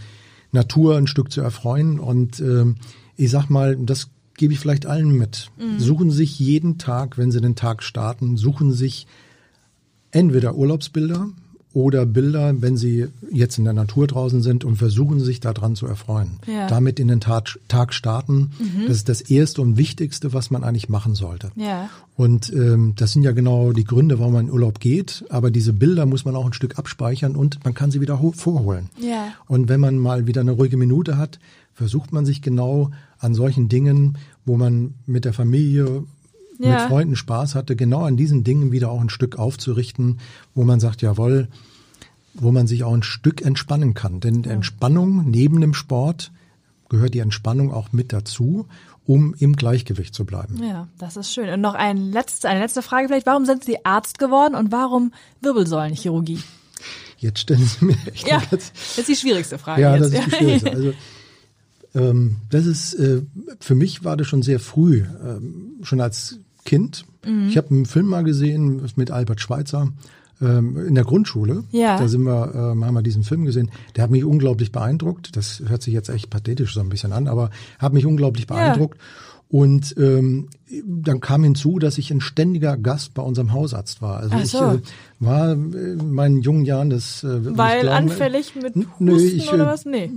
Natur 0.53 0.97
ein 0.97 1.07
Stück 1.07 1.31
zu 1.31 1.41
erfreuen. 1.41 1.99
Und 1.99 2.39
ähm, 2.39 2.75
ich 3.17 3.29
sag 3.29 3.49
mal, 3.49 3.75
das 3.75 4.09
gebe 4.35 4.53
ich 4.53 4.59
vielleicht 4.59 4.85
allen 4.85 5.11
mit. 5.11 5.51
Suchen 5.77 6.09
sich 6.11 6.39
jeden 6.39 6.77
Tag, 6.77 7.17
wenn 7.17 7.31
sie 7.31 7.41
den 7.41 7.55
Tag 7.55 7.83
starten, 7.83 8.37
suchen 8.37 8.71
sich 8.71 9.07
entweder 10.11 10.55
Urlaubsbilder 10.55 11.29
oder 11.73 12.05
Bilder, 12.05 12.61
wenn 12.61 12.77
sie 12.77 13.07
jetzt 13.31 13.57
in 13.57 13.63
der 13.63 13.73
Natur 13.73 14.05
draußen 14.05 14.43
sind 14.43 14.63
und 14.63 14.75
versuchen 14.75 15.19
sich 15.19 15.39
daran 15.39 15.75
zu 15.75 15.87
erfreuen. 15.87 16.33
Ja. 16.45 16.67
Damit 16.67 16.99
in 16.99 17.07
den 17.07 17.19
Tag, 17.19 17.57
Tag 17.67 17.93
starten. 17.95 18.51
Das 18.87 18.97
ist 18.97 19.09
das 19.09 19.21
Erste 19.21 19.61
und 19.63 19.75
Wichtigste, 19.75 20.33
was 20.33 20.51
man 20.51 20.63
eigentlich 20.63 20.87
machen 20.89 21.15
sollte. 21.15 21.51
Ja. 21.55 21.89
Und 22.15 22.53
ähm, 22.53 22.93
das 22.95 23.13
sind 23.13 23.23
ja 23.23 23.31
genau 23.31 23.73
die 23.73 23.85
Gründe, 23.85 24.19
warum 24.19 24.33
man 24.33 24.45
in 24.47 24.53
Urlaub 24.53 24.79
geht. 24.79 25.25
Aber 25.29 25.49
diese 25.49 25.73
Bilder 25.73 26.05
muss 26.05 26.25
man 26.25 26.35
auch 26.35 26.45
ein 26.45 26.53
Stück 26.53 26.77
abspeichern 26.77 27.35
und 27.35 27.63
man 27.63 27.73
kann 27.73 27.89
sie 27.89 28.01
wieder 28.01 28.21
ho- 28.21 28.33
vorholen. 28.33 28.89
Ja. 29.01 29.33
Und 29.47 29.67
wenn 29.67 29.79
man 29.79 29.97
mal 29.97 30.27
wieder 30.27 30.41
eine 30.41 30.51
ruhige 30.51 30.77
Minute 30.77 31.17
hat, 31.17 31.39
versucht 31.73 32.13
man 32.13 32.23
sich 32.23 32.43
genau 32.43 32.91
an 33.17 33.33
solchen 33.33 33.67
Dingen, 33.67 34.19
wo 34.45 34.57
man 34.57 34.93
mit 35.07 35.25
der 35.25 35.33
Familie, 35.33 36.03
mit 36.63 36.71
Ja. 36.79 36.87
Freunden 36.87 37.15
Spaß 37.15 37.55
hatte, 37.55 37.75
genau 37.75 38.03
an 38.03 38.17
diesen 38.17 38.43
Dingen 38.43 38.71
wieder 38.71 38.89
auch 38.91 39.01
ein 39.01 39.09
Stück 39.09 39.37
aufzurichten, 39.37 40.19
wo 40.55 40.63
man 40.63 40.79
sagt, 40.79 41.01
jawohl, 41.01 41.47
wo 42.33 42.51
man 42.51 42.67
sich 42.67 42.83
auch 42.83 42.93
ein 42.93 43.03
Stück 43.03 43.41
entspannen 43.41 43.93
kann. 43.93 44.19
Denn 44.19 44.43
Entspannung 44.43 45.29
neben 45.29 45.61
dem 45.61 45.73
Sport 45.73 46.31
gehört 46.89 47.13
die 47.13 47.19
Entspannung 47.19 47.71
auch 47.71 47.91
mit 47.91 48.13
dazu, 48.13 48.67
um 49.05 49.33
im 49.37 49.55
Gleichgewicht 49.55 50.15
zu 50.15 50.25
bleiben. 50.25 50.63
Ja, 50.63 50.87
das 50.97 51.17
ist 51.17 51.33
schön. 51.33 51.49
Und 51.49 51.61
noch 51.61 51.73
ein 51.73 51.97
letzte, 51.97 52.47
eine 52.49 52.59
letzte 52.61 52.81
Frage 52.81 53.07
vielleicht. 53.07 53.25
Warum 53.25 53.45
sind 53.45 53.63
Sie 53.65 53.83
Arzt 53.85 54.17
geworden 54.17 54.55
und 54.55 54.71
warum 54.71 55.11
Wirbelsäulenchirurgie? 55.41 56.39
Jetzt 57.17 57.39
stellen 57.39 57.65
Sie 57.65 57.85
mir 57.85 57.97
echt 58.05 58.27
Ja, 58.27 58.39
ganz 58.49 58.71
das 58.73 58.97
ist 58.97 59.07
die 59.09 59.15
schwierigste 59.15 59.57
Frage 59.57 59.81
Ja, 59.81 59.95
jetzt. 59.95 60.13
das 60.13 60.19
ist 60.19 60.25
die 60.27 60.31
schwierigste. 60.37 60.71
Also 60.71 60.93
ähm, 61.95 62.37
das 62.49 62.65
ist 62.65 62.93
äh, 62.95 63.21
für 63.59 63.75
mich 63.75 64.03
war 64.03 64.17
das 64.17 64.27
schon 64.27 64.41
sehr 64.41 64.59
früh, 64.59 65.03
ähm, 65.23 65.73
schon 65.83 66.01
als 66.01 66.39
Kind. 66.65 67.05
Mhm. 67.25 67.47
Ich 67.47 67.57
habe 67.57 67.69
einen 67.71 67.85
Film 67.85 68.07
mal 68.07 68.23
gesehen 68.23 68.81
mit 68.95 69.11
Albert 69.11 69.41
Schweitzer 69.41 69.89
ähm, 70.41 70.77
in 70.87 70.95
der 70.95 71.03
Grundschule. 71.03 71.63
Ja. 71.71 71.97
Da 71.97 72.07
sind 72.07 72.23
wir, 72.23 72.53
ähm, 72.53 72.85
haben 72.85 72.93
wir 72.93 73.01
diesen 73.01 73.23
Film 73.23 73.45
gesehen. 73.45 73.71
Der 73.95 74.03
hat 74.03 74.11
mich 74.11 74.23
unglaublich 74.23 74.71
beeindruckt. 74.71 75.35
Das 75.35 75.63
hört 75.67 75.81
sich 75.81 75.93
jetzt 75.93 76.09
echt 76.09 76.29
pathetisch 76.29 76.73
so 76.73 76.79
ein 76.79 76.89
bisschen 76.89 77.13
an, 77.13 77.27
aber 77.27 77.49
hat 77.79 77.93
mich 77.93 78.05
unglaublich 78.05 78.47
beeindruckt. 78.47 78.99
Und 79.53 79.93
ähm, 79.99 80.49
dann 80.83 81.19
kam 81.19 81.43
hinzu, 81.43 81.77
dass 81.77 81.99
ich 81.99 82.09
ein 82.09 82.21
ständiger 82.21 82.75
Gast 82.75 83.13
bei 83.13 83.21
unserem 83.21 83.53
Hausarzt 83.53 84.01
war. 84.01 84.17
Also 84.17 84.35
Ach 84.35 84.43
ich 84.43 84.49
so. 84.49 84.63
äh, 84.63 84.79
war 85.19 85.51
äh, 85.51 85.53
in 85.53 86.11
meinen 86.11 86.41
jungen 86.41 86.65
Jahren, 86.65 86.89
das 86.89 87.23
äh, 87.23 87.55
Weil 87.55 87.81
glauben, 87.81 88.09
anfällig 88.09 88.55
mit 88.55 88.75
Husten 88.75 88.95
nö, 88.97 89.21
ich, 89.21 89.53
oder 89.53 89.65
äh, 89.65 89.67
was? 89.67 89.85
Nee. 89.85 90.09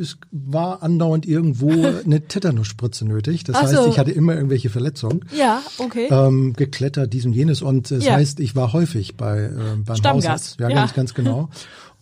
es 0.00 0.16
war 0.30 0.80
andauernd 0.84 1.26
irgendwo 1.26 1.70
eine 2.04 2.20
Tetanusspritze 2.20 3.04
nötig. 3.04 3.42
Das 3.42 3.56
Ach 3.56 3.62
heißt, 3.62 3.74
so. 3.74 3.88
ich 3.88 3.98
hatte 3.98 4.12
immer 4.12 4.36
irgendwelche 4.36 4.70
Verletzungen. 4.70 5.24
Ja, 5.36 5.60
okay. 5.78 6.06
Ähm, 6.08 6.52
geklettert, 6.52 7.12
dies 7.12 7.26
und 7.26 7.32
jenes. 7.32 7.62
Und 7.62 7.90
das 7.90 8.04
Ja. 8.04 8.12
heißt, 8.12 8.38
ich 8.38 8.54
war 8.54 8.72
häufig 8.72 9.16
bei 9.16 9.46
äh, 9.46 9.50
beim 9.84 9.96
Stammgast, 9.96 10.28
Hausarzt. 10.28 10.60
Ja, 10.60 10.68
ja. 10.68 10.76
ganz, 10.76 10.94
ganz 10.94 11.14
genau. 11.14 11.48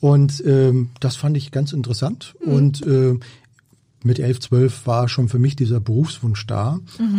Und 0.00 0.44
ähm, 0.44 0.90
das 1.00 1.16
fand 1.16 1.38
ich 1.38 1.52
ganz 1.52 1.72
interessant. 1.72 2.34
Mhm. 2.44 2.52
Und 2.52 2.86
äh, 2.86 3.18
mit 4.06 4.18
elf, 4.18 4.40
zwölf 4.40 4.86
war 4.86 5.08
schon 5.08 5.28
für 5.28 5.38
mich 5.38 5.56
dieser 5.56 5.80
Berufswunsch 5.80 6.46
da, 6.46 6.78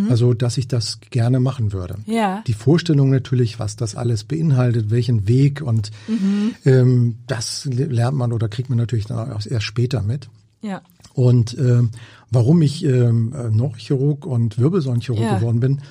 also 0.09 0.33
dass 0.33 0.57
ich 0.57 0.67
das 0.67 0.99
gerne 1.09 1.39
machen 1.39 1.71
würde. 1.73 1.97
Mhm. 2.05 2.13
Ja. 2.13 2.43
Die 2.47 2.53
Vorstellung 2.53 3.09
natürlich, 3.09 3.59
was 3.59 3.75
das 3.75 3.95
alles 3.95 4.23
beinhaltet, 4.23 4.89
welchen 4.89 5.27
Weg 5.27 5.61
und 5.61 5.91
Mhm. 6.07 6.55
ähm, 6.65 7.15
das 7.27 7.65
lernt 7.65 8.17
man 8.17 8.31
oder 8.33 8.47
kriegt 8.49 8.69
man 8.69 8.77
natürlich 8.77 9.05
dann 9.05 9.31
auch 9.31 9.45
erst 9.45 9.65
später 9.65 10.01
mit. 10.01 10.29
ja. 10.61 10.81
Und 11.13 11.57
ähm, 11.57 11.89
warum 12.29 12.61
ich 12.61 12.83
ähm, 12.85 13.33
äh, 13.33 13.49
Neurochirurg 13.49 14.23
und 14.27 14.59
Wirbelsäulenchirurg 14.59 15.23
Ja. 15.23 15.37
geworden 15.39 15.59
bin, 15.59 15.81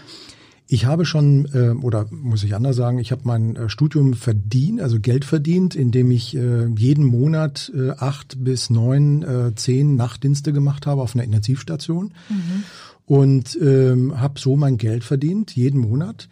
ich 0.69 0.85
habe 0.87 1.05
schon, 1.05 1.49
ähm, 1.55 1.85
oder 1.85 2.07
muss 2.11 2.43
ich 2.43 2.55
anders 2.55 2.75
sagen, 2.77 2.99
ich 2.99 3.13
habe 3.13 3.23
mein 3.25 3.55
äh, 3.57 3.69
Studium 3.69 4.15
verdient, 4.15 4.81
also 4.81 4.99
Geld 4.99 5.25
verdient, 5.25 5.75
indem 5.77 6.11
ich 6.11 6.37
äh, 6.37 6.67
jeden 6.77 7.05
Monat 7.05 7.71
äh, 7.75 7.91
acht 7.91 8.43
bis 8.43 8.69
neun, 8.71 9.23
äh, 9.23 9.55
zehn 9.55 9.95
Nachtdienste 9.97 10.53
gemacht 10.53 10.87
habe 10.87 11.03
auf 11.03 11.15
einer 11.15 11.25
Intensivstation 11.25 12.13
und 13.07 13.57
ähm, 13.63 14.21
habe 14.21 14.41
so 14.41 14.57
mein 14.57 14.77
Geld 14.77 15.05
verdient, 15.05 15.55
jeden 15.55 15.81
Monat. 15.81 16.29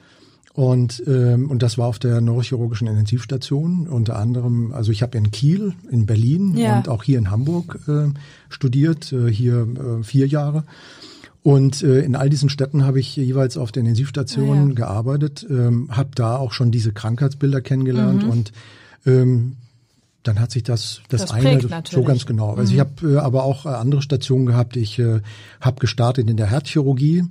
Und, 0.52 1.02
ähm, 1.08 1.50
und 1.50 1.64
das 1.64 1.78
war 1.78 1.88
auf 1.88 1.98
der 1.98 2.20
neurochirurgischen 2.20 2.86
Intensivstation 2.86 3.88
unter 3.88 4.16
anderem, 4.16 4.72
also 4.72 4.92
ich 4.92 5.02
habe 5.02 5.18
in 5.18 5.32
Kiel, 5.32 5.74
in 5.90 6.06
Berlin 6.06 6.56
Ja. 6.56 6.76
und 6.76 6.88
auch 6.88 7.02
hier 7.02 7.18
in 7.18 7.30
Hamburg 7.32 7.80
äh, 7.88 8.10
studiert, 8.48 9.12
äh, 9.12 9.28
hier 9.32 9.66
äh, 9.66 10.04
vier 10.04 10.28
Jahre. 10.28 10.62
Und 11.44 11.82
äh, 11.82 12.00
in 12.00 12.16
all 12.16 12.30
diesen 12.30 12.48
Städten 12.48 12.86
habe 12.86 12.98
ich 12.98 13.14
jeweils 13.16 13.58
auf 13.58 13.70
der 13.70 13.80
Intensivstation 13.82 14.58
Ah, 14.58 14.68
ja. 14.68 14.74
gearbeitet, 14.74 15.46
ähm, 15.48 15.88
habe 15.90 16.08
da 16.14 16.36
auch 16.38 16.52
schon 16.52 16.70
diese 16.70 16.90
Krankheitsbilder 16.92 17.60
kennengelernt 17.60 18.24
Mhm. 18.24 18.30
und 18.30 18.52
ähm, 19.04 19.56
dann 20.22 20.40
hat 20.40 20.50
sich 20.50 20.62
das 20.62 21.02
das, 21.10 21.20
Das 21.26 21.32
eine 21.32 21.60
so 21.60 21.68
natürlich. 21.68 22.02
Mhm. 22.02 22.08
ganz 22.08 22.24
genau. 22.24 22.54
Also 22.54 22.72
ich 22.72 22.80
habe 22.80 23.12
äh, 23.12 23.16
aber 23.18 23.44
auch 23.44 23.66
äh, 23.66 23.68
andere 23.68 24.00
Stationen 24.00 24.46
gehabt. 24.46 24.74
Ich 24.78 24.98
äh, 24.98 25.20
habe 25.60 25.80
gestartet 25.80 26.30
in 26.30 26.38
der 26.38 26.46
Herzchirurgie. 26.46 27.24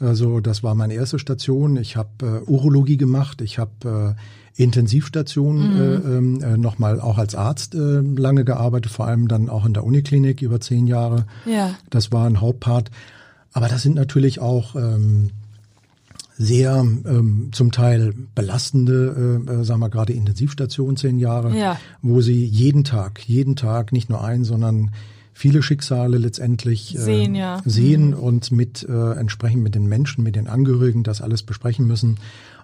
Also 0.00 0.40
das 0.40 0.64
war 0.64 0.74
meine 0.74 0.94
erste 0.94 1.20
Station. 1.20 1.76
Ich 1.76 1.94
habe 1.96 2.42
äh, 2.44 2.50
Urologie 2.50 2.96
gemacht. 2.96 3.40
Ich 3.40 3.60
habe 3.60 4.16
äh, 4.56 4.60
Intensivstation 4.60 5.74
Mhm. 5.74 5.80
äh, 5.80 5.94
ähm, 5.94 6.40
äh, 6.42 6.56
nochmal 6.56 7.00
auch 7.00 7.18
als 7.18 7.36
Arzt 7.36 7.76
äh, 7.76 8.00
lange 8.00 8.44
gearbeitet, 8.44 8.90
vor 8.90 9.06
allem 9.06 9.28
dann 9.28 9.48
auch 9.48 9.64
in 9.64 9.74
der 9.74 9.84
Uniklinik 9.84 10.42
über 10.42 10.60
zehn 10.60 10.88
Jahre. 10.88 11.26
Ja. 11.46 11.76
Das 11.90 12.10
war 12.10 12.26
ein 12.26 12.40
Hauptpart. 12.40 12.90
Aber 13.52 13.68
das 13.68 13.82
sind 13.82 13.94
natürlich 13.96 14.40
auch 14.40 14.76
ähm, 14.76 15.30
sehr 16.38 16.76
ähm, 16.76 17.50
zum 17.52 17.70
Teil 17.70 18.14
belastende, 18.34 19.42
äh, 19.46 19.52
äh, 19.60 19.64
sagen 19.64 19.80
wir 19.80 19.90
gerade 19.90 20.12
Intensivstation 20.14 20.96
zehn 20.96 21.18
Jahre, 21.18 21.56
Ja. 21.56 21.78
wo 22.00 22.20
sie 22.22 22.44
jeden 22.44 22.84
Tag, 22.84 23.20
jeden 23.28 23.56
Tag, 23.56 23.92
nicht 23.92 24.08
nur 24.08 24.24
ein, 24.24 24.44
sondern 24.44 24.90
viele 25.34 25.62
Schicksale 25.62 26.18
letztendlich 26.18 26.94
äh, 26.94 26.98
Sehen, 26.98 27.34
ja. 27.34 27.58
Mhm. 27.64 27.70
sehen 27.70 28.14
und 28.14 28.52
mit 28.52 28.86
äh, 28.88 29.12
entsprechend 29.12 29.62
mit 29.62 29.74
den 29.74 29.86
Menschen, 29.86 30.22
mit 30.24 30.36
den 30.36 30.46
Angehörigen 30.48 31.02
das 31.02 31.20
alles 31.20 31.42
besprechen 31.42 31.86
müssen. 31.86 32.18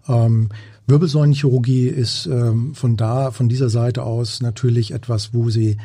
Ähm, 0.08 0.48
Wirbelsäulenchirurgie 0.86 1.88
ist 1.88 2.26
ähm, 2.26 2.74
von 2.74 2.96
da, 2.96 3.30
von 3.30 3.48
dieser 3.48 3.68
Seite 3.70 4.04
aus 4.04 4.40
natürlich 4.40 4.92
etwas, 4.92 5.34
wo 5.34 5.50
sie, 5.50 5.78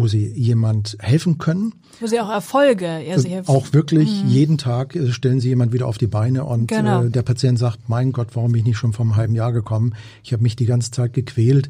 wo 0.00 0.08
sie 0.08 0.26
jemand 0.26 0.96
helfen 1.00 1.38
können. 1.38 1.74
Wo 2.00 2.06
Sie 2.06 2.18
auch 2.20 2.30
Erfolge, 2.30 3.00
ja, 3.06 3.18
Sie 3.18 3.38
Auch 3.46 3.72
wirklich 3.74 4.22
jeden 4.24 4.56
Tag 4.56 4.96
äh, 4.96 5.12
stellen 5.12 5.40
sie 5.40 5.48
jemand 5.48 5.72
wieder 5.74 5.86
auf 5.86 5.98
die 5.98 6.06
Beine 6.06 6.44
und 6.44 6.62
Mhm. 6.62 6.66
Genau. 6.66 7.02
äh, 7.04 7.10
der 7.10 7.22
Patient 7.22 7.58
sagt, 7.58 7.88
mein 7.88 8.12
Gott, 8.12 8.28
warum 8.34 8.52
bin 8.52 8.60
ich 8.60 8.66
nicht 8.66 8.78
schon 8.78 8.92
vor 8.94 9.04
einem 9.04 9.16
halben 9.16 9.34
Jahr 9.34 9.52
gekommen? 9.52 9.94
Ich 10.24 10.32
habe 10.32 10.42
mich 10.42 10.56
die 10.56 10.64
ganze 10.66 10.90
Zeit 10.90 11.12
gequält. 11.12 11.68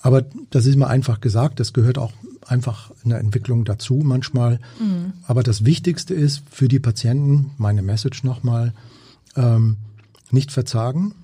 Aber 0.00 0.22
das 0.50 0.66
ist 0.66 0.76
mir 0.76 0.86
einfach 0.88 1.20
gesagt, 1.22 1.60
das 1.60 1.72
gehört 1.72 1.96
auch 1.96 2.12
einfach 2.46 2.90
in 3.04 3.10
der 3.10 3.20
Entwicklung 3.20 3.64
dazu 3.64 4.02
manchmal. 4.04 4.60
Mhm. 4.78 5.14
Aber 5.26 5.42
das 5.42 5.64
Wichtigste 5.64 6.12
ist 6.12 6.42
für 6.50 6.68
die 6.68 6.78
Patienten, 6.78 7.52
meine 7.56 7.80
Message 7.80 8.22
nochmal, 8.22 8.74
ähm, 9.34 9.78
nicht 10.30 10.52
verzagen. 10.52 11.14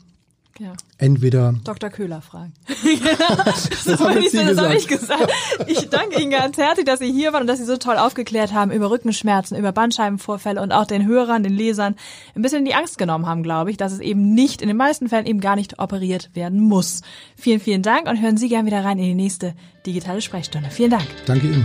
Ja. 0.60 0.74
Entweder 0.98 1.54
Dr. 1.64 1.88
Köhler 1.88 2.20
fragen. 2.20 2.52
das 2.68 3.86
haben 3.86 4.10
habe 4.10 4.20
ich, 4.20 4.30
das 4.30 4.40
hab 4.42 4.48
gesagt. 4.48 4.74
ich 4.76 4.88
gesagt. 4.88 5.32
Ich 5.66 5.88
danke 5.88 6.20
Ihnen 6.20 6.30
ganz 6.30 6.58
herzlich, 6.58 6.84
dass 6.84 6.98
Sie 6.98 7.10
hier 7.10 7.32
waren 7.32 7.42
und 7.42 7.46
dass 7.46 7.58
Sie 7.58 7.64
so 7.64 7.78
toll 7.78 7.96
aufgeklärt 7.96 8.52
haben 8.52 8.70
über 8.70 8.90
Rückenschmerzen, 8.90 9.56
über 9.56 9.72
Bandscheibenvorfälle 9.72 10.60
und 10.60 10.72
auch 10.72 10.86
den 10.86 11.06
Hörern, 11.06 11.42
den 11.42 11.54
Lesern 11.54 11.96
ein 12.34 12.42
bisschen 12.42 12.66
die 12.66 12.74
Angst 12.74 12.98
genommen 12.98 13.26
haben, 13.26 13.42
glaube 13.42 13.70
ich, 13.70 13.78
dass 13.78 13.92
es 13.92 14.00
eben 14.00 14.34
nicht, 14.34 14.60
in 14.60 14.68
den 14.68 14.76
meisten 14.76 15.08
Fällen 15.08 15.26
eben 15.26 15.40
gar 15.40 15.56
nicht 15.56 15.78
operiert 15.78 16.30
werden 16.34 16.60
muss. 16.60 17.00
Vielen, 17.36 17.60
vielen 17.60 17.82
Dank 17.82 18.06
und 18.06 18.20
hören 18.20 18.36
Sie 18.36 18.50
gern 18.50 18.66
wieder 18.66 18.84
rein 18.84 18.98
in 18.98 19.04
die 19.04 19.14
nächste 19.14 19.54
digitale 19.86 20.20
Sprechstunde. 20.20 20.68
Vielen 20.70 20.90
Dank. 20.90 21.06
Danke 21.24 21.46
Ihnen. 21.46 21.64